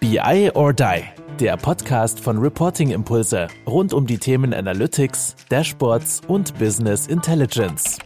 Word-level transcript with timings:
BI 0.00 0.50
or 0.54 0.72
Die, 0.72 1.02
der 1.38 1.58
Podcast 1.58 2.20
von 2.20 2.38
Reporting 2.38 2.90
Impulse 2.90 3.48
rund 3.66 3.92
um 3.92 4.06
die 4.06 4.16
Themen 4.16 4.54
Analytics, 4.54 5.36
Dashboards 5.50 6.22
und 6.26 6.58
Business 6.58 7.06
Intelligence. 7.06 7.98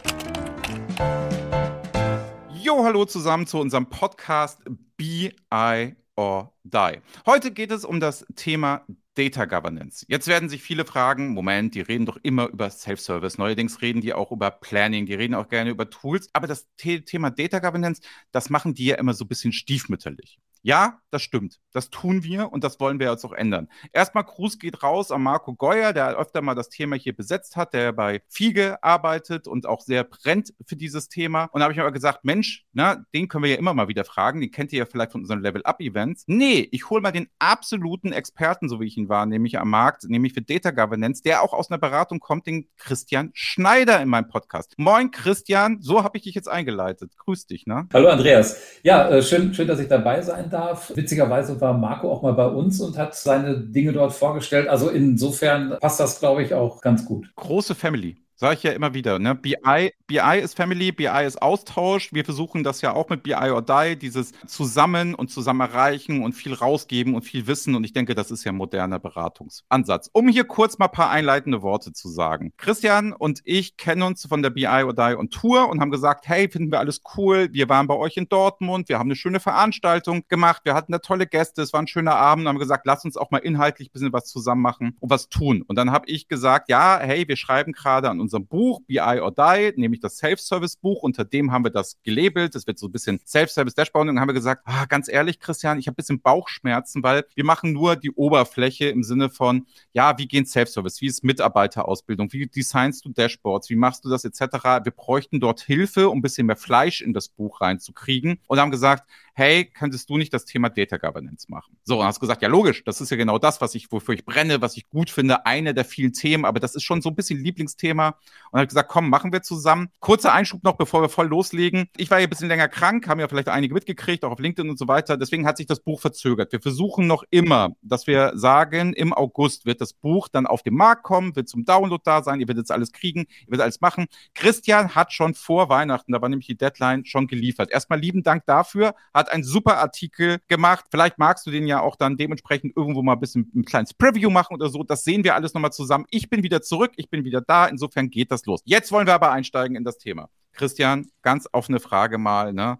Jo, 2.61 2.83
hallo 2.83 3.05
zusammen 3.05 3.47
zu 3.47 3.59
unserem 3.59 3.85
Podcast 3.87 4.59
BI 4.97 5.95
or 6.17 6.53
Die. 6.65 6.99
Heute 7.25 7.51
geht 7.51 7.71
es 7.71 7.85
um 7.85 8.01
das 8.01 8.25
Thema 8.35 8.85
Data 9.13 9.45
Governance. 9.45 10.05
Jetzt 10.09 10.27
werden 10.27 10.49
sich 10.49 10.61
viele 10.61 10.83
fragen, 10.83 11.29
Moment, 11.29 11.75
die 11.75 11.81
reden 11.81 12.05
doch 12.05 12.17
immer 12.23 12.49
über 12.49 12.69
Self-Service. 12.69 13.37
Neuerdings 13.37 13.81
reden 13.81 14.01
die 14.01 14.13
auch 14.13 14.33
über 14.33 14.51
Planning, 14.51 15.05
die 15.05 15.13
reden 15.13 15.33
auch 15.33 15.47
gerne 15.47 15.69
über 15.69 15.89
Tools. 15.89 16.27
Aber 16.33 16.45
das 16.45 16.67
Thema 16.75 17.29
Data 17.29 17.59
Governance, 17.59 18.01
das 18.33 18.49
machen 18.49 18.73
die 18.73 18.87
ja 18.87 18.95
immer 18.95 19.13
so 19.13 19.23
ein 19.23 19.29
bisschen 19.29 19.53
stiefmütterlich. 19.53 20.39
Ja, 20.65 20.97
das 21.11 21.21
stimmt. 21.21 21.59
Das 21.71 21.91
tun 21.91 22.23
wir 22.23 22.51
und 22.51 22.63
das 22.63 22.79
wollen 22.79 22.99
wir 22.99 23.11
jetzt 23.11 23.23
auch 23.23 23.33
ändern. 23.33 23.69
Erstmal 23.93 24.23
Gruß 24.23 24.57
geht 24.57 24.81
raus 24.81 25.11
an 25.11 25.21
Marco 25.21 25.53
Geuer, 25.53 25.93
der 25.93 26.17
öfter 26.17 26.41
mal 26.41 26.55
das 26.55 26.69
Thema 26.69 26.95
hier 26.95 27.15
besetzt 27.15 27.55
hat, 27.55 27.73
der 27.73 27.93
bei 27.93 28.23
Fiege 28.27 28.83
arbeitet 28.83 29.47
und 29.47 29.67
auch 29.67 29.81
sehr 29.81 30.03
brennt 30.03 30.55
für 30.65 30.75
dieses 30.75 31.07
Thema. 31.07 31.43
Und 31.51 31.59
da 31.59 31.65
habe 31.65 31.73
ich 31.73 31.79
aber 31.79 31.91
gesagt, 31.91 32.25
Mensch, 32.25 32.65
na, 32.73 33.05
den 33.13 33.27
können 33.27 33.43
wir 33.43 33.51
ja 33.51 33.57
immer 33.57 33.75
mal 33.75 33.87
wieder 33.87 34.05
fragen. 34.05 34.41
Den 34.41 34.49
kennt 34.49 34.73
ihr 34.73 34.79
ja 34.79 34.85
vielleicht 34.87 35.11
von 35.11 35.21
unseren 35.21 35.41
Level-Up-Events. 35.41 36.23
Nee, 36.25 36.67
ich 36.71 36.89
hole 36.89 37.01
mal 37.01 37.11
den 37.11 37.29
absoluten 37.37 38.11
Experten, 38.11 38.67
so 38.67 38.81
wie 38.81 38.87
ich 38.87 38.97
ihn 38.97 39.07
war, 39.07 39.27
nämlich 39.27 39.59
am 39.59 39.69
Markt, 39.69 40.05
nämlich 40.09 40.33
für 40.33 40.41
Data 40.41 40.71
Governance, 40.71 41.21
der 41.21 41.43
auch 41.43 41.53
aus 41.53 41.69
einer 41.69 41.77
Beratung 41.77 42.19
kommt, 42.19 42.47
den 42.47 42.67
Christian 42.77 43.29
Schneider 43.35 44.01
in 44.01 44.09
meinem 44.09 44.29
Podcast. 44.29 44.73
Moin 44.77 45.11
Christian, 45.11 45.81
so 45.81 46.03
habe 46.03 46.17
ich 46.17 46.23
dich 46.23 46.33
jetzt 46.33 46.49
eingeleitet. 46.49 47.11
Grüß 47.17 47.45
dich, 47.45 47.67
ne? 47.67 47.87
Hallo 47.93 48.09
Andreas. 48.09 48.59
Ja, 48.81 49.07
äh, 49.09 49.21
schön, 49.21 49.53
schön, 49.53 49.67
dass 49.67 49.79
ich 49.79 49.87
dabei 49.87 50.21
sein 50.23 50.49
darf 50.49 50.54
darf. 50.55 50.91
Witzigerweise 50.95 51.59
war 51.61 51.73
Marco 51.77 52.11
auch 52.11 52.21
mal 52.21 52.33
bei 52.33 52.47
uns 52.47 52.81
und 52.81 52.97
hat 52.97 53.15
seine 53.15 53.59
Dinge 53.59 53.93
dort 53.93 54.13
vorgestellt. 54.13 54.67
Also 54.67 54.89
insofern 54.89 55.77
passt 55.79 55.99
das, 55.99 56.19
glaube 56.19 56.43
ich, 56.43 56.53
auch 56.53 56.81
ganz 56.81 57.05
gut. 57.05 57.31
Große 57.35 57.75
Family. 57.75 58.24
Sage 58.37 58.55
ich 58.55 58.63
ja 58.63 58.73
immer 58.73 58.93
wieder, 58.93 59.17
ne? 59.17 59.33
BI, 59.33 59.93
BI 60.07 60.39
ist 60.41 60.57
Family, 60.57 60.91
BI 60.91 61.23
ist 61.25 61.41
Austausch. 61.41 62.11
Wir 62.11 62.25
versuchen 62.25 62.65
das 62.65 62.81
ja 62.81 62.93
auch 62.93 63.07
mit 63.07 63.23
BI 63.23 63.33
or 63.33 63.61
Die, 63.61 63.97
dieses 63.97 64.33
Zusammen 64.45 65.15
und 65.15 65.31
zusammen 65.31 65.61
erreichen 65.61 66.21
und 66.21 66.33
viel 66.33 66.53
rausgeben 66.53 67.15
und 67.15 67.21
viel 67.21 67.47
wissen. 67.47 67.75
Und 67.75 67.85
ich 67.85 67.93
denke, 67.93 68.13
das 68.13 68.31
ist 68.31 68.43
ja 68.43 68.51
ein 68.51 68.57
moderner 68.57 68.99
Beratungsansatz. 68.99 70.09
Um 70.11 70.27
hier 70.27 70.43
kurz 70.43 70.77
mal 70.77 70.87
ein 70.87 70.91
paar 70.91 71.11
einleitende 71.11 71.61
Worte 71.61 71.93
zu 71.93 72.09
sagen. 72.09 72.51
Christian 72.57 73.13
und 73.13 73.39
ich 73.45 73.77
kennen 73.77 74.01
uns 74.01 74.25
von 74.27 74.41
der 74.41 74.49
BI 74.49 74.67
or 74.67 74.93
Die 74.93 75.15
und 75.15 75.33
Tour 75.33 75.69
und 75.69 75.79
haben 75.79 75.91
gesagt, 75.91 76.27
hey, 76.27 76.49
finden 76.49 76.73
wir 76.73 76.79
alles 76.79 76.99
cool. 77.15 77.47
Wir 77.53 77.69
waren 77.69 77.87
bei 77.87 77.95
euch 77.95 78.17
in 78.17 78.27
Dortmund, 78.27 78.89
wir 78.89 78.99
haben 78.99 79.07
eine 79.07 79.15
schöne 79.15 79.39
Veranstaltung 79.39 80.25
gemacht, 80.27 80.63
wir 80.65 80.73
hatten 80.73 80.91
da 80.91 80.99
tolle 80.99 81.25
Gäste, 81.25 81.61
es 81.61 81.71
war 81.71 81.81
ein 81.81 81.87
schöner 81.87 82.15
Abend 82.17 82.43
und 82.43 82.49
haben 82.49 82.59
gesagt, 82.59 82.85
lass 82.85 83.05
uns 83.05 83.15
auch 83.15 83.31
mal 83.31 83.37
inhaltlich 83.37 83.87
ein 83.87 83.91
bisschen 83.93 84.11
was 84.11 84.25
zusammen 84.25 84.61
machen 84.61 84.97
und 84.99 85.09
was 85.09 85.29
tun. 85.29 85.61
Und 85.65 85.77
dann 85.77 85.91
habe 85.91 86.09
ich 86.09 86.27
gesagt, 86.27 86.67
ja, 86.67 86.99
hey, 86.99 87.25
wir 87.29 87.37
schreiben 87.37 87.71
gerade 87.71 88.09
an 88.09 88.24
unserem 88.25 88.45
Buch 88.45 88.81
BI 88.87 88.99
or 88.99 89.31
Die, 89.31 89.73
nämlich 89.77 90.01
das 90.01 90.17
Self-Service-Buch. 90.17 91.03
Unter 91.03 91.23
dem 91.25 91.51
haben 91.51 91.63
wir 91.63 91.71
das 91.71 91.97
gelabelt. 92.03 92.55
Das 92.55 92.67
wird 92.67 92.77
so 92.77 92.87
ein 92.87 92.91
bisschen 92.91 93.19
Self-Service-Dashboard. 93.25 94.09
Und 94.09 94.19
haben 94.19 94.27
wir 94.27 94.33
gesagt, 94.33 94.63
ah, 94.65 94.85
ganz 94.85 95.07
ehrlich, 95.07 95.39
Christian, 95.39 95.79
ich 95.79 95.87
habe 95.87 95.93
ein 95.93 95.97
bisschen 95.97 96.21
Bauchschmerzen, 96.21 97.03
weil 97.03 97.25
wir 97.35 97.45
machen 97.45 97.71
nur 97.71 97.95
die 97.95 98.11
Oberfläche 98.11 98.89
im 98.89 99.03
Sinne 99.03 99.29
von, 99.29 99.65
ja, 99.93 100.17
wie 100.17 100.27
gehen 100.27 100.45
Self-Service? 100.45 101.01
Wie 101.01 101.07
ist 101.07 101.23
Mitarbeiterausbildung? 101.23 102.31
Wie 102.33 102.47
designst 102.47 103.05
du 103.05 103.09
Dashboards? 103.09 103.69
Wie 103.69 103.75
machst 103.75 104.03
du 104.03 104.09
das 104.09 104.25
etc.? 104.25 104.41
Wir 104.83 104.91
bräuchten 104.91 105.39
dort 105.39 105.61
Hilfe, 105.61 106.09
um 106.09 106.19
ein 106.19 106.21
bisschen 106.21 106.47
mehr 106.47 106.55
Fleisch 106.55 107.01
in 107.01 107.13
das 107.13 107.29
Buch 107.29 107.61
reinzukriegen. 107.61 108.39
Und 108.47 108.59
haben 108.59 108.71
gesagt, 108.71 109.07
hey, 109.35 109.65
könntest 109.65 110.09
du 110.09 110.17
nicht 110.17 110.33
das 110.33 110.45
Thema 110.45 110.69
Data 110.69 110.97
Governance 110.97 111.45
machen? 111.49 111.77
So, 111.83 111.99
und 111.99 112.05
hast 112.05 112.19
gesagt, 112.19 112.41
ja, 112.41 112.47
logisch, 112.47 112.83
das 112.85 113.01
ist 113.01 113.11
ja 113.11 113.17
genau 113.17 113.37
das, 113.37 113.59
was 113.59 113.75
ich, 113.75 113.91
wofür 113.91 114.15
ich 114.15 114.25
brenne, 114.25 114.61
was 114.61 114.77
ich 114.77 114.89
gut 114.89 115.09
finde, 115.09 115.45
eine 115.45 115.73
der 115.73 115.83
vielen 115.85 116.13
Themen, 116.13 116.45
aber 116.45 116.59
das 116.59 116.73
ist 116.73 116.83
schon 116.83 117.01
so 117.01 117.09
ein 117.09 117.15
bisschen 117.15 117.43
Lieblingsthema. 117.43 118.15
Und 118.51 118.59
habe 118.59 118.67
gesagt, 118.67 118.89
komm, 118.89 119.09
machen 119.09 119.33
wir 119.33 119.41
zusammen. 119.41 119.89
Kurzer 119.99 120.33
Einschub 120.33 120.63
noch, 120.63 120.77
bevor 120.77 121.01
wir 121.01 121.09
voll 121.09 121.27
loslegen. 121.27 121.89
Ich 121.97 122.09
war 122.09 122.19
ja 122.19 122.27
ein 122.27 122.29
bisschen 122.29 122.47
länger 122.47 122.69
krank, 122.69 123.07
haben 123.07 123.19
ja 123.19 123.27
vielleicht 123.27 123.49
einige 123.49 123.73
mitgekriegt, 123.73 124.23
auch 124.23 124.31
auf 124.31 124.39
LinkedIn 124.39 124.69
und 124.69 124.79
so 124.79 124.87
weiter. 124.87 125.17
Deswegen 125.17 125.45
hat 125.45 125.57
sich 125.57 125.67
das 125.67 125.81
Buch 125.81 125.99
verzögert. 125.99 126.53
Wir 126.53 126.61
versuchen 126.61 127.05
noch 127.05 127.23
immer, 127.29 127.75
dass 127.81 128.07
wir 128.07 128.31
sagen, 128.35 128.93
im 128.93 129.13
August 129.13 129.65
wird 129.65 129.81
das 129.81 129.91
Buch 129.93 130.29
dann 130.29 130.47
auf 130.47 130.63
den 130.63 130.75
Markt 130.75 131.03
kommen, 131.03 131.35
wird 131.35 131.49
zum 131.49 131.65
Download 131.65 132.01
da 132.05 132.23
sein, 132.23 132.39
ihr 132.39 132.47
werdet 132.47 132.63
jetzt 132.63 132.71
alles 132.71 132.93
kriegen, 132.93 133.25
ihr 133.41 133.51
werdet 133.51 133.63
alles 133.63 133.81
machen. 133.81 134.05
Christian 134.33 134.95
hat 134.95 135.11
schon 135.11 135.33
vor 135.33 135.69
Weihnachten, 135.69 136.13
da 136.13 136.21
war 136.21 136.29
nämlich 136.29 136.47
die 136.47 136.57
Deadline, 136.57 137.05
schon 137.05 137.27
geliefert. 137.27 137.71
Erstmal 137.71 137.99
lieben 137.99 138.23
Dank 138.23 138.45
dafür, 138.45 138.95
hat 139.13 139.24
einen 139.29 139.43
super 139.43 139.77
Artikel 139.77 140.39
gemacht. 140.47 140.85
Vielleicht 140.91 141.17
magst 141.17 141.45
du 141.45 141.51
den 141.51 141.67
ja 141.67 141.81
auch 141.81 141.95
dann 141.95 142.17
dementsprechend 142.17 142.75
irgendwo 142.75 143.01
mal 143.03 143.13
ein 143.13 143.19
bisschen 143.19 143.51
ein 143.55 143.65
kleines 143.65 143.93
Preview 143.93 144.29
machen 144.29 144.55
oder 144.55 144.69
so. 144.69 144.83
Das 144.83 145.03
sehen 145.03 145.23
wir 145.23 145.35
alles 145.35 145.53
nochmal 145.53 145.71
zusammen. 145.71 146.05
Ich 146.09 146.29
bin 146.29 146.43
wieder 146.43 146.61
zurück, 146.61 146.91
ich 146.95 147.09
bin 147.09 147.23
wieder 147.23 147.41
da. 147.41 147.65
Insofern 147.67 148.09
geht 148.09 148.31
das 148.31 148.45
los. 148.45 148.61
Jetzt 148.65 148.91
wollen 148.91 149.07
wir 149.07 149.13
aber 149.13 149.31
einsteigen 149.31 149.75
in 149.75 149.83
das 149.83 149.97
Thema. 149.97 150.29
Christian, 150.53 151.09
ganz 151.21 151.47
offene 151.51 151.79
Frage 151.79 152.17
mal, 152.17 152.53
ne? 152.53 152.79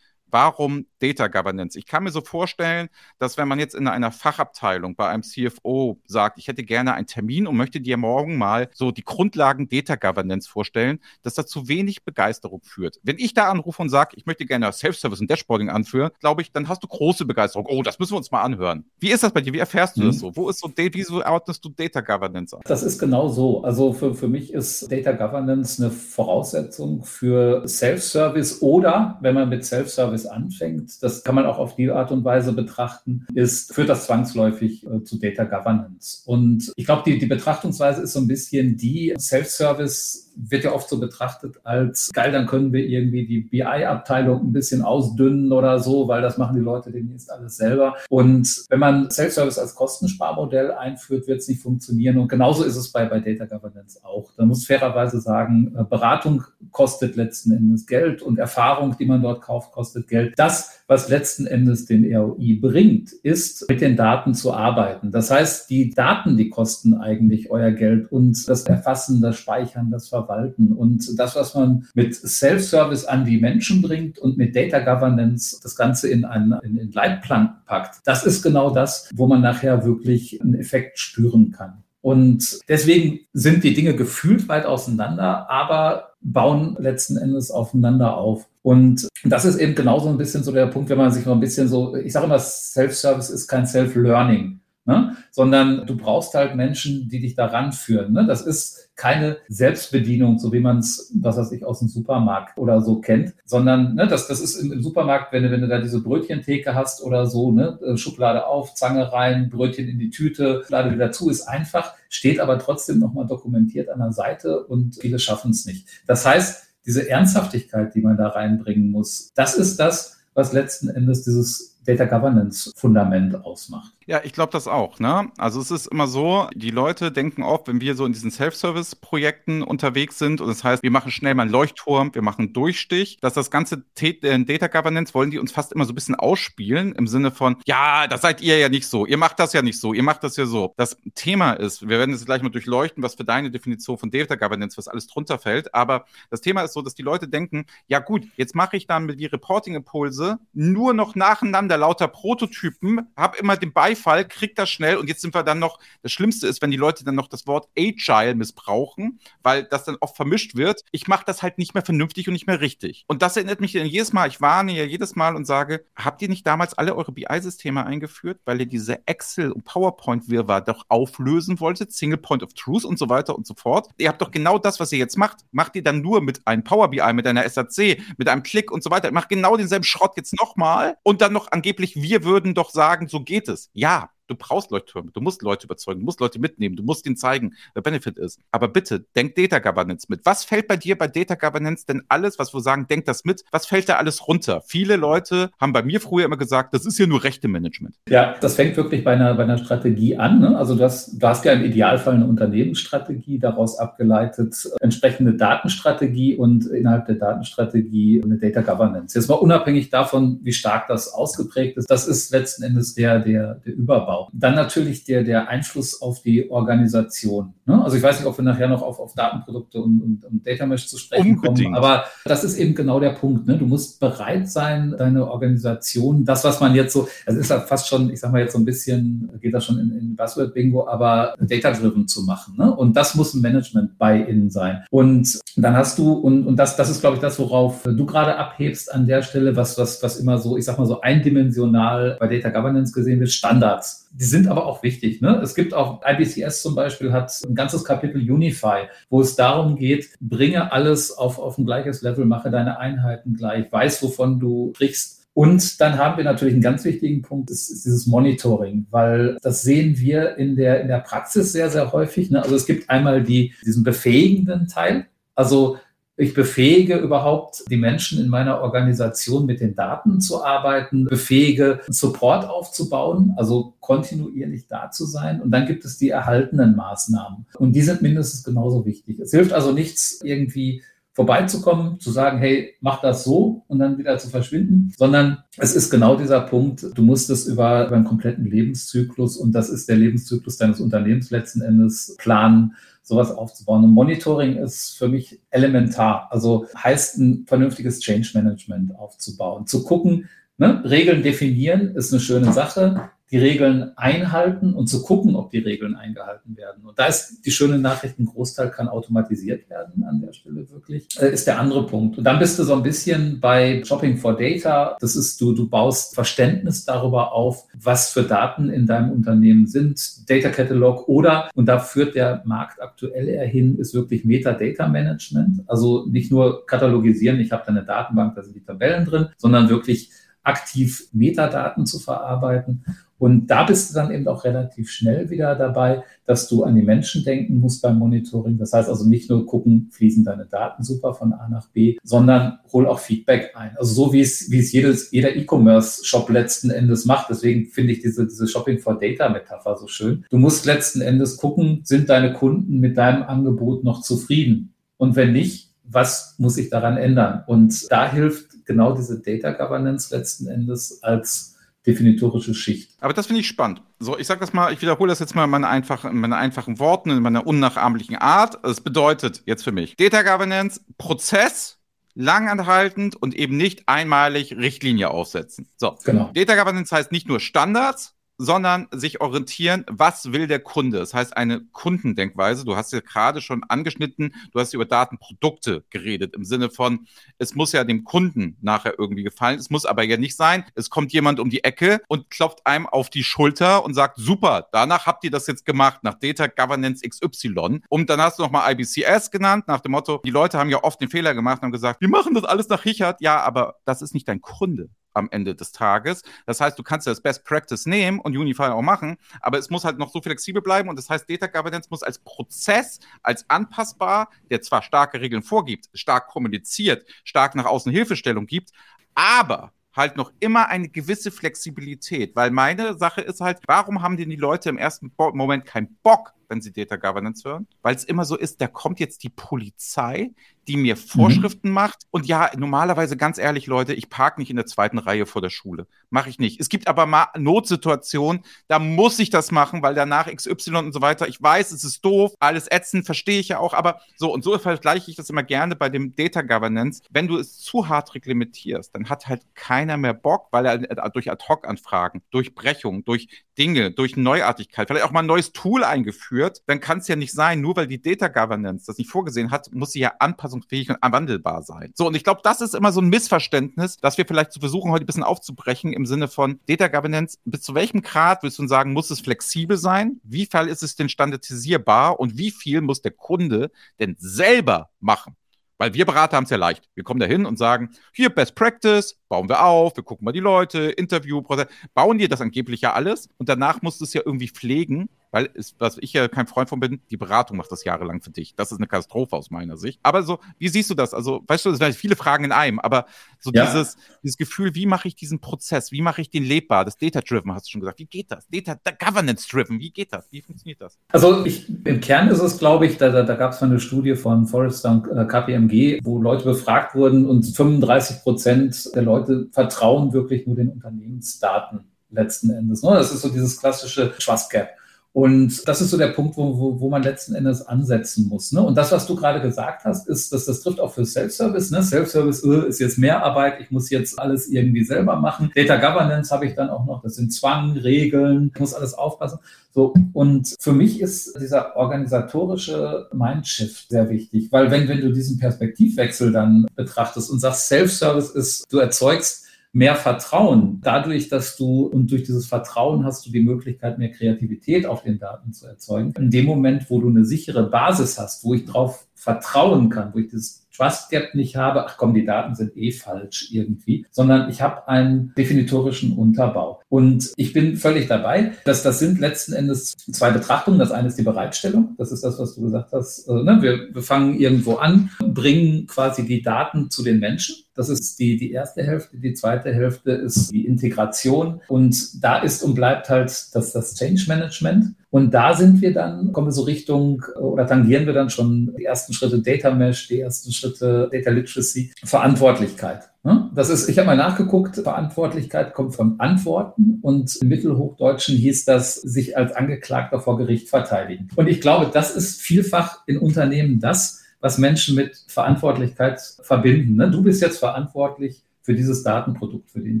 Warum 0.34 0.86
Data 0.98 1.28
Governance? 1.28 1.78
Ich 1.78 1.86
kann 1.86 2.02
mir 2.02 2.10
so 2.10 2.20
vorstellen, 2.20 2.88
dass 3.20 3.36
wenn 3.36 3.46
man 3.46 3.60
jetzt 3.60 3.76
in 3.76 3.86
einer 3.86 4.10
Fachabteilung 4.10 4.96
bei 4.96 5.06
einem 5.06 5.22
CFO 5.22 6.00
sagt, 6.08 6.40
ich 6.40 6.48
hätte 6.48 6.64
gerne 6.64 6.94
einen 6.94 7.06
Termin 7.06 7.46
und 7.46 7.56
möchte 7.56 7.80
dir 7.80 7.96
morgen 7.96 8.36
mal 8.36 8.68
so 8.74 8.90
die 8.90 9.04
Grundlagen 9.04 9.68
Data 9.68 9.94
Governance 9.94 10.48
vorstellen, 10.48 10.98
dass 11.22 11.34
das 11.34 11.46
zu 11.46 11.68
wenig 11.68 12.04
Begeisterung 12.04 12.62
führt. 12.64 12.98
Wenn 13.04 13.16
ich 13.20 13.32
da 13.32 13.48
anrufe 13.48 13.80
und 13.80 13.90
sage, 13.90 14.16
ich 14.16 14.26
möchte 14.26 14.44
gerne 14.44 14.72
Self-Service 14.72 15.20
und 15.20 15.30
Dashboarding 15.30 15.70
anführen, 15.70 16.10
glaube 16.18 16.42
ich, 16.42 16.50
dann 16.50 16.66
hast 16.66 16.82
du 16.82 16.88
große 16.88 17.26
Begeisterung. 17.26 17.66
Oh, 17.70 17.84
das 17.84 18.00
müssen 18.00 18.14
wir 18.14 18.18
uns 18.18 18.32
mal 18.32 18.42
anhören. 18.42 18.86
Wie 18.98 19.12
ist 19.12 19.22
das 19.22 19.30
bei 19.30 19.40
dir? 19.40 19.52
Wie 19.52 19.60
erfährst 19.60 19.96
du 19.96 20.00
hm. 20.00 20.08
das 20.08 20.18
so? 20.18 20.34
Wo 20.34 20.48
ist 20.48 20.58
so, 20.58 20.68
wie 20.76 21.02
so 21.04 21.24
ordnest 21.24 21.64
du 21.64 21.68
Data 21.68 22.00
Governance 22.00 22.56
an? 22.56 22.62
Das 22.64 22.82
ist 22.82 22.98
genau 22.98 23.28
so. 23.28 23.62
Also 23.62 23.92
für, 23.92 24.16
für 24.16 24.26
mich 24.26 24.52
ist 24.52 24.90
Data 24.90 25.12
Governance 25.12 25.80
eine 25.80 25.92
Voraussetzung 25.92 27.04
für 27.04 27.68
Self-Service 27.68 28.62
oder, 28.62 29.16
wenn 29.20 29.36
man 29.36 29.48
mit 29.48 29.64
Self-Service 29.64 30.23
Service 30.24 30.26
anfängt, 30.26 31.02
das 31.02 31.22
kann 31.22 31.34
man 31.34 31.46
auch 31.46 31.58
auf 31.58 31.76
die 31.76 31.90
Art 31.90 32.10
und 32.10 32.24
Weise 32.24 32.52
betrachten, 32.52 33.26
ist, 33.34 33.74
führt 33.74 33.88
das 33.88 34.06
zwangsläufig 34.06 34.86
äh, 34.86 35.02
zu 35.02 35.18
Data 35.18 35.44
Governance. 35.44 36.22
Und 36.26 36.72
ich 36.76 36.86
glaube, 36.86 37.02
die, 37.06 37.18
die 37.18 37.26
Betrachtungsweise 37.26 38.02
ist 38.02 38.12
so 38.12 38.20
ein 38.20 38.28
bisschen 38.28 38.76
die, 38.76 39.14
Self-Service 39.18 40.23
wird 40.36 40.64
ja 40.64 40.72
oft 40.72 40.88
so 40.88 40.98
betrachtet 40.98 41.56
als 41.64 42.10
geil, 42.12 42.32
dann 42.32 42.46
können 42.46 42.72
wir 42.72 42.84
irgendwie 42.84 43.26
die 43.26 43.40
BI-Abteilung 43.40 44.48
ein 44.48 44.52
bisschen 44.52 44.82
ausdünnen 44.82 45.52
oder 45.52 45.78
so, 45.78 46.08
weil 46.08 46.22
das 46.22 46.38
machen 46.38 46.56
die 46.56 46.62
Leute 46.62 46.90
demnächst 46.90 47.30
alles 47.30 47.56
selber. 47.56 47.94
Und 48.08 48.64
wenn 48.68 48.80
man 48.80 49.10
Self-Service 49.10 49.58
als 49.58 49.74
Kostensparmodell 49.74 50.72
einführt, 50.72 51.26
wird 51.28 51.40
es 51.40 51.48
nicht 51.48 51.62
funktionieren. 51.62 52.18
Und 52.18 52.28
genauso 52.28 52.64
ist 52.64 52.76
es 52.76 52.90
bei, 52.92 53.06
bei 53.06 53.20
Data 53.20 53.44
Governance 53.44 54.00
auch. 54.04 54.30
Da 54.36 54.44
muss 54.44 54.66
fairerweise 54.66 55.20
sagen, 55.20 55.74
äh, 55.78 55.84
Beratung 55.84 56.44
kostet 56.70 57.16
letzten 57.16 57.52
Endes 57.52 57.86
Geld 57.86 58.22
und 58.22 58.38
Erfahrung, 58.38 58.96
die 58.98 59.06
man 59.06 59.22
dort 59.22 59.42
kauft, 59.42 59.72
kostet 59.72 60.08
Geld. 60.08 60.34
Das, 60.36 60.80
was 60.86 61.08
letzten 61.08 61.46
Endes 61.46 61.86
den 61.86 62.04
ROI 62.14 62.58
bringt, 62.60 63.12
ist, 63.12 63.68
mit 63.68 63.80
den 63.80 63.96
Daten 63.96 64.34
zu 64.34 64.52
arbeiten. 64.52 65.10
Das 65.10 65.30
heißt, 65.30 65.70
die 65.70 65.90
Daten, 65.90 66.36
die 66.36 66.50
kosten 66.50 66.94
eigentlich 66.94 67.50
euer 67.50 67.70
Geld 67.70 68.10
und 68.10 68.48
das 68.48 68.64
Erfassen, 68.64 69.20
das 69.20 69.36
Speichern, 69.36 69.90
das 69.90 70.08
Verwalten, 70.08 70.23
verwalten. 70.24 70.72
Und 70.72 71.18
das, 71.18 71.36
was 71.36 71.54
man 71.54 71.86
mit 71.94 72.14
Self-Service 72.14 73.04
an 73.04 73.24
die 73.24 73.38
Menschen 73.38 73.82
bringt 73.82 74.18
und 74.18 74.36
mit 74.36 74.54
Data 74.54 74.80
Governance 74.80 75.60
das 75.62 75.76
Ganze 75.76 76.08
in 76.08 76.24
einen, 76.24 76.52
in, 76.62 76.78
in 76.78 76.92
Leitplanken 76.92 77.56
packt, 77.66 78.00
das 78.04 78.24
ist 78.24 78.42
genau 78.42 78.70
das, 78.70 79.10
wo 79.14 79.26
man 79.26 79.40
nachher 79.40 79.84
wirklich 79.84 80.40
einen 80.40 80.54
Effekt 80.54 80.98
spüren 80.98 81.50
kann. 81.50 81.84
Und 82.04 82.58
deswegen 82.68 83.20
sind 83.32 83.64
die 83.64 83.72
Dinge 83.72 83.94
gefühlt 83.94 84.46
weit 84.48 84.66
auseinander, 84.66 85.48
aber 85.50 86.10
bauen 86.20 86.76
letzten 86.78 87.16
Endes 87.16 87.50
aufeinander 87.50 88.18
auf. 88.18 88.46
Und 88.60 89.08
das 89.24 89.46
ist 89.46 89.56
eben 89.56 89.74
genauso 89.74 90.10
ein 90.10 90.18
bisschen 90.18 90.42
so 90.42 90.52
der 90.52 90.66
Punkt, 90.66 90.90
wenn 90.90 90.98
man 90.98 91.12
sich 91.12 91.24
mal 91.24 91.32
ein 91.32 91.40
bisschen 91.40 91.66
so, 91.66 91.96
ich 91.96 92.12
sage 92.12 92.26
immer, 92.26 92.38
Self-Service 92.38 93.30
ist 93.30 93.48
kein 93.48 93.66
Self-Learning. 93.66 94.60
Ne? 94.86 95.16
sondern 95.30 95.86
du 95.86 95.96
brauchst 95.96 96.34
halt 96.34 96.54
Menschen, 96.56 97.08
die 97.08 97.18
dich 97.18 97.34
daran 97.34 97.72
führen. 97.72 98.12
Ne? 98.12 98.26
Das 98.26 98.42
ist 98.42 98.90
keine 98.96 99.38
Selbstbedienung, 99.48 100.38
so 100.38 100.52
wie 100.52 100.60
man 100.60 100.78
es, 100.78 101.10
was 101.20 101.36
weiß 101.38 101.52
ich, 101.52 101.64
aus 101.64 101.80
dem 101.80 101.88
Supermarkt 101.88 102.58
oder 102.58 102.80
so 102.80 103.00
kennt, 103.00 103.34
sondern 103.44 103.94
ne, 103.94 104.06
das, 104.06 104.28
das 104.28 104.40
ist 104.40 104.56
im, 104.56 104.72
im, 104.72 104.82
Supermarkt, 104.82 105.32
wenn 105.32 105.42
du, 105.42 105.50
wenn 105.50 105.62
du 105.62 105.68
da 105.68 105.80
diese 105.80 106.02
Brötchentheke 106.02 106.74
hast 106.74 107.02
oder 107.02 107.26
so, 107.26 107.50
ne, 107.50 107.78
äh, 107.82 107.96
Schublade 107.96 108.46
auf, 108.46 108.74
Zange 108.74 109.12
rein, 109.12 109.50
Brötchen 109.50 109.88
in 109.88 109.98
die 109.98 110.10
Tüte, 110.10 110.60
Schublade 110.62 110.92
wieder 110.92 111.10
zu, 111.10 111.30
ist 111.30 111.48
einfach, 111.48 111.94
steht 112.08 112.38
aber 112.38 112.58
trotzdem 112.58 112.98
nochmal 112.98 113.26
dokumentiert 113.26 113.88
an 113.88 113.98
der 113.98 114.12
Seite 114.12 114.64
und 114.64 114.98
viele 115.00 115.18
schaffen 115.18 115.50
es 115.50 115.66
nicht. 115.66 115.88
Das 116.06 116.24
heißt, 116.24 116.68
diese 116.86 117.08
Ernsthaftigkeit, 117.08 117.94
die 117.94 118.02
man 118.02 118.16
da 118.16 118.28
reinbringen 118.28 118.90
muss, 118.90 119.32
das 119.34 119.56
ist 119.56 119.80
das, 119.80 120.18
was 120.34 120.52
letzten 120.52 120.88
Endes 120.88 121.22
dieses 121.22 121.74
Data 121.84 122.04
Governance 122.04 122.72
Fundament 122.76 123.44
ausmacht. 123.44 123.92
Ja, 124.06 124.20
ich 124.22 124.32
glaube 124.32 124.52
das 124.52 124.68
auch. 124.68 124.98
Ne? 124.98 125.30
Also 125.38 125.60
es 125.60 125.70
ist 125.70 125.86
immer 125.86 126.06
so, 126.06 126.48
die 126.54 126.70
Leute 126.70 127.10
denken 127.10 127.42
oft, 127.42 127.68
wenn 127.68 127.80
wir 127.80 127.94
so 127.94 128.04
in 128.04 128.12
diesen 128.12 128.30
Self-Service-Projekten 128.30 129.62
unterwegs 129.62 130.18
sind 130.18 130.40
und 130.42 130.48
das 130.48 130.62
heißt, 130.62 130.82
wir 130.82 130.90
machen 130.90 131.10
schnell 131.10 131.34
mal 131.34 131.42
einen 131.42 131.50
Leuchtturm, 131.50 132.14
wir 132.14 132.20
machen 132.20 132.42
einen 132.42 132.52
Durchstich, 132.52 133.16
dass 133.20 133.32
das 133.32 133.50
ganze 133.50 133.84
äh, 134.00 134.44
Data 134.44 134.66
Governance 134.66 135.14
wollen 135.14 135.30
die 135.30 135.38
uns 135.38 135.52
fast 135.52 135.72
immer 135.72 135.86
so 135.86 135.92
ein 135.92 135.94
bisschen 135.94 136.14
ausspielen 136.14 136.94
im 136.94 137.06
Sinne 137.06 137.30
von, 137.30 137.56
ja, 137.64 138.06
das 138.06 138.20
seid 138.20 138.42
ihr 138.42 138.58
ja 138.58 138.68
nicht 138.68 138.86
so, 138.86 139.06
ihr 139.06 139.16
macht 139.16 139.38
das 139.38 139.54
ja 139.54 139.62
nicht 139.62 139.80
so, 139.80 139.94
ihr 139.94 140.02
macht 140.02 140.22
das 140.22 140.36
ja 140.36 140.44
so. 140.44 140.74
Das 140.76 140.98
Thema 141.14 141.52
ist, 141.52 141.88
wir 141.88 141.98
werden 141.98 142.14
es 142.14 142.26
gleich 142.26 142.42
mal 142.42 142.50
durchleuchten, 142.50 143.02
was 143.02 143.14
für 143.14 143.24
deine 143.24 143.50
Definition 143.50 143.96
von 143.96 144.10
Data 144.10 144.34
Governance, 144.34 144.76
was 144.76 144.88
alles 144.88 145.06
drunter 145.06 145.38
fällt, 145.38 145.74
aber 145.74 146.04
das 146.30 146.42
Thema 146.42 146.62
ist 146.62 146.74
so, 146.74 146.82
dass 146.82 146.94
die 146.94 147.02
Leute 147.02 147.26
denken, 147.26 147.64
ja 147.86 148.00
gut, 148.00 148.26
jetzt 148.36 148.54
mache 148.54 148.76
ich 148.76 148.86
dann 148.86 149.08
die 149.08 149.26
Reporting-Impulse 149.26 150.38
nur 150.52 150.92
noch 150.92 151.14
nacheinander 151.14 151.78
lauter 151.78 152.08
Prototypen, 152.08 153.08
habe 153.16 153.38
immer 153.38 153.56
den 153.56 153.72
Beispiel 153.72 153.93
Beifall, 153.94 154.26
kriegt 154.26 154.58
das 154.58 154.70
schnell 154.70 154.96
und 154.96 155.08
jetzt 155.08 155.20
sind 155.20 155.34
wir 155.34 155.42
dann 155.42 155.58
noch, 155.58 155.78
das 156.02 156.12
Schlimmste 156.12 156.46
ist, 156.48 156.60
wenn 156.62 156.70
die 156.70 156.76
Leute 156.76 157.04
dann 157.04 157.14
noch 157.14 157.28
das 157.28 157.46
Wort 157.46 157.68
Agile 157.78 158.34
missbrauchen, 158.34 159.20
weil 159.42 159.64
das 159.64 159.84
dann 159.84 159.96
oft 160.00 160.16
vermischt 160.16 160.56
wird. 160.56 160.82
Ich 160.90 161.06
mache 161.06 161.24
das 161.26 161.42
halt 161.42 161.58
nicht 161.58 161.74
mehr 161.74 161.84
vernünftig 161.84 162.26
und 162.28 162.32
nicht 162.32 162.46
mehr 162.46 162.60
richtig. 162.60 163.04
Und 163.06 163.22
das 163.22 163.36
erinnert 163.36 163.60
mich 163.60 163.72
dann 163.72 163.86
jedes 163.86 164.12
Mal, 164.12 164.28
ich 164.28 164.40
warne 164.40 164.72
ja 164.72 164.84
jedes 164.84 165.14
Mal 165.14 165.36
und 165.36 165.46
sage, 165.46 165.84
habt 165.94 166.22
ihr 166.22 166.28
nicht 166.28 166.46
damals 166.46 166.74
alle 166.74 166.96
eure 166.96 167.12
BI-Systeme 167.12 167.86
eingeführt, 167.86 168.40
weil 168.44 168.60
ihr 168.60 168.66
diese 168.66 169.06
Excel- 169.06 169.52
und 169.52 169.64
PowerPoint-Wirrwarr 169.64 170.62
doch 170.62 170.84
auflösen 170.88 171.60
wolltet, 171.60 171.92
Single 171.92 172.18
Point 172.18 172.42
of 172.42 172.54
Truth 172.54 172.84
und 172.84 172.98
so 172.98 173.08
weiter 173.08 173.36
und 173.36 173.46
so 173.46 173.54
fort. 173.54 173.88
Ihr 173.98 174.08
habt 174.08 174.20
doch 174.20 174.30
genau 174.30 174.58
das, 174.58 174.80
was 174.80 174.90
ihr 174.92 174.98
jetzt 174.98 175.16
macht, 175.16 175.38
macht 175.52 175.76
ihr 175.76 175.82
dann 175.82 176.00
nur 176.00 176.20
mit 176.20 176.46
einem 176.46 176.64
Power 176.64 176.88
BI, 176.88 177.12
mit 177.12 177.26
einer 177.26 177.48
SAC, 177.48 177.98
mit 178.16 178.28
einem 178.28 178.42
Klick 178.42 178.72
und 178.72 178.82
so 178.82 178.90
weiter. 178.90 179.12
Macht 179.12 179.28
genau 179.28 179.56
denselben 179.56 179.84
Schrott 179.84 180.16
jetzt 180.16 180.34
nochmal 180.34 180.96
und 181.02 181.20
dann 181.20 181.32
noch 181.32 181.52
angeblich, 181.52 181.96
wir 181.96 182.24
würden 182.24 182.54
doch 182.54 182.70
sagen, 182.70 183.08
so 183.08 183.20
geht 183.20 183.48
es. 183.48 183.70
Ja, 183.72 183.83
ja, 183.84 184.13
du 184.26 184.34
brauchst 184.34 184.70
Leuchttürme, 184.70 185.10
du 185.12 185.20
musst 185.20 185.42
Leute 185.42 185.66
überzeugen, 185.66 186.00
du 186.00 186.04
musst 186.04 186.20
Leute 186.20 186.38
mitnehmen, 186.38 186.76
du 186.76 186.82
musst 186.82 187.06
ihnen 187.06 187.16
zeigen, 187.16 187.54
wer 187.74 187.82
Benefit 187.82 188.18
ist. 188.18 188.40
Aber 188.50 188.68
bitte, 188.68 189.04
denk 189.14 189.34
Data 189.34 189.58
Governance 189.58 190.06
mit. 190.08 190.20
Was 190.24 190.44
fällt 190.44 190.68
bei 190.68 190.76
dir 190.76 190.96
bei 190.96 191.08
Data 191.08 191.34
Governance 191.34 191.84
denn 191.86 192.02
alles, 192.08 192.38
was 192.38 192.54
wir 192.54 192.60
sagen, 192.60 192.86
denk 192.88 193.04
das 193.04 193.24
mit? 193.24 193.44
Was 193.50 193.66
fällt 193.66 193.88
da 193.88 193.96
alles 193.96 194.26
runter? 194.26 194.62
Viele 194.66 194.96
Leute 194.96 195.50
haben 195.60 195.72
bei 195.72 195.82
mir 195.82 196.00
früher 196.00 196.24
immer 196.24 196.36
gesagt, 196.36 196.74
das 196.74 196.86
ist 196.86 196.98
ja 196.98 197.06
nur 197.06 197.24
Rechte-Management. 197.24 197.96
Ja, 198.08 198.34
das 198.40 198.54
fängt 198.54 198.76
wirklich 198.76 199.04
bei 199.04 199.12
einer, 199.12 199.34
bei 199.34 199.44
einer 199.44 199.58
Strategie 199.58 200.16
an. 200.16 200.40
Ne? 200.40 200.56
Also 200.56 200.74
du 200.74 200.84
hast, 200.84 201.20
du 201.20 201.26
hast 201.26 201.44
ja 201.44 201.52
im 201.52 201.64
Idealfall 201.64 202.14
eine 202.14 202.26
Unternehmensstrategie, 202.26 203.38
daraus 203.38 203.78
abgeleitet 203.78 204.54
entsprechende 204.80 205.34
Datenstrategie 205.34 206.36
und 206.36 206.66
innerhalb 206.66 207.06
der 207.06 207.16
Datenstrategie 207.16 208.22
eine 208.24 208.38
Data 208.38 208.62
Governance. 208.62 209.18
Jetzt 209.18 209.28
mal 209.28 209.34
unabhängig 209.34 209.90
davon, 209.90 210.38
wie 210.42 210.52
stark 210.52 210.86
das 210.88 211.12
ausgeprägt 211.12 211.76
ist, 211.76 211.90
das 211.90 212.06
ist 212.06 212.30
letzten 212.30 212.62
Endes 212.62 212.94
der, 212.94 213.18
der, 213.18 213.54
der 213.56 213.74
Überbau 213.74 214.13
Aufbau. 214.14 214.30
Dann 214.32 214.54
natürlich 214.54 215.04
der, 215.04 215.22
der 215.22 215.48
Einfluss 215.48 216.00
auf 216.00 216.22
die 216.22 216.50
Organisation. 216.50 217.54
Ne? 217.66 217.82
Also 217.82 217.96
ich 217.96 218.02
weiß 218.02 218.18
nicht, 218.18 218.26
ob 218.26 218.36
wir 218.38 218.44
nachher 218.44 218.68
noch 218.68 218.82
auf, 218.82 218.98
auf 218.98 219.14
Datenprodukte 219.14 219.80
und, 219.80 220.00
und, 220.00 220.24
und 220.24 220.46
Data 220.46 220.66
Mesh 220.66 220.86
zu 220.86 220.98
sprechen 220.98 221.36
Unbedingt. 221.36 221.74
kommen, 221.74 221.76
aber 221.76 222.04
das 222.24 222.44
ist 222.44 222.58
eben 222.58 222.74
genau 222.74 223.00
der 223.00 223.10
Punkt. 223.10 223.46
Ne? 223.46 223.58
Du 223.58 223.66
musst 223.66 224.00
bereit 224.00 224.48
sein, 224.48 224.94
deine 224.96 225.30
Organisation, 225.30 226.24
das, 226.24 226.44
was 226.44 226.60
man 226.60 226.74
jetzt 226.74 226.92
so, 226.92 227.08
es 227.26 227.36
ist 227.36 227.50
ja 227.50 227.60
fast 227.60 227.88
schon, 227.88 228.10
ich 228.10 228.20
sag 228.20 228.32
mal 228.32 228.40
jetzt 228.40 228.52
so 228.52 228.58
ein 228.58 228.64
bisschen, 228.64 229.30
geht 229.40 229.54
das 229.54 229.64
schon 229.64 229.78
in, 229.78 229.90
in 229.98 230.16
Buzzword-Bingo, 230.16 230.88
aber 230.88 231.34
data-driven 231.40 232.08
zu 232.08 232.22
machen. 232.22 232.54
Ne? 232.56 232.74
Und 232.74 232.96
das 232.96 233.14
muss 233.14 233.34
ein 233.34 233.40
Management 233.40 233.98
bei 233.98 234.22
Ihnen 234.22 234.50
sein. 234.50 234.84
Und 234.90 235.40
dann 235.56 235.76
hast 235.76 235.98
du, 235.98 236.12
und, 236.12 236.46
und 236.46 236.56
das, 236.56 236.76
das 236.76 236.90
ist, 236.90 237.00
glaube 237.00 237.16
ich, 237.16 237.22
das, 237.22 237.38
worauf 237.38 237.82
du 237.84 238.06
gerade 238.06 238.36
abhebst 238.36 238.92
an 238.92 239.06
der 239.06 239.22
Stelle, 239.22 239.56
was, 239.56 239.78
was, 239.78 240.02
was 240.02 240.18
immer 240.18 240.38
so, 240.38 240.56
ich 240.56 240.64
sag 240.64 240.78
mal 240.78 240.86
so 240.86 241.00
eindimensional 241.00 242.16
bei 242.18 242.26
Data 242.26 242.50
Governance 242.50 242.92
gesehen 242.92 243.20
wird, 243.20 243.30
Standards. 243.30 244.03
Die 244.16 244.24
sind 244.24 244.46
aber 244.46 244.66
auch 244.66 244.84
wichtig. 244.84 245.20
Ne? 245.20 245.40
Es 245.42 245.56
gibt 245.56 245.74
auch, 245.74 246.00
IBCS 246.06 246.62
zum 246.62 246.76
Beispiel 246.76 247.12
hat 247.12 247.32
ein 247.44 247.56
ganzes 247.56 247.84
Kapitel 247.84 248.20
Unify, 248.30 248.84
wo 249.10 249.20
es 249.20 249.34
darum 249.34 249.74
geht, 249.74 250.10
bringe 250.20 250.70
alles 250.70 251.10
auf, 251.10 251.40
auf 251.40 251.58
ein 251.58 251.66
gleiches 251.66 252.00
Level, 252.02 252.24
mache 252.24 252.50
deine 252.50 252.78
Einheiten 252.78 253.34
gleich, 253.34 253.72
weiß, 253.72 254.02
wovon 254.04 254.38
du 254.38 254.72
sprichst. 254.76 255.24
Und 255.32 255.80
dann 255.80 255.98
haben 255.98 256.16
wir 256.16 256.22
natürlich 256.22 256.54
einen 256.54 256.62
ganz 256.62 256.84
wichtigen 256.84 257.22
Punkt, 257.22 257.50
das 257.50 257.68
ist 257.68 257.84
dieses 257.84 258.06
Monitoring, 258.06 258.86
weil 258.90 259.36
das 259.42 259.62
sehen 259.62 259.98
wir 259.98 260.36
in 260.36 260.54
der, 260.54 260.80
in 260.80 260.86
der 260.86 261.00
Praxis 261.00 261.50
sehr, 261.50 261.70
sehr 261.70 261.92
häufig. 261.92 262.30
Ne? 262.30 262.40
Also 262.40 262.54
es 262.54 262.66
gibt 262.66 262.88
einmal 262.88 263.24
die, 263.24 263.52
diesen 263.66 263.82
befähigenden 263.82 264.68
Teil, 264.68 265.06
also 265.34 265.78
ich 266.16 266.34
befähige 266.34 266.96
überhaupt 266.96 267.64
die 267.68 267.76
Menschen 267.76 268.20
in 268.20 268.28
meiner 268.28 268.60
Organisation 268.60 269.46
mit 269.46 269.60
den 269.60 269.74
Daten 269.74 270.20
zu 270.20 270.44
arbeiten, 270.44 271.04
befähige 271.04 271.80
Support 271.88 272.48
aufzubauen, 272.48 273.34
also 273.36 273.74
kontinuierlich 273.80 274.68
da 274.68 274.90
zu 274.90 275.06
sein. 275.06 275.40
Und 275.40 275.50
dann 275.50 275.66
gibt 275.66 275.84
es 275.84 275.98
die 275.98 276.10
erhaltenen 276.10 276.76
Maßnahmen. 276.76 277.46
Und 277.58 277.72
die 277.72 277.82
sind 277.82 278.02
mindestens 278.02 278.44
genauso 278.44 278.86
wichtig. 278.86 279.18
Es 279.18 279.32
hilft 279.32 279.52
also 279.52 279.72
nichts, 279.72 280.20
irgendwie 280.22 280.82
vorbeizukommen, 281.14 282.00
zu 282.00 282.10
sagen, 282.10 282.38
hey, 282.38 282.74
mach 282.80 283.00
das 283.00 283.22
so 283.22 283.64
und 283.68 283.78
dann 283.78 283.98
wieder 283.98 284.18
zu 284.18 284.28
verschwinden, 284.28 284.92
sondern 284.96 285.38
es 285.58 285.76
ist 285.76 285.90
genau 285.90 286.16
dieser 286.16 286.40
Punkt, 286.40 286.86
du 286.92 287.02
musst 287.02 287.30
es 287.30 287.46
über, 287.46 287.86
über 287.86 287.94
einen 287.94 288.04
kompletten 288.04 288.44
Lebenszyklus 288.44 289.36
und 289.36 289.52
das 289.52 289.70
ist 289.70 289.88
der 289.88 289.96
Lebenszyklus 289.96 290.56
deines 290.56 290.80
Unternehmens 290.80 291.30
letzten 291.30 291.62
Endes 291.62 292.16
planen 292.18 292.74
sowas 293.04 293.30
aufzubauen. 293.30 293.84
Und 293.84 293.90
Monitoring 293.90 294.56
ist 294.56 294.96
für 294.96 295.08
mich 295.08 295.40
elementar. 295.50 296.28
Also 296.30 296.66
heißt 296.76 297.18
ein 297.18 297.44
vernünftiges 297.46 298.00
Change 298.00 298.30
Management 298.34 298.98
aufzubauen. 298.98 299.66
Zu 299.66 299.84
gucken, 299.84 300.28
ne, 300.56 300.82
Regeln 300.84 301.22
definieren 301.22 301.94
ist 301.94 302.12
eine 302.12 302.20
schöne 302.20 302.52
Sache 302.52 303.10
die 303.34 303.38
Regeln 303.38 303.90
einhalten 303.96 304.74
und 304.74 304.86
zu 304.86 305.02
gucken, 305.02 305.34
ob 305.34 305.50
die 305.50 305.58
Regeln 305.58 305.96
eingehalten 305.96 306.56
werden. 306.56 306.84
Und 306.84 306.96
da 307.00 307.06
ist 307.06 307.44
die 307.44 307.50
schöne 307.50 307.80
Nachricht, 307.80 308.16
ein 308.20 308.26
Großteil 308.26 308.70
kann 308.70 308.86
automatisiert 308.86 309.68
werden 309.68 310.04
an 310.04 310.20
der 310.20 310.32
Stelle 310.32 310.70
wirklich, 310.70 311.08
äh, 311.18 311.32
ist 311.32 311.48
der 311.48 311.58
andere 311.58 311.84
Punkt. 311.84 312.16
Und 312.16 312.22
dann 312.22 312.38
bist 312.38 312.60
du 312.60 312.62
so 312.62 312.74
ein 312.74 312.84
bisschen 312.84 313.40
bei 313.40 313.82
Shopping 313.84 314.18
for 314.18 314.36
Data. 314.36 314.96
Das 315.00 315.16
ist, 315.16 315.40
du, 315.40 315.52
du 315.52 315.68
baust 315.68 316.14
Verständnis 316.14 316.84
darüber 316.84 317.32
auf, 317.32 317.64
was 317.74 318.12
für 318.12 318.22
Daten 318.22 318.68
in 318.68 318.86
deinem 318.86 319.10
Unternehmen 319.10 319.66
sind, 319.66 320.30
Data 320.30 320.50
Catalog 320.50 321.08
oder, 321.08 321.50
und 321.56 321.66
da 321.66 321.80
führt 321.80 322.14
der 322.14 322.40
Markt 322.44 322.80
aktuell 322.80 323.28
eher 323.28 323.48
hin, 323.48 323.80
ist 323.80 323.94
wirklich 323.94 324.24
Metadata 324.24 324.86
Management. 324.86 325.64
Also 325.66 326.06
nicht 326.06 326.30
nur 326.30 326.66
katalogisieren, 326.66 327.40
ich 327.40 327.50
habe 327.50 327.64
da 327.66 327.72
eine 327.72 327.84
Datenbank, 327.84 328.36
da 328.36 328.44
sind 328.44 328.54
die 328.54 328.64
Tabellen 328.64 329.04
drin, 329.04 329.26
sondern 329.38 329.68
wirklich 329.68 330.12
aktiv 330.44 331.08
Metadaten 331.12 331.86
zu 331.86 331.98
verarbeiten. 331.98 332.84
Und 333.18 333.46
da 333.46 333.64
bist 333.64 333.90
du 333.90 333.94
dann 333.94 334.10
eben 334.12 334.28
auch 334.28 334.44
relativ 334.44 334.90
schnell 334.90 335.30
wieder 335.30 335.54
dabei, 335.54 336.02
dass 336.26 336.48
du 336.48 336.64
an 336.64 336.74
die 336.74 336.82
Menschen 336.82 337.24
denken 337.24 337.58
musst 337.58 337.80
beim 337.80 337.98
Monitoring. 337.98 338.58
Das 338.58 338.72
heißt 338.72 338.88
also 338.88 339.08
nicht 339.08 339.30
nur 339.30 339.46
gucken, 339.46 339.88
fließen 339.92 340.24
deine 340.24 340.46
Daten 340.46 340.82
super 340.82 341.14
von 341.14 341.32
A 341.32 341.48
nach 341.48 341.68
B, 341.70 341.96
sondern 342.02 342.58
hol 342.72 342.86
auch 342.86 342.98
Feedback 342.98 343.52
ein. 343.54 343.70
Also 343.78 343.94
so 343.94 344.12
wie 344.12 344.20
es, 344.20 344.50
wie 344.50 344.58
es 344.58 344.72
jedes, 344.72 345.10
jeder 345.10 345.34
E-Commerce-Shop 345.36 346.28
letzten 346.28 346.70
Endes 346.70 347.06
macht. 347.06 347.30
Deswegen 347.30 347.66
finde 347.66 347.92
ich 347.92 348.00
diese, 348.02 348.26
diese 348.26 348.48
Shopping 348.48 348.78
for 348.78 348.98
Data-Metapher 348.98 349.76
so 349.76 349.86
schön. 349.86 350.24
Du 350.28 350.38
musst 350.38 350.66
letzten 350.66 351.00
Endes 351.00 351.36
gucken, 351.36 351.80
sind 351.84 352.10
deine 352.10 352.32
Kunden 352.32 352.80
mit 352.80 352.98
deinem 352.98 353.22
Angebot 353.22 353.84
noch 353.84 354.02
zufrieden? 354.02 354.74
Und 354.96 355.16
wenn 355.16 355.32
nicht, 355.32 355.73
was 355.84 356.34
muss 356.38 356.56
ich 356.56 356.70
daran 356.70 356.96
ändern? 356.96 357.44
Und 357.46 357.90
da 357.90 358.10
hilft 358.10 358.64
genau 358.64 358.94
diese 358.94 359.20
Data 359.20 359.52
Governance 359.52 360.14
letzten 360.14 360.48
Endes 360.48 361.02
als 361.02 361.56
definitorische 361.86 362.54
Schicht. 362.54 362.92
Aber 363.00 363.12
das 363.12 363.26
finde 363.26 363.40
ich 363.40 363.46
spannend. 363.46 363.82
So, 363.98 364.18
ich 364.18 364.26
sage 364.26 364.40
das 364.40 364.52
mal, 364.52 364.72
ich 364.72 364.80
wiederhole 364.80 365.10
das 365.10 365.18
jetzt 365.18 365.34
mal 365.34 365.44
in 365.44 365.50
meinen 365.50 365.64
einfachen, 365.64 366.18
meine 366.18 366.36
einfachen 366.36 366.78
Worten, 366.78 367.10
in 367.10 367.22
meiner 367.22 367.46
unnachahmlichen 367.46 368.16
Art. 368.16 368.58
Das 368.62 368.80
bedeutet 368.80 369.42
jetzt 369.44 369.64
für 369.64 369.72
mich 369.72 369.96
Data 369.96 370.22
Governance, 370.22 370.80
Prozess, 370.96 371.78
langanhaltend 372.14 373.16
und 373.16 373.34
eben 373.34 373.56
nicht 373.56 373.88
einmalig 373.88 374.56
Richtlinie 374.56 375.10
aufsetzen. 375.10 375.68
So, 375.76 375.98
genau. 376.04 376.30
Data 376.32 376.54
Governance 376.54 376.94
heißt 376.94 377.12
nicht 377.12 377.28
nur 377.28 377.40
Standards, 377.40 378.14
sondern 378.38 378.88
sich 378.90 379.20
orientieren, 379.20 379.84
was 379.88 380.32
will 380.32 380.46
der 380.46 380.60
Kunde. 380.60 380.98
Das 380.98 381.14
heißt, 381.14 381.36
eine 381.36 381.60
Kundendenkweise. 381.72 382.64
Du 382.64 382.76
hast 382.76 382.92
ja 382.92 383.00
gerade 383.00 383.40
schon 383.40 383.62
angeschnitten, 383.64 384.34
du 384.52 384.60
hast 384.60 384.74
über 384.74 384.84
Datenprodukte 384.84 385.84
geredet, 385.90 386.34
im 386.34 386.44
Sinne 386.44 386.70
von, 386.70 387.06
es 387.38 387.54
muss 387.54 387.72
ja 387.72 387.84
dem 387.84 388.04
Kunden 388.04 388.56
nachher 388.60 388.98
irgendwie 388.98 389.22
gefallen. 389.22 389.58
Es 389.58 389.70
muss 389.70 389.86
aber 389.86 390.02
ja 390.02 390.16
nicht 390.16 390.36
sein, 390.36 390.64
es 390.74 390.90
kommt 390.90 391.12
jemand 391.12 391.40
um 391.40 391.50
die 391.50 391.64
Ecke 391.64 392.00
und 392.08 392.30
klopft 392.30 392.66
einem 392.66 392.86
auf 392.86 393.10
die 393.10 393.24
Schulter 393.24 393.84
und 393.84 393.94
sagt, 393.94 394.18
super, 394.18 394.68
danach 394.72 395.06
habt 395.06 395.24
ihr 395.24 395.30
das 395.30 395.46
jetzt 395.46 395.64
gemacht, 395.64 396.02
nach 396.02 396.14
Data 396.14 396.46
Governance 396.46 397.08
XY. 397.08 397.82
Und 397.88 398.10
dann 398.10 398.20
hast 398.20 398.38
du 398.38 398.42
nochmal 398.42 398.72
IBCS 398.72 399.30
genannt, 399.30 399.68
nach 399.68 399.80
dem 399.80 399.92
Motto, 399.92 400.20
die 400.24 400.30
Leute 400.30 400.58
haben 400.58 400.70
ja 400.70 400.82
oft 400.82 401.00
den 401.00 401.08
Fehler 401.08 401.34
gemacht 401.34 401.58
und 401.58 401.66
haben 401.66 401.72
gesagt, 401.72 402.00
wir 402.00 402.08
machen 402.08 402.34
das 402.34 402.44
alles 402.44 402.68
nach 402.68 402.84
Richard. 402.84 403.20
Ja, 403.20 403.40
aber 403.42 403.76
das 403.84 404.02
ist 404.02 404.14
nicht 404.14 404.28
dein 404.28 404.40
Kunde 404.40 404.88
am 405.14 405.28
Ende 405.30 405.54
des 405.54 405.72
Tages. 405.72 406.22
Das 406.46 406.60
heißt, 406.60 406.78
du 406.78 406.82
kannst 406.82 407.06
das 407.06 407.20
Best 407.20 407.44
Practice 407.44 407.86
nehmen 407.86 408.20
und 408.20 408.36
Unify 408.36 408.64
auch 408.64 408.82
machen, 408.82 409.16
aber 409.40 409.58
es 409.58 409.70
muss 409.70 409.84
halt 409.84 409.98
noch 409.98 410.10
so 410.10 410.20
flexibel 410.20 410.62
bleiben 410.62 410.88
und 410.88 410.96
das 410.96 411.08
heißt, 411.08 411.28
Data 411.28 411.46
Governance 411.46 411.88
muss 411.90 412.02
als 412.02 412.18
Prozess, 412.18 413.00
als 413.22 413.48
anpassbar, 413.48 414.28
der 414.50 414.60
zwar 414.60 414.82
starke 414.82 415.20
Regeln 415.20 415.42
vorgibt, 415.42 415.88
stark 415.94 416.28
kommuniziert, 416.28 417.06
stark 417.24 417.54
nach 417.54 417.66
außen 417.66 417.90
Hilfestellung 417.90 418.46
gibt, 418.46 418.70
aber 419.14 419.72
halt 419.94 420.16
noch 420.16 420.32
immer 420.40 420.68
eine 420.68 420.88
gewisse 420.88 421.30
Flexibilität, 421.30 422.34
weil 422.34 422.50
meine 422.50 422.98
Sache 422.98 423.20
ist 423.20 423.40
halt, 423.40 423.60
warum 423.66 424.02
haben 424.02 424.16
denn 424.16 424.30
die 424.30 424.36
Leute 424.36 424.68
im 424.68 424.78
ersten 424.78 425.12
Moment 425.16 425.64
keinen 425.64 425.96
Bock, 426.02 426.34
wenn 426.54 426.62
sie 426.62 426.72
Data 426.72 426.96
Governance 426.96 427.48
hören? 427.48 427.66
Weil 427.82 427.96
es 427.96 428.04
immer 428.04 428.24
so 428.24 428.36
ist, 428.36 428.60
da 428.60 428.68
kommt 428.68 429.00
jetzt 429.00 429.24
die 429.24 429.28
Polizei, 429.28 430.30
die 430.68 430.76
mir 430.76 430.96
Vorschriften 430.96 431.68
mhm. 431.68 431.74
macht. 431.74 432.04
Und 432.10 432.26
ja, 432.26 432.50
normalerweise, 432.56 433.16
ganz 433.16 433.38
ehrlich, 433.38 433.66
Leute, 433.66 433.92
ich 433.92 434.08
parke 434.08 434.40
nicht 434.40 434.50
in 434.50 434.56
der 434.56 434.66
zweiten 434.66 434.98
Reihe 434.98 435.26
vor 435.26 435.42
der 435.42 435.50
Schule. 435.50 435.86
Mache 436.10 436.30
ich 436.30 436.38
nicht. 436.38 436.60
Es 436.60 436.68
gibt 436.68 436.88
aber 436.88 437.06
mal 437.06 437.26
Notsituationen, 437.36 438.42
da 438.68 438.78
muss 438.78 439.18
ich 439.18 439.30
das 439.30 439.50
machen, 439.50 439.82
weil 439.82 439.94
danach 439.94 440.32
XY 440.32 440.76
und 440.76 440.92
so 440.92 441.00
weiter. 441.00 441.28
Ich 441.28 441.42
weiß, 441.42 441.72
es 441.72 441.84
ist 441.84 442.04
doof, 442.04 442.32
alles 442.38 442.70
ätzend, 442.70 443.04
verstehe 443.04 443.40
ich 443.40 443.48
ja 443.48 443.58
auch. 443.58 443.74
Aber 443.74 444.00
so 444.16 444.32
und 444.32 444.44
so 444.44 444.56
vergleiche 444.58 445.10
ich 445.10 445.16
das 445.16 445.28
immer 445.28 445.42
gerne 445.42 445.76
bei 445.76 445.88
dem 445.88 446.14
Data 446.14 446.42
Governance. 446.42 447.02
Wenn 447.10 447.26
du 447.26 447.36
es 447.36 447.58
zu 447.58 447.88
hart 447.88 448.14
reglementierst, 448.14 448.94
dann 448.94 449.08
hat 449.08 449.26
halt 449.26 449.42
keiner 449.54 449.96
mehr 449.96 450.14
Bock, 450.14 450.48
weil 450.52 450.66
er 450.66 450.74
äh, 450.90 451.10
durch 451.10 451.30
Ad-Hoc-Anfragen, 451.30 452.22
durch 452.30 452.54
Brechung, 452.54 453.04
durch 453.04 453.28
Dinge, 453.58 453.90
durch 453.90 454.16
Neuartigkeit, 454.16 454.88
vielleicht 454.88 455.04
auch 455.04 455.12
mal 455.12 455.20
ein 455.20 455.26
neues 455.26 455.52
Tool 455.52 455.84
eingeführt, 455.84 456.62
dann 456.66 456.80
kann 456.80 456.98
es 456.98 457.08
ja 457.08 457.16
nicht 457.16 457.32
sein, 457.32 457.60
nur 457.60 457.76
weil 457.76 457.86
die 457.86 458.00
Data 458.00 458.28
Governance 458.28 458.86
das 458.86 458.98
nicht 458.98 459.10
vorgesehen 459.10 459.50
hat, 459.50 459.72
muss 459.72 459.92
sie 459.92 460.00
ja 460.00 460.14
anpassungsfähig 460.18 460.90
und 460.90 460.98
wandelbar 461.00 461.62
sein. 461.62 461.92
So, 461.94 462.06
und 462.06 462.16
ich 462.16 462.24
glaube, 462.24 462.40
das 462.42 462.60
ist 462.60 462.74
immer 462.74 462.92
so 462.92 463.00
ein 463.00 463.08
Missverständnis, 463.08 463.98
dass 463.98 464.18
wir 464.18 464.26
vielleicht 464.26 464.52
zu 464.52 464.60
versuchen, 464.60 464.90
heute 464.90 465.04
ein 465.04 465.06
bisschen 465.06 465.22
aufzubrechen 465.22 465.92
im 465.92 466.06
Sinne 466.06 466.28
von 466.28 466.60
Data 466.66 466.88
Governance. 466.88 467.38
Bis 467.44 467.62
zu 467.62 467.74
welchem 467.74 468.02
Grad 468.02 468.42
willst 468.42 468.58
du 468.58 468.66
sagen, 468.66 468.92
muss 468.92 469.10
es 469.10 469.20
flexibel 469.20 469.76
sein? 469.76 470.20
Wie 470.22 470.46
viel 470.46 470.68
ist 470.68 470.82
es 470.82 470.96
denn 470.96 471.08
standardisierbar 471.08 472.18
und 472.18 472.38
wie 472.38 472.50
viel 472.50 472.80
muss 472.80 473.02
der 473.02 473.12
Kunde 473.12 473.70
denn 473.98 474.16
selber 474.18 474.90
machen? 475.00 475.36
Weil 475.78 475.94
wir 475.94 476.06
Berater 476.06 476.36
haben 476.36 476.44
es 476.44 476.50
ja 476.50 476.56
leicht. 476.56 476.88
Wir 476.94 477.04
kommen 477.04 477.20
da 477.20 477.26
hin 477.26 477.46
und 477.46 477.58
sagen, 477.58 477.90
hier 478.12 478.30
Best 478.30 478.54
Practice, 478.54 479.18
bauen 479.28 479.48
wir 479.48 479.64
auf, 479.64 479.96
wir 479.96 480.04
gucken 480.04 480.24
mal 480.24 480.32
die 480.32 480.40
Leute, 480.40 480.90
Interviewprozess, 480.90 481.66
bauen 481.94 482.18
dir 482.18 482.28
das 482.28 482.40
angeblich 482.40 482.80
ja 482.82 482.92
alles 482.92 483.28
und 483.38 483.48
danach 483.48 483.82
musst 483.82 484.00
du 484.00 484.04
es 484.04 484.14
ja 484.14 484.22
irgendwie 484.24 484.48
pflegen 484.48 485.08
weil 485.34 485.50
es, 485.54 485.74
was 485.80 485.98
ich 485.98 486.12
ja 486.12 486.28
kein 486.28 486.46
Freund 486.46 486.68
von 486.68 486.78
bin, 486.78 487.00
die 487.10 487.16
Beratung 487.16 487.56
macht 487.56 487.72
das 487.72 487.82
jahrelang 487.82 488.22
für 488.22 488.30
dich. 488.30 488.54
Das 488.54 488.70
ist 488.70 488.78
eine 488.78 488.86
Katastrophe 488.86 489.34
aus 489.34 489.50
meiner 489.50 489.76
Sicht. 489.76 489.98
Aber 490.04 490.22
so, 490.22 490.38
wie 490.58 490.68
siehst 490.68 490.90
du 490.90 490.94
das? 490.94 491.12
Also, 491.12 491.42
weißt 491.48 491.64
du, 491.64 491.70
es 491.70 491.78
sind 491.78 491.96
viele 491.96 492.14
Fragen 492.14 492.44
in 492.44 492.52
einem, 492.52 492.78
aber 492.78 493.06
so 493.40 493.50
ja. 493.52 493.66
dieses, 493.66 493.96
dieses 494.22 494.36
Gefühl, 494.36 494.76
wie 494.76 494.86
mache 494.86 495.08
ich 495.08 495.16
diesen 495.16 495.40
Prozess? 495.40 495.90
Wie 495.90 496.02
mache 496.02 496.20
ich 496.20 496.30
den 496.30 496.44
lebbar? 496.44 496.84
Das 496.84 496.98
Data-Driven 496.98 497.52
hast 497.52 497.66
du 497.66 497.72
schon 497.72 497.80
gesagt. 497.80 497.98
Wie 497.98 498.06
geht 498.06 498.30
das? 498.30 498.46
Data, 498.46 498.76
Governance-Driven, 498.92 499.80
wie 499.80 499.90
geht 499.90 500.12
das? 500.12 500.28
Wie 500.30 500.40
funktioniert 500.40 500.80
das? 500.80 501.00
Also, 501.08 501.44
ich, 501.44 501.68
im 501.84 502.00
Kern 502.00 502.28
ist 502.28 502.40
es, 502.40 502.56
glaube 502.58 502.86
ich, 502.86 502.96
da, 502.96 503.08
da, 503.08 503.24
da 503.24 503.34
gab 503.34 503.54
es 503.54 503.60
eine 503.60 503.80
Studie 503.80 504.14
von 504.14 504.46
Forrester 504.46 504.92
und 504.92 505.08
äh, 505.08 505.24
KPMG, 505.24 505.98
wo 506.04 506.22
Leute 506.22 506.44
befragt 506.44 506.94
wurden 506.94 507.26
und 507.28 507.42
35 507.42 508.22
Prozent 508.22 508.94
der 508.94 509.02
Leute 509.02 509.48
vertrauen 509.50 510.12
wirklich 510.12 510.46
nur 510.46 510.54
den 510.54 510.68
Unternehmensdaten 510.68 511.90
letzten 512.10 512.50
Endes. 512.50 512.84
Ne? 512.84 512.92
Das 512.92 513.12
ist 513.12 513.22
so 513.22 513.28
dieses 513.30 513.58
klassische 513.58 514.12
Trust 514.16 514.52
Gap. 514.52 514.68
Und 515.14 515.68
das 515.68 515.80
ist 515.80 515.90
so 515.90 515.96
der 515.96 516.08
Punkt, 516.08 516.36
wo, 516.36 516.58
wo, 516.58 516.80
wo 516.80 516.90
man 516.90 517.04
letzten 517.04 517.36
Endes 517.36 517.64
ansetzen 517.64 518.26
muss. 518.26 518.50
Ne? 518.50 518.60
Und 518.60 518.74
das, 518.76 518.90
was 518.90 519.06
du 519.06 519.14
gerade 519.14 519.40
gesagt 519.40 519.84
hast, 519.84 520.08
ist, 520.08 520.32
dass 520.32 520.44
das 520.44 520.60
trifft 520.60 520.80
auch 520.80 520.92
für 520.92 521.06
Self-Service. 521.06 521.70
Ne? 521.70 521.84
Self-Service 521.84 522.42
uh, 522.42 522.62
ist 522.62 522.80
jetzt 522.80 522.98
mehr 522.98 523.22
Arbeit, 523.22 523.60
ich 523.60 523.70
muss 523.70 523.90
jetzt 523.90 524.18
alles 524.18 524.48
irgendwie 524.48 524.82
selber 524.82 525.14
machen. 525.20 525.52
Data 525.54 525.76
Governance 525.76 526.34
habe 526.34 526.46
ich 526.46 526.56
dann 526.56 526.68
auch 526.68 526.84
noch, 526.84 527.00
das 527.00 527.14
sind 527.14 527.32
Zwang, 527.32 527.76
Regeln, 527.76 528.50
ich 528.52 528.58
muss 528.58 528.74
alles 528.74 528.94
aufpassen. 528.94 529.38
So, 529.72 529.94
und 530.14 530.56
für 530.58 530.72
mich 530.72 531.00
ist 531.00 531.38
dieser 531.40 531.76
organisatorische 531.76 533.08
Mindshift 533.12 533.90
sehr 533.90 534.10
wichtig, 534.10 534.48
weil 534.50 534.72
wenn, 534.72 534.88
wenn 534.88 535.00
du 535.00 535.12
diesen 535.12 535.38
Perspektivwechsel 535.38 536.32
dann 536.32 536.66
betrachtest 536.74 537.30
und 537.30 537.38
sagst, 537.38 537.68
Self-Service 537.68 538.30
ist, 538.30 538.64
du 538.68 538.78
erzeugst 538.78 539.44
mehr 539.74 539.96
Vertrauen. 539.96 540.80
Dadurch, 540.82 541.28
dass 541.28 541.56
du 541.56 541.86
und 541.86 542.10
durch 542.10 542.22
dieses 542.22 542.46
Vertrauen 542.46 543.04
hast 543.04 543.26
du 543.26 543.32
die 543.32 543.42
Möglichkeit, 543.42 543.98
mehr 543.98 544.10
Kreativität 544.10 544.86
auf 544.86 545.02
den 545.02 545.18
Daten 545.18 545.52
zu 545.52 545.66
erzeugen. 545.66 546.14
In 546.16 546.30
dem 546.30 546.46
Moment, 546.46 546.88
wo 546.88 547.00
du 547.00 547.08
eine 547.08 547.24
sichere 547.24 547.68
Basis 547.68 548.18
hast, 548.18 548.44
wo 548.44 548.54
ich 548.54 548.64
drauf 548.64 549.06
vertrauen 549.14 549.90
kann, 549.90 550.14
wo 550.14 550.18
ich 550.18 550.28
dieses 550.28 550.66
Trust 550.76 551.10
Gap 551.10 551.34
nicht 551.34 551.56
habe, 551.56 551.86
ach 551.86 551.96
komm, 551.96 552.14
die 552.14 552.24
Daten 552.24 552.54
sind 552.54 552.76
eh 552.76 552.90
falsch 552.92 553.48
irgendwie, 553.52 554.06
sondern 554.10 554.50
ich 554.50 554.60
habe 554.60 554.88
einen 554.88 555.32
definitorischen 555.36 556.16
Unterbau. 556.16 556.80
Und 556.94 557.32
ich 557.34 557.52
bin 557.52 557.76
völlig 557.76 558.06
dabei, 558.06 558.52
dass 558.64 558.84
das 558.84 559.00
sind 559.00 559.18
letzten 559.18 559.52
Endes 559.52 559.96
zwei 560.12 560.30
Betrachtungen. 560.30 560.78
Das 560.78 560.92
eine 560.92 561.08
ist 561.08 561.18
die 561.18 561.24
Bereitstellung. 561.24 561.96
Das 561.98 562.12
ist 562.12 562.22
das, 562.22 562.38
was 562.38 562.54
du 562.54 562.62
gesagt 562.62 562.92
hast. 562.92 563.28
Also, 563.28 563.42
ne, 563.42 563.60
wir, 563.60 563.92
wir 563.92 564.02
fangen 564.02 564.38
irgendwo 564.38 564.76
an, 564.76 565.10
bringen 565.18 565.88
quasi 565.88 566.24
die 566.24 566.40
Daten 566.40 566.90
zu 566.90 567.02
den 567.02 567.18
Menschen. 567.18 567.56
Das 567.74 567.88
ist 567.88 568.20
die, 568.20 568.36
die 568.36 568.52
erste 568.52 568.84
Hälfte. 568.84 569.16
Die 569.16 569.34
zweite 569.34 569.74
Hälfte 569.74 570.12
ist 570.12 570.52
die 570.52 570.66
Integration. 570.66 571.60
Und 571.66 572.22
da 572.22 572.38
ist 572.38 572.62
und 572.62 572.76
bleibt 572.76 573.08
halt 573.08 573.30
das, 573.54 573.72
das 573.72 573.96
Change 573.96 574.26
Management. 574.28 574.94
Und 575.10 575.34
da 575.34 575.54
sind 575.54 575.82
wir 575.82 575.92
dann, 575.92 576.32
kommen 576.32 576.46
wir 576.46 576.52
so 576.52 576.62
Richtung 576.62 577.24
oder 577.40 577.66
tangieren 577.66 578.06
wir 578.06 578.12
dann 578.12 578.30
schon 578.30 578.72
die 578.78 578.84
ersten 578.84 579.14
Schritte 579.14 579.42
Data 579.42 579.74
Mesh, 579.74 580.06
die 580.06 580.20
ersten 580.20 580.52
Schritte 580.52 581.08
Data 581.10 581.30
Literacy, 581.30 581.92
Verantwortlichkeit. 582.04 583.10
Das 583.54 583.70
ist, 583.70 583.88
ich 583.88 583.98
habe 583.98 584.06
mal 584.06 584.16
nachgeguckt, 584.16 584.76
Verantwortlichkeit 584.76 585.72
kommt 585.72 585.94
von 585.94 586.20
Antworten 586.20 586.98
und 587.00 587.36
im 587.40 587.48
Mittelhochdeutschen 587.48 588.36
hieß 588.36 588.66
das, 588.66 588.96
sich 588.96 589.36
als 589.38 589.52
Angeklagter 589.52 590.20
vor 590.20 590.36
Gericht 590.36 590.68
verteidigen. 590.68 591.28
Und 591.34 591.48
ich 591.48 591.62
glaube, 591.62 591.90
das 591.92 592.14
ist 592.14 592.42
vielfach 592.42 592.98
in 593.06 593.16
Unternehmen 593.16 593.80
das, 593.80 594.22
was 594.40 594.58
Menschen 594.58 594.94
mit 594.94 595.24
Verantwortlichkeit 595.26 596.20
verbinden. 596.42 596.96
Ne? 596.96 597.10
Du 597.10 597.22
bist 597.22 597.40
jetzt 597.40 597.58
verantwortlich 597.58 598.42
für 598.64 598.74
dieses 598.74 599.02
Datenprodukt, 599.02 599.70
für 599.70 599.80
den 599.80 600.00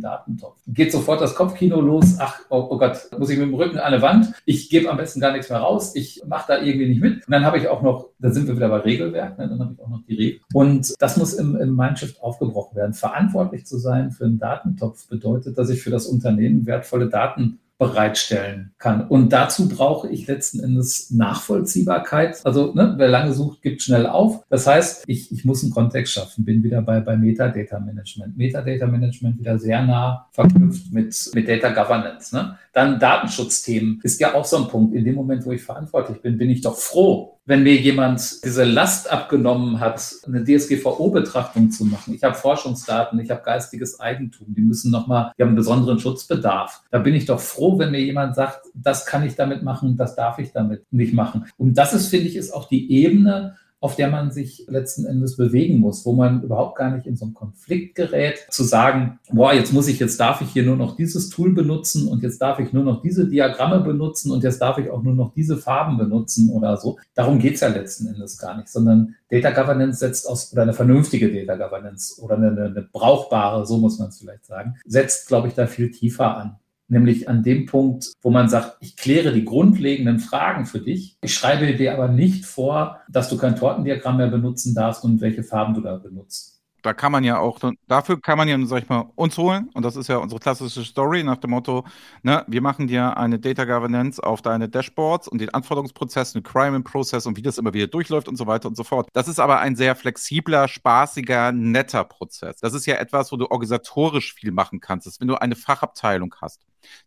Datentopf. 0.00 0.56
Geht 0.66 0.90
sofort 0.90 1.20
das 1.20 1.34
Kopfkino 1.34 1.82
los. 1.82 2.16
Ach, 2.18 2.40
oh, 2.48 2.66
oh 2.70 2.78
Gott, 2.78 2.96
muss 3.18 3.28
ich 3.28 3.38
mit 3.38 3.48
dem 3.48 3.54
Rücken 3.54 3.76
an 3.76 3.92
eine 3.92 4.00
Wand. 4.00 4.32
Ich 4.46 4.70
gebe 4.70 4.90
am 4.90 4.96
besten 4.96 5.20
gar 5.20 5.32
nichts 5.32 5.50
mehr 5.50 5.58
raus. 5.58 5.94
Ich 5.94 6.22
mache 6.26 6.46
da 6.48 6.62
irgendwie 6.62 6.88
nicht 6.88 7.02
mit. 7.02 7.26
Und 7.26 7.30
dann 7.30 7.44
habe 7.44 7.58
ich 7.58 7.68
auch 7.68 7.82
noch, 7.82 8.08
da 8.18 8.30
sind 8.30 8.48
wir 8.48 8.56
wieder 8.56 8.70
bei 8.70 8.78
Regelwerk, 8.78 9.38
ne? 9.38 9.48
dann 9.50 9.60
habe 9.60 9.74
ich 9.74 9.84
auch 9.84 9.90
noch 9.90 10.00
die 10.08 10.14
Regel. 10.14 10.40
Und 10.54 10.94
das 10.98 11.18
muss 11.18 11.34
im, 11.34 11.56
im 11.56 11.76
Mindshift 11.76 12.22
aufgebrochen 12.22 12.74
werden. 12.74 12.94
Verantwortlich 12.94 13.66
zu 13.66 13.76
sein 13.76 14.10
für 14.10 14.24
einen 14.24 14.38
Datentopf 14.38 15.08
bedeutet, 15.08 15.58
dass 15.58 15.68
ich 15.68 15.82
für 15.82 15.90
das 15.90 16.06
Unternehmen 16.06 16.64
wertvolle 16.64 17.10
Daten 17.10 17.58
bereitstellen 17.78 18.72
kann. 18.78 19.08
Und 19.08 19.32
dazu 19.32 19.68
brauche 19.68 20.08
ich 20.08 20.26
letzten 20.26 20.60
Endes 20.60 21.10
Nachvollziehbarkeit. 21.10 22.40
Also 22.44 22.72
ne, 22.72 22.94
wer 22.96 23.08
lange 23.08 23.32
sucht, 23.32 23.62
gibt 23.62 23.82
schnell 23.82 24.06
auf. 24.06 24.44
Das 24.48 24.66
heißt, 24.66 25.04
ich, 25.06 25.32
ich 25.32 25.44
muss 25.44 25.62
einen 25.62 25.72
Kontext 25.72 26.12
schaffen. 26.12 26.44
Bin 26.44 26.62
wieder 26.62 26.82
bei, 26.82 27.00
bei 27.00 27.16
Metadata 27.16 27.80
Management. 27.80 28.36
Metadata 28.36 28.86
Management 28.86 29.38
wieder 29.38 29.58
sehr 29.58 29.82
nah 29.82 30.28
verknüpft 30.30 30.92
mit, 30.92 31.30
mit 31.34 31.48
Data 31.48 31.70
Governance. 31.70 32.34
Ne? 32.34 32.56
Dann 32.72 33.00
Datenschutzthemen 33.00 34.00
ist 34.02 34.20
ja 34.20 34.34
auch 34.34 34.44
so 34.44 34.58
ein 34.58 34.68
Punkt. 34.68 34.94
In 34.94 35.04
dem 35.04 35.16
Moment, 35.16 35.44
wo 35.44 35.52
ich 35.52 35.62
verantwortlich 35.62 36.22
bin, 36.22 36.38
bin 36.38 36.50
ich 36.50 36.60
doch 36.60 36.76
froh, 36.76 37.33
wenn 37.46 37.62
mir 37.62 37.76
jemand 37.76 38.42
diese 38.44 38.64
Last 38.64 39.10
abgenommen 39.12 39.80
hat, 39.80 40.02
eine 40.26 40.44
DSGVO-Betrachtung 40.44 41.70
zu 41.70 41.84
machen. 41.84 42.14
Ich 42.14 42.22
habe 42.22 42.34
Forschungsdaten, 42.34 43.18
ich 43.18 43.30
habe 43.30 43.42
geistiges 43.42 44.00
Eigentum, 44.00 44.54
die 44.54 44.62
müssen 44.62 44.90
nochmal, 44.90 45.32
die 45.36 45.42
haben 45.42 45.50
einen 45.50 45.56
besonderen 45.56 45.98
Schutzbedarf. 45.98 46.82
Da 46.90 46.98
bin 46.98 47.14
ich 47.14 47.26
doch 47.26 47.40
froh, 47.40 47.78
wenn 47.78 47.90
mir 47.90 48.00
jemand 48.00 48.34
sagt, 48.34 48.66
das 48.74 49.04
kann 49.04 49.24
ich 49.24 49.34
damit 49.34 49.62
machen, 49.62 49.96
das 49.96 50.16
darf 50.16 50.38
ich 50.38 50.52
damit 50.52 50.90
nicht 50.90 51.12
machen. 51.12 51.46
Und 51.58 51.76
das 51.76 51.92
ist, 51.92 52.08
finde 52.08 52.28
ich, 52.28 52.36
ist 52.36 52.52
auch 52.52 52.68
die 52.68 52.90
Ebene, 52.90 53.56
auf 53.80 53.96
der 53.96 54.08
man 54.08 54.30
sich 54.30 54.64
letzten 54.68 55.04
Endes 55.04 55.36
bewegen 55.36 55.78
muss, 55.78 56.06
wo 56.06 56.14
man 56.14 56.42
überhaupt 56.42 56.78
gar 56.78 56.90
nicht 56.90 57.06
in 57.06 57.16
so 57.16 57.26
einen 57.26 57.34
Konflikt 57.34 57.94
gerät, 57.94 58.46
zu 58.48 58.64
sagen, 58.64 59.18
boah, 59.30 59.52
jetzt 59.52 59.72
muss 59.74 59.88
ich, 59.88 59.98
jetzt 59.98 60.18
darf 60.18 60.40
ich 60.40 60.48
hier 60.48 60.62
nur 60.62 60.76
noch 60.76 60.96
dieses 60.96 61.28
Tool 61.28 61.52
benutzen 61.52 62.08
und 62.08 62.22
jetzt 62.22 62.40
darf 62.40 62.58
ich 62.60 62.72
nur 62.72 62.82
noch 62.82 63.02
diese 63.02 63.28
Diagramme 63.28 63.80
benutzen 63.80 64.30
und 64.30 64.42
jetzt 64.42 64.60
darf 64.60 64.78
ich 64.78 64.88
auch 64.90 65.02
nur 65.02 65.14
noch 65.14 65.34
diese 65.34 65.58
Farben 65.58 65.98
benutzen 65.98 66.48
oder 66.50 66.78
so. 66.78 66.98
Darum 67.14 67.38
geht 67.38 67.56
es 67.56 67.60
ja 67.60 67.68
letzten 67.68 68.06
Endes 68.06 68.38
gar 68.38 68.56
nicht, 68.56 68.68
sondern 68.68 69.16
Data 69.28 69.50
Governance 69.50 69.98
setzt 69.98 70.28
aus, 70.28 70.52
oder 70.52 70.62
eine 70.62 70.72
vernünftige 70.72 71.30
Data 71.30 71.62
Governance 71.62 72.20
oder 72.22 72.36
eine, 72.36 72.48
eine 72.48 72.88
brauchbare, 72.90 73.66
so 73.66 73.76
muss 73.76 73.98
man 73.98 74.08
es 74.08 74.18
vielleicht 74.18 74.46
sagen, 74.46 74.76
setzt, 74.86 75.28
glaube 75.28 75.48
ich, 75.48 75.54
da 75.54 75.66
viel 75.66 75.90
tiefer 75.90 76.36
an 76.36 76.56
nämlich 76.94 77.28
an 77.28 77.42
dem 77.42 77.66
Punkt, 77.66 78.12
wo 78.22 78.30
man 78.30 78.48
sagt, 78.48 78.78
ich 78.80 78.96
kläre 78.96 79.32
die 79.32 79.44
grundlegenden 79.44 80.20
Fragen 80.20 80.64
für 80.64 80.80
dich. 80.80 81.18
Ich 81.20 81.34
schreibe 81.34 81.74
dir 81.74 81.92
aber 81.92 82.08
nicht 82.08 82.46
vor, 82.46 83.00
dass 83.10 83.28
du 83.28 83.36
kein 83.36 83.56
Tortendiagramm 83.56 84.16
mehr 84.16 84.28
benutzen 84.28 84.74
darfst 84.74 85.04
und 85.04 85.20
welche 85.20 85.42
Farben 85.42 85.74
du 85.74 85.82
da 85.82 85.96
benutzt 85.96 86.54
da 86.84 86.92
kann 86.92 87.12
man 87.12 87.24
ja 87.24 87.38
auch, 87.38 87.58
dafür 87.88 88.20
kann 88.20 88.36
man 88.36 88.46
ja, 88.46 88.58
sag 88.66 88.82
ich 88.82 88.88
mal, 88.88 89.10
uns 89.14 89.38
holen. 89.38 89.70
Und 89.72 89.84
das 89.84 89.96
ist 89.96 90.08
ja 90.08 90.18
unsere 90.18 90.38
klassische 90.38 90.84
Story 90.84 91.24
nach 91.24 91.38
dem 91.38 91.50
Motto, 91.50 91.84
ne, 92.22 92.44
wir 92.46 92.60
machen 92.60 92.86
dir 92.86 93.16
eine 93.16 93.38
Data 93.38 93.64
Governance 93.64 94.22
auf 94.22 94.42
deine 94.42 94.68
Dashboards 94.68 95.26
und 95.26 95.40
den 95.40 95.48
Anforderungsprozess, 95.48 96.34
einen 96.34 96.42
Crime 96.42 96.82
Process 96.82 97.24
und 97.24 97.38
wie 97.38 97.42
das 97.42 97.56
immer 97.56 97.72
wieder 97.72 97.86
durchläuft 97.86 98.28
und 98.28 98.36
so 98.36 98.46
weiter 98.46 98.68
und 98.68 98.76
so 98.76 98.84
fort. 98.84 99.08
Das 99.14 99.28
ist 99.28 99.40
aber 99.40 99.60
ein 99.60 99.76
sehr 99.76 99.96
flexibler, 99.96 100.68
spaßiger, 100.68 101.52
netter 101.52 102.04
Prozess. 102.04 102.58
Das 102.60 102.74
ist 102.74 102.84
ja 102.84 102.96
etwas, 102.96 103.32
wo 103.32 103.36
du 103.36 103.50
organisatorisch 103.50 104.34
viel 104.34 104.52
machen 104.52 104.80
kannst. 104.80 105.06
Das 105.06 105.20
wenn 105.20 105.28
du 105.28 105.36
eine 105.36 105.56
Fachabteilung 105.56 106.34
hast 106.42 106.60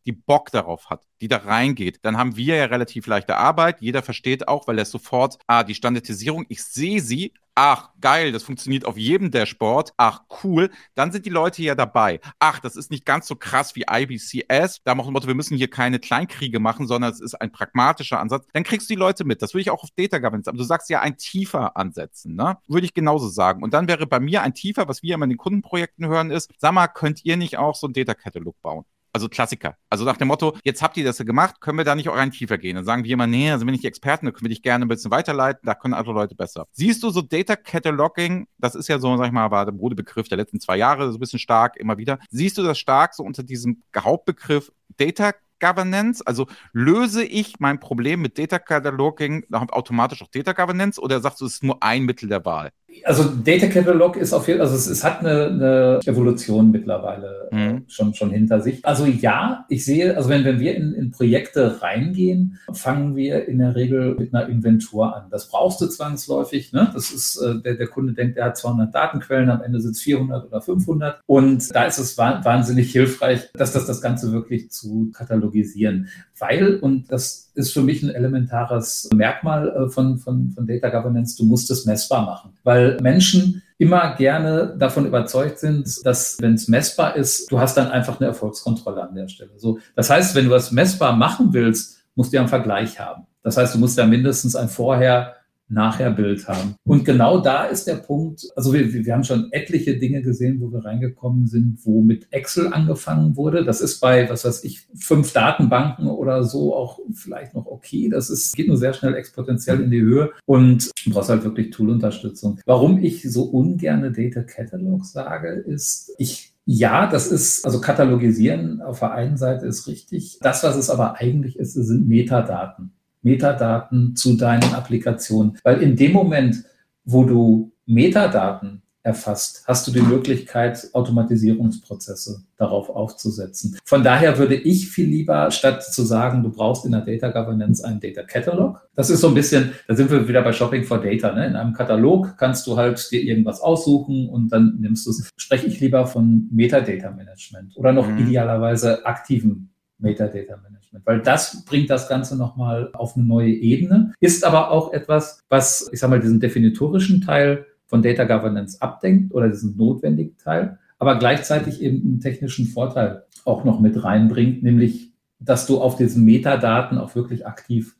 die 0.05 0.11
Bock 0.11 0.51
darauf 0.51 0.89
hat, 0.89 1.05
die 1.21 1.27
da 1.27 1.37
reingeht, 1.37 1.99
dann 2.03 2.17
haben 2.17 2.35
wir 2.35 2.57
ja 2.57 2.65
relativ 2.65 3.07
leichte 3.07 3.37
Arbeit. 3.37 3.81
Jeder 3.81 4.03
versteht 4.03 4.47
auch, 4.47 4.67
weil 4.67 4.77
er 4.77 4.85
sofort, 4.85 5.37
ah, 5.47 5.63
die 5.63 5.75
Standardisierung, 5.75 6.45
ich 6.49 6.63
sehe 6.63 7.01
sie, 7.01 7.33
ach, 7.57 7.89
geil, 7.99 8.31
das 8.31 8.43
funktioniert 8.43 8.85
auf 8.85 8.97
jedem 8.97 9.31
Dashboard, 9.31 9.91
ach, 9.97 10.21
cool, 10.43 10.69
dann 10.93 11.11
sind 11.11 11.25
die 11.25 11.31
Leute 11.31 11.63
ja 11.63 11.73
dabei. 11.73 12.19
Ach, 12.37 12.59
das 12.59 12.75
ist 12.75 12.91
nicht 12.91 13.03
ganz 13.03 13.25
so 13.25 13.35
krass 13.35 13.75
wie 13.75 13.85
IBCS, 13.89 14.83
da 14.83 14.93
machen 14.93 15.13
wir 15.13 15.17
wir 15.27 15.33
müssen 15.33 15.57
hier 15.57 15.69
keine 15.69 15.97
Kleinkriege 15.99 16.59
machen, 16.59 16.85
sondern 16.85 17.11
es 17.11 17.19
ist 17.19 17.33
ein 17.33 17.51
pragmatischer 17.51 18.19
Ansatz. 18.19 18.45
Dann 18.53 18.63
kriegst 18.63 18.87
du 18.89 18.93
die 18.93 18.99
Leute 18.99 19.25
mit. 19.25 19.41
Das 19.41 19.55
würde 19.55 19.61
ich 19.61 19.71
auch 19.71 19.83
auf 19.83 19.89
Data 19.95 20.19
Governance, 20.19 20.47
aber 20.47 20.59
du 20.59 20.63
sagst 20.63 20.89
ja 20.91 21.01
ein 21.01 21.17
tiefer 21.17 21.75
ansetzen, 21.75 22.35
ne? 22.35 22.57
Würde 22.67 22.85
ich 22.85 22.93
genauso 22.93 23.27
sagen. 23.27 23.63
Und 23.63 23.73
dann 23.73 23.87
wäre 23.87 24.05
bei 24.05 24.19
mir 24.19 24.43
ein 24.43 24.53
tiefer, 24.53 24.87
was 24.87 25.01
wir 25.01 25.15
immer 25.15 25.23
in 25.23 25.31
den 25.31 25.37
Kundenprojekten 25.37 26.05
hören, 26.05 26.29
ist, 26.29 26.51
sag 26.59 26.73
mal, 26.73 26.87
könnt 26.87 27.25
ihr 27.25 27.37
nicht 27.37 27.57
auch 27.57 27.75
so 27.75 27.87
ein 27.87 27.93
Data 27.93 28.13
Catalog 28.13 28.55
bauen? 28.61 28.85
Also 29.13 29.29
Klassiker. 29.29 29.77
Also 29.89 30.05
nach 30.05 30.17
dem 30.17 30.27
Motto, 30.27 30.55
jetzt 30.63 30.81
habt 30.81 30.97
ihr 30.97 31.03
das 31.03 31.17
gemacht, 31.17 31.59
können 31.59 31.77
wir 31.77 31.85
da 31.85 31.95
nicht 31.95 32.09
auch 32.09 32.15
rein 32.15 32.31
tiefer 32.31 32.57
gehen? 32.57 32.75
Dann 32.75 32.85
sagen 32.85 33.03
wir 33.03 33.11
immer, 33.11 33.25
nee, 33.27 33.49
also 33.51 33.65
bin 33.65 33.73
ich 33.73 33.83
Experten, 33.85 34.27
da 34.27 34.31
können 34.31 34.45
wir 34.45 34.49
dich 34.49 34.61
gerne 34.61 34.85
ein 34.85 34.87
bisschen 34.87 35.11
weiterleiten, 35.11 35.61
da 35.65 35.73
können 35.73 35.93
andere 35.93 36.13
Leute 36.13 36.35
besser. 36.35 36.67
Siehst 36.71 37.01
du 37.01 37.09
so 37.09 37.21
Data 37.21 37.55
Cataloging, 37.55 38.47
das 38.57 38.75
ist 38.75 38.87
ja 38.89 38.99
so, 38.99 39.15
sag 39.17 39.27
ich 39.27 39.31
mal, 39.31 39.49
war 39.49 39.65
der 39.65 39.73
Modebegriff 39.73 40.27
der 40.27 40.37
letzten 40.37 40.59
zwei 40.59 40.77
Jahre, 40.77 41.11
so 41.11 41.17
ein 41.17 41.19
bisschen 41.19 41.39
stark, 41.39 41.77
immer 41.77 41.97
wieder. 41.97 42.19
Siehst 42.29 42.57
du 42.57 42.63
das 42.63 42.77
stark 42.77 43.13
so 43.13 43.23
unter 43.23 43.43
diesem 43.43 43.81
Hauptbegriff 43.97 44.71
Data 44.97 45.33
Governance? 45.59 46.21
Also 46.25 46.47
löse 46.73 47.23
ich 47.23 47.59
mein 47.59 47.79
Problem 47.79 48.21
mit 48.21 48.37
Data 48.37 48.59
Cataloging 48.59 49.45
automatisch 49.51 50.21
auch 50.21 50.27
Data 50.27 50.53
Governance 50.53 51.01
oder 51.01 51.19
sagst 51.21 51.41
du, 51.41 51.45
es 51.45 51.55
ist 51.55 51.63
nur 51.63 51.81
ein 51.81 52.03
Mittel 52.03 52.29
der 52.29 52.45
Wahl? 52.45 52.71
Also 53.05 53.23
Data 53.43 53.67
Catalog 53.67 54.17
ist 54.17 54.33
auf 54.33 54.47
jeden 54.47 54.59
Fall, 54.59 54.67
also 54.67 54.77
es, 54.77 54.87
es 54.87 55.03
hat 55.03 55.19
eine, 55.19 55.47
eine, 55.47 55.99
Evolution 56.05 56.71
mittlerweile 56.71 57.49
mhm. 57.51 57.83
schon, 57.87 58.13
schon 58.13 58.31
hinter 58.31 58.61
sich. 58.61 58.85
Also 58.85 59.05
ja, 59.05 59.65
ich 59.69 59.85
sehe, 59.85 60.15
also 60.15 60.29
wenn, 60.29 60.45
wenn 60.45 60.59
wir 60.59 60.75
in, 60.75 60.93
in 60.93 61.11
Projekte 61.11 61.81
reingehen, 61.81 62.59
fangen 62.73 63.15
wir 63.15 63.47
in 63.47 63.59
der 63.59 63.75
Regel 63.75 64.15
mit 64.15 64.33
einer 64.33 64.47
Inventur 64.47 65.15
an. 65.15 65.29
Das 65.29 65.49
brauchst 65.49 65.81
du 65.81 65.87
zwangsläufig. 65.87 66.73
Ne? 66.73 66.89
Das 66.93 67.11
ist, 67.11 67.37
äh, 67.37 67.61
der, 67.61 67.75
der 67.75 67.87
Kunde 67.87 68.13
denkt, 68.13 68.37
er 68.37 68.45
hat 68.45 68.57
200 68.57 68.93
Datenquellen, 68.93 69.49
am 69.49 69.61
Ende 69.61 69.79
sind 69.79 69.91
es 69.91 70.01
400 70.01 70.47
oder 70.47 70.61
500. 70.61 71.21
Und 71.25 71.73
da 71.75 71.85
ist 71.85 71.97
es 71.97 72.17
wahnsinnig 72.17 72.91
hilfreich, 72.91 73.49
dass 73.53 73.73
das 73.73 73.85
das 73.85 74.01
Ganze 74.01 74.31
wirklich 74.31 74.71
zu 74.71 75.11
katalogisieren. 75.13 76.09
Weil, 76.39 76.75
und 76.75 77.11
das 77.11 77.51
ist 77.57 77.73
für 77.73 77.81
mich 77.81 78.03
ein 78.03 78.09
elementares 78.09 79.09
Merkmal 79.13 79.69
äh, 79.69 79.89
von, 79.89 80.17
von, 80.19 80.51
von 80.51 80.67
Data 80.67 80.89
Governance, 80.89 81.35
du 81.35 81.45
musst 81.45 81.71
es 81.71 81.85
messbar 81.85 82.25
machen. 82.25 82.51
Weil 82.63 82.86
Menschen 83.01 83.61
immer 83.77 84.15
gerne 84.15 84.75
davon 84.77 85.05
überzeugt 85.05 85.59
sind, 85.59 86.05
dass 86.05 86.37
wenn 86.41 86.55
es 86.55 86.67
messbar 86.67 87.15
ist, 87.15 87.51
du 87.51 87.59
hast 87.59 87.77
dann 87.77 87.89
einfach 87.89 88.19
eine 88.19 88.27
Erfolgskontrolle 88.27 89.01
an 89.01 89.15
der 89.15 89.27
Stelle. 89.27 89.51
So, 89.57 89.79
das 89.95 90.09
heißt, 90.09 90.35
wenn 90.35 90.45
du 90.45 90.51
was 90.51 90.71
messbar 90.71 91.15
machen 91.15 91.53
willst, 91.53 91.99
musst 92.15 92.33
du 92.33 92.37
ja 92.37 92.41
einen 92.41 92.49
Vergleich 92.49 92.99
haben. 92.99 93.27
Das 93.43 93.57
heißt, 93.57 93.75
du 93.75 93.79
musst 93.79 93.97
ja 93.97 94.05
mindestens 94.05 94.55
ein 94.55 94.67
Vorher 94.67 95.36
Nachher-Bild 95.69 96.47
haben. 96.47 96.75
Und 96.83 97.03
genau 97.05 97.39
da 97.39 97.65
ist 97.65 97.87
der 97.87 97.95
Punkt, 97.95 98.47
also 98.55 98.73
wir, 98.73 98.93
wir 98.93 99.13
haben 99.13 99.23
schon 99.23 99.51
etliche 99.51 99.97
Dinge 99.97 100.21
gesehen, 100.21 100.61
wo 100.61 100.71
wir 100.71 100.85
reingekommen 100.85 101.47
sind, 101.47 101.79
wo 101.83 102.01
mit 102.01 102.27
Excel 102.31 102.73
angefangen 102.73 103.35
wurde. 103.35 103.65
Das 103.65 103.81
ist 103.81 103.99
bei, 103.99 104.29
was 104.29 104.45
weiß 104.45 104.63
ich, 104.63 104.87
fünf 104.95 105.33
Datenbanken 105.33 106.07
oder 106.07 106.43
so 106.43 106.75
auch 106.75 106.99
vielleicht 107.13 107.53
noch 107.53 107.65
okay. 107.65 108.09
Das 108.09 108.29
ist, 108.29 108.55
geht 108.55 108.67
nur 108.67 108.77
sehr 108.77 108.93
schnell 108.93 109.15
exponentiell 109.15 109.81
in 109.81 109.91
die 109.91 110.01
Höhe 110.01 110.31
und 110.45 110.89
du 111.05 111.11
brauchst 111.11 111.29
halt 111.29 111.43
wirklich 111.43 111.71
Tool-Unterstützung. 111.71 112.59
Warum 112.65 113.03
ich 113.03 113.29
so 113.29 113.43
ungerne 113.43 114.11
Data 114.11 114.43
Catalog 114.43 115.05
sage, 115.05 115.49
ist, 115.49 116.13
ich 116.17 116.53
ja, 116.69 117.07
das 117.07 117.27
ist, 117.31 117.63
also 117.63 117.79
katalogisieren 117.79 118.81
auf 118.81 118.99
der 118.99 119.13
einen 119.13 119.37
Seite 119.37 119.65
ist 119.65 119.87
richtig. 119.87 120.39
Das, 120.41 120.65
was 120.65 120.75
es 120.75 120.89
aber 120.89 121.15
eigentlich 121.15 121.57
ist, 121.57 121.75
sind 121.75 122.09
Metadaten. 122.09 122.91
Metadaten 123.27 124.15
zu 124.15 124.37
deinen 124.37 124.73
Applikationen. 124.73 125.57
Weil 125.63 125.81
in 125.81 125.95
dem 125.95 126.13
Moment, 126.13 126.63
wo 127.03 127.23
du 127.23 127.71
Metadaten 127.85 128.81
erfasst, 129.07 129.63
hast 129.65 129.87
du 129.87 129.91
die 129.91 130.01
Möglichkeit, 130.01 130.89
Automatisierungsprozesse 130.91 132.43
darauf 132.57 132.89
aufzusetzen. 132.89 133.77
Von 133.85 134.03
daher 134.03 134.37
würde 134.37 134.55
ich 134.55 134.89
viel 134.89 135.07
lieber, 135.07 135.49
statt 135.49 135.81
zu 135.81 136.03
sagen, 136.03 136.43
du 136.43 136.49
brauchst 136.51 136.85
in 136.85 136.91
der 136.91 137.01
Data 137.01 137.29
Governance 137.29 137.83
einen 137.85 138.01
Data 138.01 138.23
Catalog, 138.23 138.81
das 138.95 139.09
ist 139.09 139.21
so 139.21 139.29
ein 139.29 139.33
bisschen, 139.33 139.71
da 139.87 139.95
sind 139.95 140.11
wir 140.11 140.27
wieder 140.27 140.41
bei 140.41 140.51
Shopping 140.51 140.83
for 140.83 141.01
Data. 141.01 141.31
Ne? 141.31 141.47
In 141.47 141.55
einem 141.55 141.73
Katalog 141.73 142.35
kannst 142.37 142.67
du 142.67 142.75
halt 142.75 143.09
dir 143.09 143.21
irgendwas 143.21 143.61
aussuchen 143.61 144.27
und 144.27 144.49
dann 144.49 144.77
nimmst 144.81 145.05
du 145.05 145.11
es. 145.11 145.29
Spreche 145.37 145.67
ich 145.67 145.79
lieber 145.79 146.05
von 146.05 146.49
Metadata 146.51 147.09
Management 147.11 147.77
oder 147.77 147.93
noch 147.93 148.09
mhm. 148.09 148.17
idealerweise 148.17 149.05
aktiven 149.05 149.69
Metadata 149.99 150.57
Management, 150.57 150.76
weil 151.05 151.21
das 151.21 151.65
bringt 151.65 151.89
das 151.89 152.07
Ganze 152.07 152.37
nochmal 152.37 152.89
auf 152.93 153.15
eine 153.15 153.25
neue 153.25 153.51
Ebene, 153.51 154.13
ist 154.19 154.45
aber 154.45 154.71
auch 154.71 154.93
etwas, 154.93 155.41
was, 155.49 155.89
ich 155.91 155.99
sag 155.99 156.09
mal, 156.09 156.19
diesen 156.19 156.39
definitorischen 156.39 157.21
Teil 157.21 157.65
von 157.85 158.01
Data 158.01 158.25
Governance 158.25 158.81
abdenkt 158.81 159.33
oder 159.33 159.49
diesen 159.49 159.77
notwendigen 159.77 160.37
Teil, 160.37 160.79
aber 160.99 161.19
gleichzeitig 161.19 161.81
eben 161.81 162.01
einen 162.01 162.19
technischen 162.19 162.67
Vorteil 162.67 163.23
auch 163.45 163.63
noch 163.63 163.79
mit 163.79 164.03
reinbringt, 164.03 164.63
nämlich, 164.63 165.11
dass 165.39 165.67
du 165.67 165.79
auf 165.79 165.95
diesen 165.95 166.25
Metadaten 166.25 166.97
auch 166.97 167.15
wirklich 167.15 167.45
aktiv 167.45 167.95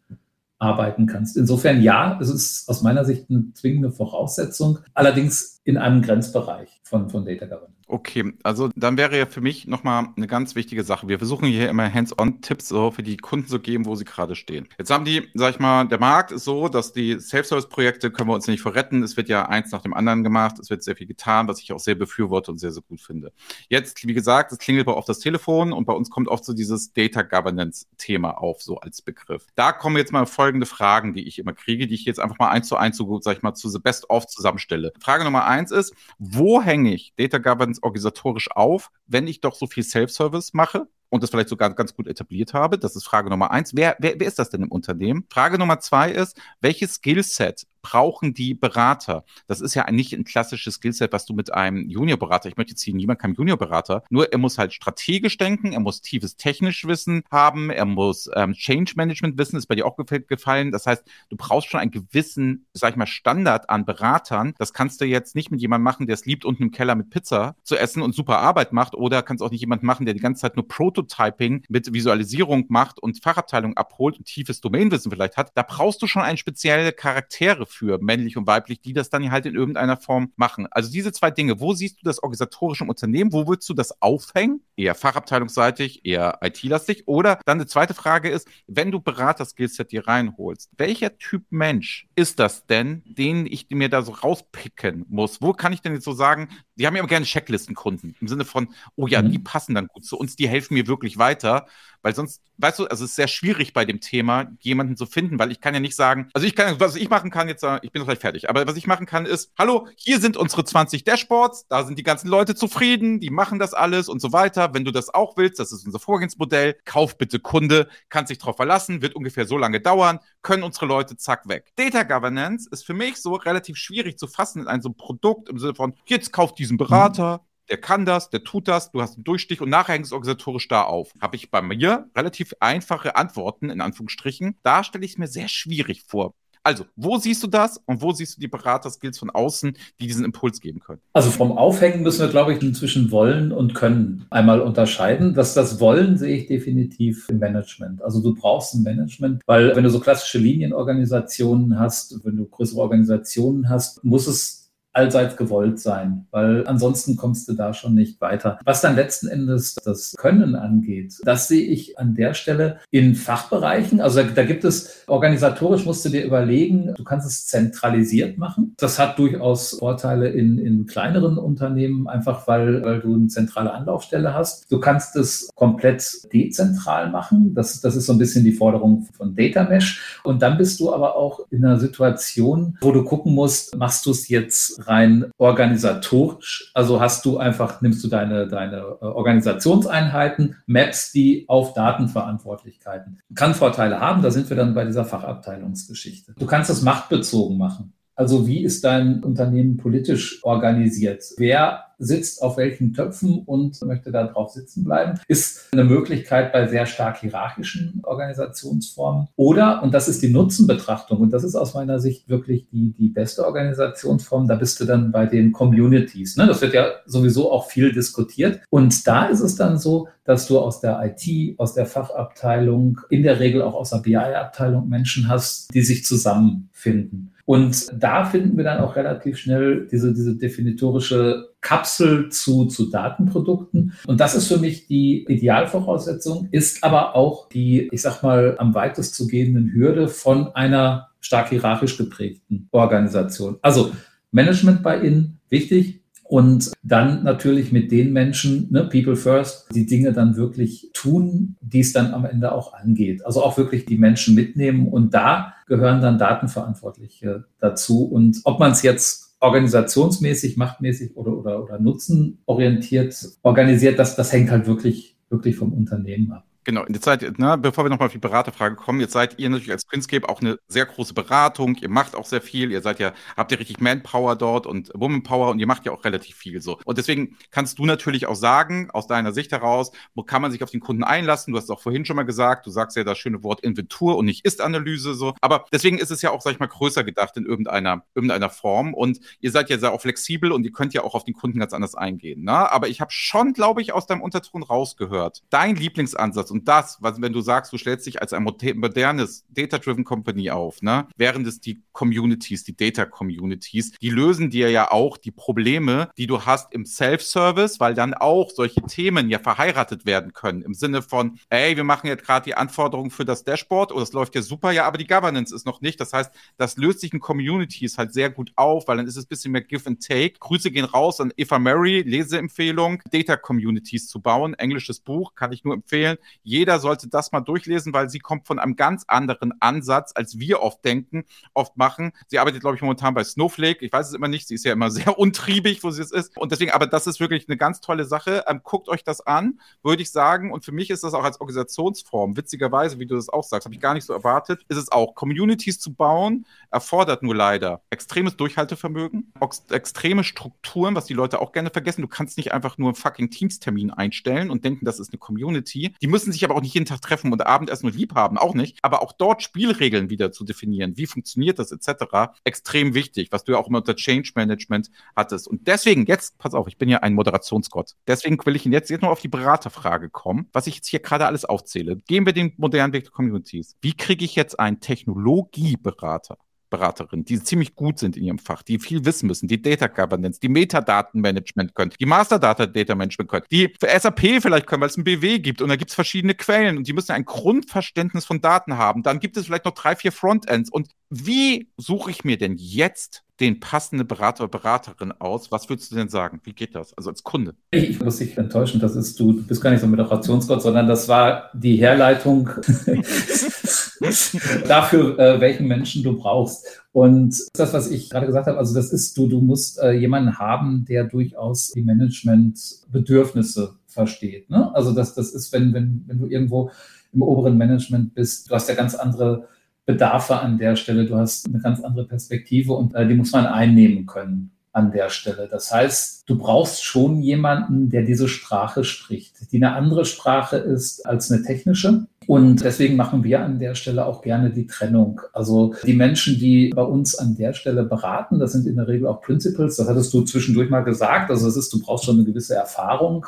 arbeiten 0.60 1.06
kannst. 1.06 1.38
Insofern 1.38 1.82
ja, 1.82 2.18
es 2.20 2.30
ist 2.30 2.68
aus 2.68 2.82
meiner 2.82 3.06
Sicht 3.06 3.30
eine 3.30 3.54
zwingende 3.54 3.92
Voraussetzung, 3.92 4.80
allerdings 4.94 5.62
in 5.64 5.78
einem 5.78 6.02
Grenzbereich 6.02 6.82
von, 6.84 7.10
von 7.10 7.26
Data 7.26 7.46
Governance. 7.46 7.77
Okay, 7.90 8.34
also 8.44 8.70
dann 8.76 8.98
wäre 8.98 9.18
ja 9.18 9.26
für 9.26 9.40
mich 9.40 9.66
nochmal 9.66 10.10
eine 10.18 10.28
ganz 10.28 10.56
wichtige 10.56 10.84
Sache. 10.84 11.08
Wir 11.08 11.20
versuchen 11.20 11.48
hier 11.48 11.70
immer 11.70 11.92
Hands-on-Tipps 11.94 12.68
so 12.68 12.92
für 12.92 13.02
die 13.02 13.16
Kunden 13.16 13.48
zu 13.48 13.62
geben, 13.62 13.86
wo 13.86 13.96
sie 13.96 14.04
gerade 14.04 14.36
stehen. 14.36 14.68
Jetzt 14.78 14.92
haben 14.92 15.06
die, 15.06 15.30
sag 15.36 15.52
ich 15.52 15.60
mal, 15.60 15.88
der 15.88 15.98
Markt 15.98 16.34
ist 16.34 16.44
so, 16.44 16.68
dass 16.68 16.92
die 16.92 17.18
Self-Service-Projekte 17.18 18.12
können 18.12 18.30
wir 18.30 18.34
uns 18.34 18.48
nicht 18.48 18.62
verretten. 18.62 19.04
Es 19.04 19.16
wird 19.16 19.30
ja 19.30 19.48
eins 19.48 19.72
nach 19.72 19.82
dem 19.82 19.94
anderen 19.94 20.26
gemacht. 20.26 20.60
Es 20.60 20.70
wird 20.70 20.84
sehr 20.84 20.98
viel 20.98 21.08
getan, 21.08 21.48
was 21.48 21.62
ich 21.62 21.72
auch 21.72 21.80
sehr 21.80 21.96
befürworte 21.96 22.52
und 22.52 22.58
sehr, 22.58 22.74
sehr 22.74 22.84
gut 22.84 23.00
finde. 23.00 23.32
Jetzt, 23.70 24.06
wie 24.06 24.14
gesagt, 24.14 24.52
es 24.52 24.58
klingelt 24.58 24.86
bei 24.86 24.94
oft 24.94 25.08
das 25.08 25.20
Telefon 25.20 25.72
und 25.72 25.86
bei 25.86 25.94
uns 25.94 26.10
kommt 26.10 26.28
oft 26.28 26.44
so 26.44 26.52
dieses 26.52 26.92
Data 26.92 27.22
Governance-Thema 27.22 28.32
auf, 28.32 28.62
so 28.62 28.80
als 28.80 29.02
Begriff. 29.02 29.46
Da 29.56 29.72
kommen 29.72 29.96
jetzt 29.96 30.12
mal 30.12 30.26
folgende 30.26 30.66
Fragen, 30.66 31.14
die 31.14 31.26
ich 31.26 31.40
immer 31.40 31.54
kriege, 31.54 31.88
die 31.88 31.96
ich 31.96 32.04
jetzt 32.04 32.20
einfach 32.20 32.38
mal 32.38 32.50
eins 32.50 32.68
zu 32.68 32.76
eins 32.76 32.98
so 32.98 33.06
gut, 33.06 33.24
sag 33.24 33.38
ich 33.38 33.44
mal, 33.44 33.54
zu 33.54 33.70
The 33.70 33.80
Best 33.80 34.10
of 34.10 34.28
zusammenstelle. 34.28 34.92
Frage 35.00 35.24
Nummer 35.24 35.46
eins 35.46 35.72
ist, 35.72 35.94
wo 36.20 36.62
hänge 36.62 36.94
ich 36.94 37.14
Data 37.16 37.38
Governance 37.38 37.77
ganz 37.78 37.84
organisatorisch 37.84 38.50
auf, 38.52 38.90
wenn 39.06 39.28
ich 39.28 39.42
doch 39.42 39.56
so 39.56 39.68
viel 39.68 39.84
Self-Service 39.84 40.54
mache 40.54 40.88
und 41.10 41.24
das 41.24 41.30
vielleicht 41.30 41.50
sogar 41.50 41.74
ganz 41.74 41.96
gut 41.96 42.08
etabliert 42.08 42.54
habe? 42.54 42.78
Das 42.78 42.96
ist 42.96 43.06
Frage 43.06 43.30
Nummer 43.30 43.52
eins. 43.52 43.76
Wer, 43.76 43.96
wer, 44.00 44.20
wer 44.20 44.28
ist 44.28 44.40
das 44.40 44.50
denn 44.50 44.64
im 44.64 44.72
Unternehmen? 44.72 45.26
Frage 45.30 45.58
Nummer 45.58 45.80
zwei 45.80 46.12
ist, 46.12 46.40
welches 46.62 46.96
Skillset 46.96 47.68
brauchen 47.88 48.34
die 48.34 48.54
Berater? 48.54 49.24
Das 49.48 49.62
ist 49.62 49.74
ja 49.74 49.90
nicht 49.92 50.14
ein 50.14 50.26
klassisches 50.26 50.76
Skillset, 50.76 51.14
was 51.14 51.26
du 51.26 51.34
mit 51.34 51.54
einem 51.54 51.90
Juniorberater, 51.90 52.50
ich 52.50 52.58
möchte 52.58 52.72
jetzt 52.72 52.82
hier 52.82 52.94
niemand 52.94 53.20
kein 53.20 53.34
Juniorberater, 53.34 54.04
nur 54.10 54.32
er 54.32 54.38
muss 54.38 54.58
halt 54.58 54.74
strategisch 54.74 55.38
denken, 55.38 55.72
er 55.72 55.80
muss 55.80 56.02
tiefes 56.02 56.36
technisch 56.36 56.86
Wissen 56.86 57.24
haben, 57.32 57.70
er 57.70 57.86
muss 57.86 58.30
ähm, 58.36 58.54
Change 58.54 58.94
Management 58.98 59.38
wissen, 59.38 59.56
ist 59.56 59.68
bei 59.68 59.76
dir 59.76 59.86
auch 59.86 59.96
gefallen. 59.96 60.72
Das 60.72 60.86
heißt, 60.86 61.04
du 61.30 61.38
brauchst 61.38 61.70
schon 61.70 61.80
einen 61.80 61.92
gewissen, 61.92 62.66
sag 62.74 62.92
ich 62.92 62.96
mal, 62.98 63.08
Standard 63.08 63.70
an 63.70 63.86
Beratern. 63.86 64.54
Das 64.58 64.74
kannst 64.74 65.00
du 65.00 65.06
jetzt 65.06 65.36
nicht 65.36 65.50
mit 65.50 65.62
jemandem 65.62 65.84
machen, 65.84 66.08
der 66.08 66.16
es 66.16 66.26
liebt, 66.26 66.44
unten 66.44 66.64
im 66.64 66.72
Keller 66.72 66.96
mit 66.96 67.10
Pizza 67.10 67.56
zu 67.64 67.78
essen 67.78 68.02
und 68.02 68.14
super 68.14 68.40
Arbeit 68.40 68.74
macht, 68.74 68.96
oder 68.96 69.24
kannst 69.24 69.42
auch 69.42 69.52
nicht 69.52 69.62
jemand 69.62 69.84
machen, 69.84 70.06
der 70.06 70.14
die 70.14 70.20
ganze 70.20 70.42
Zeit 70.42 70.56
nur 70.58 70.68
Prototyping 70.68 71.64
mit 71.70 71.94
Visualisierung 71.94 72.66
macht 72.68 73.00
und 73.00 73.24
Fachabteilung 73.24 73.78
abholt 73.78 74.18
und 74.18 74.26
tiefes 74.26 74.60
Domainwissen 74.60 75.12
vielleicht 75.12 75.38
hat. 75.38 75.52
Da 75.56 75.64
brauchst 75.64 76.02
du 76.02 76.08
schon 76.08 76.22
ein 76.22 76.38
spezielle 76.38 76.92
Charaktere 76.92 77.66
für 77.66 77.77
männlich 78.00 78.38
und 78.38 78.48
weiblich, 78.48 78.82
die 78.82 78.94
das 78.94 79.10
dann 79.10 79.32
halt 79.32 79.46
in 79.46 79.56
irgendeiner 79.56 79.98
Form 79.98 80.32
machen. 80.36 80.68
Also 80.72 80.92
diese 80.92 81.12
zwei 81.12 81.32
Dinge, 81.32 81.60
wo 81.60 81.74
siehst 81.74 82.02
du 82.02 82.06
das 82.06 82.22
organisatorische 82.22 82.84
im 82.84 82.90
Unternehmen? 82.90 83.34
Wo 83.34 83.48
willst 83.48 83.68
du 83.70 83.74
das 83.74 84.02
aufhängen? 84.02 84.62
Eher 84.76 84.96
fachabteilungsseitig, 84.96 86.06
eher 86.06 86.40
IT-lastig? 86.42 87.08
Oder 87.08 87.40
dann 87.46 87.58
eine 87.58 87.68
zweite 87.68 87.94
Frage 87.94 88.30
ist, 88.30 88.48
wenn 88.68 88.92
du 88.92 89.00
Berater-Skillset 89.00 89.92
dir 89.92 90.08
reinholst, 90.08 90.72
welcher 90.78 91.18
Typ 91.18 91.44
Mensch 91.50 92.08
ist 92.16 92.40
das 92.40 92.66
denn, 92.66 93.04
den 93.06 93.46
ich 93.46 93.68
mir 93.70 93.90
da 93.90 94.02
so 94.02 94.12
rauspicken 94.12 95.06
muss? 95.10 95.42
Wo 95.42 95.54
kann 95.54 95.74
ich 95.74 95.82
denn 95.82 95.94
jetzt 95.94 96.06
so 96.06 96.14
sagen, 96.14 96.50
die 96.78 96.88
haben 96.88 96.96
ja 96.96 97.00
immer 97.00 97.10
gerne 97.10 97.26
Checklistenkunden 97.26 98.16
im 98.20 98.28
Sinne 98.28 98.46
von, 98.46 98.70
oh 98.96 99.08
ja, 99.08 99.22
mhm. 99.22 99.32
die 99.32 99.40
passen 99.40 99.76
dann 99.76 99.88
gut 99.88 100.06
zu 100.06 100.18
uns, 100.18 100.36
die 100.36 100.48
helfen 100.48 100.76
mir 100.76 100.88
wirklich 100.88 101.18
weiter. 101.18 101.68
Weil 102.02 102.16
sonst, 102.16 102.42
weißt 102.58 102.80
du, 102.80 102.86
also 102.86 103.04
es 103.04 103.12
ist 103.12 103.16
sehr 103.16 103.28
schwierig 103.28 103.74
bei 103.74 103.84
dem 103.84 104.00
Thema, 104.00 104.52
jemanden 104.62 104.96
zu 104.96 105.06
finden, 105.06 105.40
weil 105.40 105.52
ich 105.52 105.62
kann 105.62 105.74
ja 105.74 105.80
nicht 105.80 105.96
sagen, 105.96 106.30
also 106.34 106.48
ich 106.48 106.56
kann, 106.56 106.80
was 106.80 106.96
ich 106.96 107.10
machen 107.10 107.32
kann 107.32 107.48
jetzt, 107.48 107.64
äh, 107.64 107.80
ich 107.82 107.92
bin 107.92 108.04
gleich 108.04 108.20
fertig, 108.20 108.50
aber 108.50 108.66
was 108.68 108.78
ich 108.78 108.88
machen 108.88 109.06
kann 109.06 109.26
ist, 109.26 109.52
hallo, 109.58 109.88
hier 109.98 110.20
sind 110.20 110.38
unsere 110.38 110.64
20 110.64 111.04
Dashboards, 111.04 111.68
da 111.68 111.84
sind 111.84 111.98
die 111.98 112.04
ganzen 112.04 112.30
Leute 112.30 112.56
zufrieden, 112.56 113.20
die 113.20 113.30
machen 113.30 113.60
das 113.60 113.74
alles 113.74 114.10
und 114.10 114.22
so 114.22 114.32
weiter. 114.32 114.74
Wenn 114.74 114.86
du 114.86 114.92
das 114.92 115.14
auch 115.14 115.38
willst, 115.38 115.60
das 115.60 115.72
ist 115.72 115.86
unser 115.86 116.00
Vorgehensmodell, 116.00 116.78
kauf 116.86 117.18
bitte 117.18 117.40
Kunde, 117.40 117.90
kannst 118.10 118.30
dich 118.32 118.38
drauf 118.38 118.56
verlassen, 118.56 119.02
wird 119.02 119.16
ungefähr 119.16 119.46
so 119.46 119.58
lange 119.58 119.82
dauern, 119.82 120.20
können 120.42 120.64
unsere 120.64 120.86
Leute 120.86 121.18
zack 121.18 121.48
weg. 121.48 121.74
Data 121.76 122.04
Governance 122.04 122.70
ist 122.72 122.86
für 122.86 122.94
mich 122.94 123.18
so 123.18 123.36
relativ 123.36 123.78
schwierig 123.78 124.18
zu 124.18 124.28
fassen 124.28 124.62
in 124.62 124.68
einem 124.68 124.82
so 124.82 124.92
Produkt 124.92 125.50
im 125.50 125.60
Sinne 125.60 125.76
von, 125.76 125.94
jetzt 126.06 126.32
kauft 126.32 126.60
diesen 126.68 126.78
Berater, 126.78 127.46
der 127.70 127.78
kann 127.78 128.06
das, 128.06 128.30
der 128.30 128.44
tut 128.44 128.68
das, 128.68 128.92
du 128.92 129.02
hast 129.02 129.16
einen 129.16 129.24
Durchstich 129.24 129.62
und 129.62 129.70
nachher 129.70 129.94
hängt 129.94 130.06
es 130.06 130.12
organisatorisch 130.12 130.68
da 130.68 130.84
auf. 130.84 131.14
Habe 131.22 131.38
ich 131.38 131.50
bei 131.50 131.62
mir 131.62 132.10
relativ 132.16 132.54
einfache 132.60 133.16
Antworten, 133.16 133.70
in 133.70 133.82
Anführungsstrichen. 133.82 134.58
Da 134.64 134.84
stelle 134.84 135.06
ich 135.06 135.12
es 135.12 135.18
mir 135.18 135.28
sehr 135.28 135.48
schwierig 135.48 136.04
vor. 136.04 136.34
Also, 136.64 136.84
wo 136.98 137.18
siehst 137.18 137.42
du 137.44 137.48
das 137.48 137.82
und 137.86 138.02
wo 138.02 138.12
siehst 138.12 138.36
du 138.36 138.42
die 138.42 138.50
Beraterskills 138.50 139.18
von 139.18 139.30
außen, 139.30 139.78
die 140.02 140.08
diesen 140.08 140.26
Impuls 140.26 140.60
geben 140.60 140.82
können? 140.82 141.00
Also 141.14 141.32
vom 141.32 141.58
Aufhängen 141.58 142.04
müssen 142.04 142.20
wir, 142.20 142.28
glaube 142.28 142.54
ich, 142.54 142.74
zwischen 142.76 143.10
Wollen 143.10 143.54
und 143.54 143.74
Können 143.74 144.26
einmal 144.32 144.60
unterscheiden. 144.60 145.34
Dass 145.34 145.54
das 145.54 145.80
Wollen 145.80 146.18
sehe 146.18 146.36
ich 146.36 146.48
definitiv 146.48 147.30
im 147.30 147.40
Management. 147.40 148.02
Also 148.02 148.22
du 148.22 148.36
brauchst 148.36 148.74
ein 148.74 148.84
Management, 148.84 149.44
weil 149.46 149.78
wenn 149.78 149.86
du 149.86 149.90
so 149.90 150.02
klassische 150.02 150.40
Linienorganisationen 150.40 151.80
hast, 151.80 152.20
wenn 152.26 152.36
du 152.36 152.46
größere 152.46 152.82
Organisationen 152.82 153.70
hast, 153.70 154.04
muss 154.04 154.28
es 154.28 154.57
allseits 154.98 155.38
gewollt 155.38 155.80
sein, 155.80 156.26
weil 156.32 156.66
ansonsten 156.66 157.18
kommst 157.18 157.48
du 157.48 157.54
da 157.54 157.74
schon 157.74 157.94
nicht 157.94 158.20
weiter. 158.20 158.58
Was 158.66 158.82
dann 158.82 158.96
letzten 158.96 159.28
Endes 159.28 159.76
das 159.86 160.16
Können 160.18 160.56
angeht, 160.56 161.14
das 161.24 161.48
sehe 161.48 161.68
ich 161.68 162.00
an 162.00 162.16
der 162.16 162.34
Stelle 162.34 162.80
in 162.90 163.14
Fachbereichen. 163.14 164.02
Also 164.02 164.24
da, 164.24 164.44
gibt 164.44 164.64
es 164.64 165.04
organisatorisch 165.06 165.86
musst 165.86 166.04
du 166.04 166.10
dir 166.10 166.26
überlegen, 166.26 166.96
du 166.96 167.04
kannst 167.04 167.28
es 167.28 167.46
zentralisiert 167.46 168.40
machen. 168.40 168.74
Das 168.78 168.98
hat 168.98 169.20
durchaus 169.20 169.78
Vorteile 169.78 170.30
in, 170.30 170.58
in 170.58 170.88
kleineren 170.88 171.38
Unternehmen, 171.38 172.08
einfach 172.08 172.48
weil, 172.48 172.84
weil 172.84 173.00
du 173.00 173.14
eine 173.14 173.28
zentrale 173.28 173.72
Anlaufstelle 173.74 174.34
hast. 174.34 174.72
Du 174.72 174.80
kannst 174.80 175.16
es 175.16 175.50
komplett 175.54 176.12
dezentral 176.34 177.12
machen. 177.12 177.54
Das, 177.54 177.82
das 177.82 177.96
ist 177.96 178.08
so 178.08 178.14
ein 178.14 178.18
bisschen 178.18 178.44
die 178.44 178.54
Forderung 178.54 179.08
von 179.14 179.36
Data 179.36 179.64
Mesh. 179.64 180.20
Und 180.24 180.42
dann 180.42 180.58
bist 180.58 180.80
du 180.80 180.92
aber 180.92 181.16
auch 181.16 181.42
in 181.52 181.64
einer 181.64 181.80
Situation, 181.80 182.80
wo 182.82 182.92
du 182.92 183.04
gucken 183.04 183.36
musst, 183.36 183.76
machst 183.78 184.04
du 184.08 184.12
es 184.12 184.28
jetzt 184.28 184.87
rein 184.88 185.26
organisatorisch. 185.38 186.72
Also 186.74 187.00
hast 187.00 187.26
du 187.26 187.38
einfach, 187.38 187.82
nimmst 187.82 188.04
du 188.04 188.08
deine, 188.08 188.48
deine 188.48 188.78
äh, 188.78 189.06
Organisationseinheiten, 189.06 190.58
maps 190.66 191.12
die 191.12 191.46
auf 191.48 191.74
Datenverantwortlichkeiten. 191.74 193.20
Kann 193.36 193.54
Vorteile 193.54 194.00
haben, 194.00 194.22
da 194.22 194.32
sind 194.32 194.50
wir 194.50 194.58
dann 194.58 194.74
bei 194.74 194.86
dieser 194.86 195.06
Fachabteilungsgeschichte. 195.06 196.34
Du 196.38 196.46
kannst 196.46 196.70
es 196.70 196.82
machtbezogen 196.82 197.58
machen. 197.58 197.94
Also 198.18 198.48
wie 198.48 198.64
ist 198.64 198.84
dein 198.84 199.24
Unternehmen 199.24 199.78
politisch 199.78 200.44
organisiert? 200.44 201.24
Wer 201.38 201.84
sitzt 202.00 202.42
auf 202.42 202.58
welchen 202.58 202.94
Töpfen 202.94 203.44
und 203.46 203.80
möchte 203.84 204.12
da 204.12 204.26
drauf 204.26 204.52
sitzen 204.52 204.84
bleiben, 204.84 205.20
ist 205.28 205.68
eine 205.72 205.84
Möglichkeit 205.84 206.52
bei 206.52 206.68
sehr 206.68 206.88
stark 206.88 207.20
hierarchischen 207.20 208.02
Organisationsformen. 208.04 209.28
Oder, 209.36 209.84
und 209.84 209.94
das 209.94 210.08
ist 210.08 210.24
die 210.24 210.30
Nutzenbetrachtung, 210.30 211.20
und 211.20 211.32
das 211.32 211.44
ist 211.44 211.56
aus 211.56 211.76
meiner 211.76 212.00
Sicht 212.00 212.28
wirklich 212.28 212.68
die, 212.72 212.94
die 212.94 213.10
beste 213.10 213.46
Organisationsform, 213.46 214.48
da 214.48 214.56
bist 214.56 214.80
du 214.80 214.86
dann 214.86 215.12
bei 215.12 215.28
den 215.28 215.52
Communities. 215.52 216.38
Ne? 216.38 216.48
Das 216.48 216.62
wird 216.62 216.74
ja 216.74 216.88
sowieso 217.06 217.52
auch 217.52 217.70
viel 217.70 217.92
diskutiert. 217.92 218.62
Und 218.70 219.08
da 219.08 219.26
ist 219.26 219.42
es 219.42 219.56
dann 219.56 219.78
so, 219.78 220.08
dass 220.24 220.48
du 220.48 220.60
aus 220.60 220.82
der 220.82 221.00
IT, 221.04 221.60
aus 221.60 221.74
der 221.74 221.86
Fachabteilung, 221.86 223.00
in 223.10 223.24
der 223.24 223.40
Regel 223.40 223.62
auch 223.62 223.76
aus 223.76 223.92
der 223.92 224.00
BI-Abteilung 224.00 224.90
Menschen 224.90 225.28
hast, 225.28 225.74
die 225.74 225.82
sich 225.82 226.04
zusammenfinden. 226.04 227.32
Und 227.48 227.88
da 227.94 228.26
finden 228.26 228.58
wir 228.58 228.66
dann 228.66 228.82
auch 228.82 228.98
relativ 228.98 229.38
schnell 229.38 229.88
diese, 229.90 230.14
diese 230.14 230.36
definitorische 230.36 231.48
Kapsel 231.62 232.28
zu, 232.28 232.66
zu 232.66 232.90
Datenprodukten. 232.90 233.94
Und 234.06 234.20
das 234.20 234.36
ist 234.36 234.50
für 234.50 234.58
mich 234.58 234.88
die 234.88 235.26
Idealvoraussetzung, 235.30 236.50
ist 236.52 236.84
aber 236.84 237.16
auch 237.16 237.48
die, 237.48 237.88
ich 237.94 238.02
sag 238.02 238.22
mal, 238.22 238.58
am 238.60 238.76
weitest 238.76 239.16
zu 239.16 239.28
gehenden 239.28 239.72
Hürde 239.72 240.10
von 240.10 240.54
einer 240.56 241.08
stark 241.22 241.48
hierarchisch 241.48 241.98
geprägten 241.98 242.68
Organisation. 242.72 243.56
Also 243.62 243.94
Management 244.32 244.84
bei 244.84 245.00
Ihnen, 245.00 245.40
wichtig, 245.48 246.02
und 246.30 246.72
dann 246.84 247.24
natürlich 247.24 247.72
mit 247.72 247.92
den 247.92 248.12
Menschen, 248.12 248.68
ne, 248.70 248.84
People 248.84 249.16
First, 249.16 249.68
die 249.74 249.86
Dinge 249.86 250.12
dann 250.12 250.36
wirklich 250.36 250.90
tun, 250.94 251.56
die 251.62 251.80
es 251.80 251.94
dann 251.94 252.14
am 252.14 252.26
Ende 252.26 252.52
auch 252.52 252.74
angeht. 252.74 253.26
Also 253.26 253.42
auch 253.44 253.58
wirklich 253.58 253.86
die 253.86 253.98
Menschen 253.98 254.36
mitnehmen. 254.36 254.90
Und 254.90 255.14
da 255.14 255.54
gehören 255.68 256.02
dann 256.02 256.18
Datenverantwortliche 256.18 257.46
dazu. 257.60 258.04
Und 258.06 258.42
ob 258.44 258.60
man 258.60 258.72
es 258.72 258.82
jetzt 258.82 259.36
organisationsmäßig, 259.40 260.58
machtmäßig 260.58 261.16
oder, 261.16 261.38
oder, 261.38 261.64
oder 261.64 261.80
nutzenorientiert 261.80 263.16
organisiert, 263.44 263.98
das, 263.98 264.16
das 264.16 264.34
hängt 264.34 264.52
halt 264.52 264.68
wirklich, 264.68 265.16
wirklich 265.30 265.56
vom 265.56 265.72
Unternehmen 265.72 266.32
ab. 266.32 266.46
Genau, 266.68 266.84
in 266.84 266.92
der 266.92 267.02
Zeit, 267.02 267.40
ne, 267.40 267.58
bevor 267.58 267.86
wir 267.86 267.90
nochmal 267.90 268.08
auf 268.08 268.12
die 268.12 268.18
Beraterfrage 268.18 268.76
kommen, 268.76 269.00
jetzt 269.00 269.14
seid 269.14 269.40
ihr 269.40 269.50
natürlich 269.50 269.72
als 269.72 269.86
Printscape 269.86 270.28
auch 270.28 270.42
eine 270.42 270.60
sehr 270.68 270.86
große 270.86 271.14
Beratung, 271.14 271.78
ihr 271.78 271.88
macht 271.88 272.14
auch 272.14 272.26
sehr 272.26 272.42
viel, 272.42 272.74
ihr 272.74 272.82
seid 272.82 273.00
ja, 273.00 273.14
habt 273.38 273.54
ja 273.54 273.58
richtig 273.58 273.80
Manpower 273.80 274.36
dort 274.36 274.68
und 274.68 274.92
Womanpower 274.94 275.52
und 275.52 275.60
ihr 275.60 275.66
macht 275.66 275.86
ja 275.86 275.94
auch 275.94 276.04
relativ 276.04 276.36
viel 276.36 276.60
so. 276.60 276.78
Und 276.84 276.98
deswegen 276.98 277.38
kannst 277.52 277.80
du 277.80 277.86
natürlich 277.86 278.26
auch 278.26 278.36
sagen, 278.36 278.92
aus 278.92 279.08
deiner 279.08 279.32
Sicht 279.32 279.54
heraus, 279.54 279.94
wo 280.14 280.24
kann 280.24 280.42
man 280.42 280.52
sich 280.52 280.62
auf 280.62 280.70
den 280.70 280.82
Kunden 280.82 281.06
einlassen? 281.06 281.54
Du 281.54 281.58
hast 281.58 281.64
es 281.64 281.70
auch 281.70 281.80
vorhin 281.80 282.04
schon 282.04 282.18
mal 282.18 282.24
gesagt, 282.24 282.68
du 282.68 282.70
sagst 282.70 282.98
ja 282.98 283.06
das 283.06 283.18
schöne 283.18 283.44
Wort 283.44 283.62
Inventur 283.62 284.18
und 284.18 284.26
nicht 284.26 284.44
Ist-Analyse 284.44 285.14
so. 285.14 285.36
Aber 285.40 285.68
deswegen 285.72 285.98
ist 285.98 286.12
es 286.12 286.22
ja 286.22 286.32
auch, 286.32 286.42
sag 286.42 286.52
ich 286.52 286.60
mal, 286.60 286.68
größer 286.68 287.06
gedacht 287.06 287.38
in 287.38 287.46
irgendeiner, 287.46 288.04
irgendeiner 288.14 288.50
Form. 288.50 288.94
Und 288.94 289.22
ihr 289.40 289.52
seid 289.52 289.70
ja 289.70 289.78
sehr 289.78 289.94
auch 289.94 290.02
flexibel 290.02 290.52
und 290.52 290.66
ihr 290.66 290.74
könnt 290.74 290.94
ja 290.94 291.06
auch 291.06 291.16
auf 291.16 291.24
den 291.24 291.34
Kunden 291.34 291.60
ganz 291.60 291.72
anders 291.72 291.96
eingehen. 291.96 292.44
Ne? 292.44 292.70
Aber 292.70 292.90
ich 292.90 293.00
habe 293.00 293.12
schon, 293.14 293.54
glaube 293.54 293.82
ich, 293.82 293.94
aus 293.94 294.06
deinem 294.06 294.22
Unterton 294.22 294.64
rausgehört, 294.64 295.44
dein 295.50 295.78
Lieblingsansatz 295.78 296.57
und 296.58 296.68
das, 296.68 296.98
was, 297.02 297.22
wenn 297.22 297.34
du 297.34 297.42
sagst, 297.42 297.72
du 297.72 297.78
stellst 297.78 298.08
dich 298.08 298.20
als 298.20 298.34
ein 298.34 298.42
modernes 298.42 299.46
Data-Driven 299.50 300.04
Company 300.04 300.50
auf, 300.50 300.82
ne, 300.82 301.08
während 301.16 301.46
es 301.46 301.62
die 301.62 301.84
Communities, 301.92 302.64
die 302.64 302.76
Data-Communities, 302.76 303.92
die 304.02 304.10
lösen 304.10 304.50
dir 304.50 304.72
ja 304.72 304.92
auch 304.92 305.18
die 305.18 305.30
Probleme, 305.30 306.10
die 306.18 306.26
du 306.26 306.46
hast 306.46 306.74
im 306.74 306.86
Self-Service, 306.86 307.80
weil 307.80 307.94
dann 307.94 308.16
auch 308.16 308.50
solche 308.50 308.82
Themen 308.82 309.30
ja 309.30 309.38
verheiratet 309.38 310.08
werden 310.08 310.34
können. 310.34 310.64
Im 310.64 310.74
Sinne 310.74 311.04
von, 311.04 311.38
ey, 311.52 311.78
wir 311.78 311.84
machen 311.84 312.08
jetzt 312.08 312.26
gerade 312.26 312.46
die 312.46 312.56
Anforderungen 312.56 313.12
für 313.12 313.26
das 313.26 313.44
Dashboard 313.44 313.92
oder 313.92 314.00
oh, 314.00 314.04
es 314.04 314.14
läuft 314.14 314.34
ja 314.34 314.42
super, 314.42 314.72
ja, 314.72 314.86
aber 314.86 314.98
die 314.98 315.06
Governance 315.06 315.54
ist 315.54 315.68
noch 315.68 315.82
nicht. 315.82 316.02
Das 316.02 316.12
heißt, 316.12 316.32
das 316.58 316.78
löst 316.78 317.02
sich 317.02 317.14
in 317.14 317.20
Communities 317.20 318.00
halt 318.00 318.16
sehr 318.16 318.32
gut 318.32 318.52
auf, 318.56 318.88
weil 318.88 318.98
dann 318.98 319.06
ist 319.06 319.16
es 319.16 319.26
ein 319.26 319.30
bisschen 319.30 319.52
mehr 319.52 319.62
Give 319.62 319.86
and 319.86 320.04
Take. 320.04 320.40
Grüße 320.40 320.72
gehen 320.72 320.86
raus 320.86 321.22
an 321.22 321.32
Eva 321.38 321.60
Mary, 321.60 322.02
Leseempfehlung, 322.02 323.04
Data 323.12 323.38
Communities 323.38 324.08
zu 324.08 324.20
bauen. 324.22 324.56
Englisches 324.56 325.00
Buch, 325.00 325.36
kann 325.36 325.52
ich 325.52 325.64
nur 325.64 325.76
empfehlen. 325.76 326.18
Jeder 326.48 326.80
sollte 326.80 327.10
das 327.10 327.34
mal 327.34 327.42
durchlesen, 327.42 327.92
weil 327.92 328.10
sie 328.10 328.20
kommt 328.20 328.48
von 328.48 328.58
einem 328.58 328.78
ganz 328.78 329.04
anderen 329.08 329.52
Ansatz, 329.60 330.14
als 330.16 330.40
wir 330.40 330.62
oft 330.62 330.84
denken, 330.86 331.26
oft 331.54 331.76
machen. 331.76 332.14
Sie 332.28 332.40
arbeitet, 332.40 332.62
glaube 332.62 332.78
ich, 332.78 332.82
momentan 332.82 333.14
bei 333.14 333.26
Snowflake. 333.26 333.86
Ich 333.86 333.92
weiß 333.92 334.08
es 334.08 334.14
immer 334.14 334.30
nicht. 334.30 334.48
Sie 334.48 334.56
ist 334.56 334.64
ja 334.64 334.72
immer 334.72 334.90
sehr 334.98 335.20
untriebig, 335.20 335.84
wo 335.84 335.92
sie 335.92 336.02
es 336.02 336.12
ist. 336.14 336.38
Und 336.38 336.54
deswegen, 336.54 336.72
aber 336.72 336.88
das 336.88 337.06
ist 337.06 337.20
wirklich 337.20 337.50
eine 337.50 337.58
ganz 337.58 337.82
tolle 337.82 338.06
Sache. 338.06 338.46
Ähm, 338.48 338.62
guckt 338.64 338.88
euch 338.88 339.04
das 339.04 339.20
an, 339.20 339.60
würde 339.84 340.02
ich 340.02 340.10
sagen. 340.10 340.54
Und 340.54 340.64
für 340.64 340.72
mich 340.72 340.90
ist 340.90 341.04
das 341.04 341.14
auch 341.14 341.26
als 341.26 341.42
Organisationsform, 341.42 342.38
witzigerweise, 342.38 342.98
wie 342.98 343.08
du 343.08 343.16
das 343.16 343.28
auch 343.28 343.44
sagst, 343.44 343.66
habe 343.66 343.76
ich 343.76 343.82
gar 343.82 343.94
nicht 343.94 344.06
so 344.06 344.14
erwartet, 344.14 344.64
ist 344.70 344.78
es 344.78 344.90
auch, 344.90 345.16
Communities 345.16 345.82
zu 345.82 345.94
bauen, 345.94 346.46
erfordert 346.72 347.24
nur 347.24 347.36
leider 347.36 347.82
extremes 347.90 348.38
Durchhaltevermögen, 348.38 349.34
extreme 349.70 350.24
Strukturen, 350.24 350.96
was 350.96 351.08
die 351.08 351.14
Leute 351.14 351.42
auch 351.42 351.52
gerne 351.52 351.72
vergessen. 351.72 352.04
Du 352.04 352.08
kannst 352.08 352.38
nicht 352.38 352.54
einfach 352.54 352.78
nur 352.78 352.88
einen 352.88 352.96
fucking 352.96 353.32
Teamstermin 353.32 353.92
einstellen 353.92 354.50
und 354.50 354.64
denken, 354.64 354.86
das 354.86 355.02
ist 355.02 355.12
eine 355.12 355.18
Community. 355.18 355.94
Die 356.02 356.08
müssen 356.08 356.32
sich 356.32 356.37
sich 356.38 356.46
aber 356.46 356.56
auch 356.56 356.62
nicht 356.62 356.74
jeden 356.74 356.86
Tag 356.86 357.02
treffen 357.02 357.32
und 357.32 357.46
Abendessen 357.46 357.88
und 357.88 357.96
lieb 357.96 358.16
haben, 358.16 358.38
auch 358.38 358.54
nicht. 358.54 358.80
Aber 358.82 359.02
auch 359.02 359.12
dort 359.12 359.44
Spielregeln 359.44 360.10
wieder 360.10 360.32
zu 360.32 360.44
definieren, 360.44 360.98
wie 360.98 361.08
funktioniert 361.08 361.60
das 361.60 361.72
etc., 361.72 362.38
extrem 362.44 362.94
wichtig, 362.94 363.32
was 363.32 363.44
du 363.44 363.54
ja 363.54 363.58
auch 363.58 363.68
immer 363.68 363.80
unter 363.80 363.96
Change 363.96 364.32
Management 364.36 364.90
hattest. 365.16 365.48
Und 365.48 365.68
deswegen, 365.68 366.06
jetzt, 366.06 366.38
pass 366.38 366.54
auf, 366.54 366.68
ich 366.68 366.78
bin 366.78 366.90
ja 366.90 367.00
ein 367.00 367.14
Moderationsgott. 367.14 367.96
Deswegen 368.08 368.38
will 368.46 368.56
ich 368.56 368.66
jetzt, 368.66 368.90
jetzt 368.90 369.02
noch 369.02 369.10
auf 369.10 369.22
die 369.22 369.28
Beraterfrage 369.28 370.10
kommen, 370.10 370.48
was 370.54 370.68
ich 370.68 370.76
jetzt 370.76 370.88
hier 370.88 371.00
gerade 371.00 371.26
alles 371.26 371.46
aufzähle. 371.46 371.98
Gehen 372.08 372.26
wir 372.26 372.34
den 372.34 372.54
modernen 372.58 372.94
Weg 372.94 373.04
der 373.06 373.12
Communities. 373.12 373.76
Wie 373.82 373.94
kriege 373.94 374.26
ich 374.26 374.36
jetzt 374.36 374.60
einen 374.60 374.80
Technologieberater? 374.80 376.38
Beraterinnen, 376.70 377.26
die 377.26 377.42
ziemlich 377.42 377.76
gut 377.76 378.00
sind 378.00 378.18
in 378.18 378.24
ihrem 378.24 378.40
Fach, 378.40 378.64
die 378.64 378.80
viel 378.80 379.06
wissen 379.06 379.28
müssen, 379.28 379.48
die 379.48 379.62
Data 379.62 379.88
Governance, 379.88 380.40
die 380.40 380.50
Metadatenmanagement 380.50 381.76
können, 381.76 381.92
die 382.00 382.06
Masterdata 382.06 382.66
Data 382.66 382.96
Management 382.96 383.30
können, 383.30 383.46
die 383.52 383.74
für 383.80 383.88
SAP 383.88 384.42
vielleicht 384.42 384.68
können, 384.68 384.82
weil 384.82 384.90
es 384.90 384.98
ein 384.98 385.04
BW 385.04 385.40
gibt 385.40 385.62
und 385.62 385.70
da 385.70 385.76
gibt 385.76 385.92
es 385.92 385.96
verschiedene 385.96 386.36
Quellen 386.36 386.78
und 386.78 386.88
die 386.88 386.94
müssen 386.94 387.12
ein 387.12 387.26
Grundverständnis 387.26 388.26
von 388.26 388.42
Daten 388.42 388.78
haben. 388.78 389.04
Dann 389.04 389.20
gibt 389.20 389.38
es 389.38 389.46
vielleicht 389.46 389.66
noch 389.66 389.74
drei, 389.74 389.96
vier 389.96 390.12
Frontends. 390.12 390.70
Und 390.70 390.90
wie 391.10 391.70
suche 391.78 392.12
ich 392.12 392.24
mir 392.24 392.38
denn 392.38 392.56
jetzt 392.58 393.24
den 393.40 393.60
passenden 393.60 394.08
Berater 394.08 394.44
oder 394.44 394.52
Beraterin 394.52 395.14
aus? 395.14 395.52
Was 395.52 395.70
würdest 395.70 395.92
du 395.92 395.96
denn 395.96 396.10
sagen? 396.10 396.42
Wie 396.44 396.54
geht 396.54 396.76
das? 396.76 396.94
Also 396.98 397.10
als 397.10 397.24
Kunde. 397.24 397.56
Ich 397.72 398.00
muss 398.00 398.18
dich 398.18 398.38
enttäuschen, 398.38 398.80
das 398.80 398.96
ist 398.96 399.20
du, 399.20 399.34
du 399.34 399.44
bist 399.44 399.62
gar 399.62 399.70
nicht 399.70 399.80
so 399.80 399.88
ein 399.88 399.92
Moderationsgott, 399.92 400.62
sondern 400.62 400.88
das 400.88 401.08
war 401.08 401.50
die 401.54 401.78
Herleitung 401.78 402.50
dafür, 404.68 405.18
äh, 405.20 405.40
welchen 405.40 405.68
Menschen 405.68 406.04
du 406.04 406.18
brauchst. 406.18 406.66
Und 406.92 407.36
das, 407.54 407.74
was 407.74 407.92
ich 407.92 408.10
gerade 408.10 408.26
gesagt 408.26 408.48
habe, 408.48 408.58
also 408.58 408.74
das 408.74 408.92
ist, 408.92 409.18
du, 409.18 409.28
du 409.28 409.42
musst 409.42 409.80
äh, 409.80 409.92
jemanden 409.92 410.40
haben, 410.40 410.86
der 410.86 411.04
durchaus 411.04 411.72
die 411.72 411.84
Managementbedürfnisse 411.84 413.76
versteht. 413.88 414.50
Ne? 414.50 414.74
Also 414.76 414.94
das, 414.94 415.14
das 415.14 415.32
ist, 415.32 415.52
wenn, 415.54 415.74
wenn, 415.74 416.04
wenn 416.08 416.20
du 416.20 416.28
irgendwo 416.28 416.72
im 417.14 417.22
oberen 417.22 417.58
Management 417.58 418.14
bist, 418.14 418.50
du 418.50 418.56
hast 418.56 418.70
ja 418.70 418.76
ganz 418.76 418.96
andere 418.96 419.48
Bedarfe 419.86 420.40
an 420.40 420.58
der 420.58 420.76
Stelle, 420.76 421.06
du 421.06 421.16
hast 421.16 421.48
eine 421.48 421.60
ganz 421.60 421.82
andere 421.82 422.06
Perspektive 422.06 422.74
und 422.74 422.94
äh, 422.94 423.08
die 423.08 423.16
muss 423.16 423.32
man 423.32 423.46
einnehmen 423.46 424.06
können. 424.06 424.52
An 424.78 424.92
der 424.92 425.10
Stelle. 425.10 425.48
Das 425.50 425.74
heißt, 425.74 426.30
du 426.30 426.38
brauchst 426.38 426.84
schon 426.84 427.22
jemanden, 427.22 427.90
der 427.90 428.04
diese 428.04 428.28
Sprache 428.28 428.84
spricht, 428.84 429.52
die 429.52 429.58
eine 429.58 429.74
andere 429.74 430.06
Sprache 430.06 430.58
ist 430.58 431.06
als 431.06 431.32
eine 431.32 431.42
technische. 431.42 432.06
Und 432.28 432.64
deswegen 432.64 432.96
machen 432.96 433.24
wir 433.24 433.42
an 433.44 433.58
der 433.58 433.74
Stelle 433.74 434.06
auch 434.06 434.22
gerne 434.22 434.52
die 434.52 434.68
Trennung. 434.68 435.22
Also 435.34 435.74
die 435.86 435.94
Menschen, 435.94 436.38
die 436.38 436.70
bei 436.76 436.84
uns 436.84 437.16
an 437.16 437.36
der 437.36 437.54
Stelle 437.54 437.84
beraten, 437.84 438.38
das 438.38 438.52
sind 438.52 438.68
in 438.68 438.76
der 438.76 438.88
Regel 438.88 439.08
auch 439.08 439.22
Principals. 439.22 439.78
Das 439.78 439.88
hattest 439.88 440.14
du 440.14 440.22
zwischendurch 440.22 440.70
mal 440.70 440.82
gesagt. 440.82 441.32
Also 441.32 441.48
es 441.48 441.56
ist, 441.56 441.74
du 441.74 441.82
brauchst 441.82 442.06
schon 442.06 442.18
eine 442.18 442.26
gewisse 442.26 442.56
Erfahrung, 442.56 443.26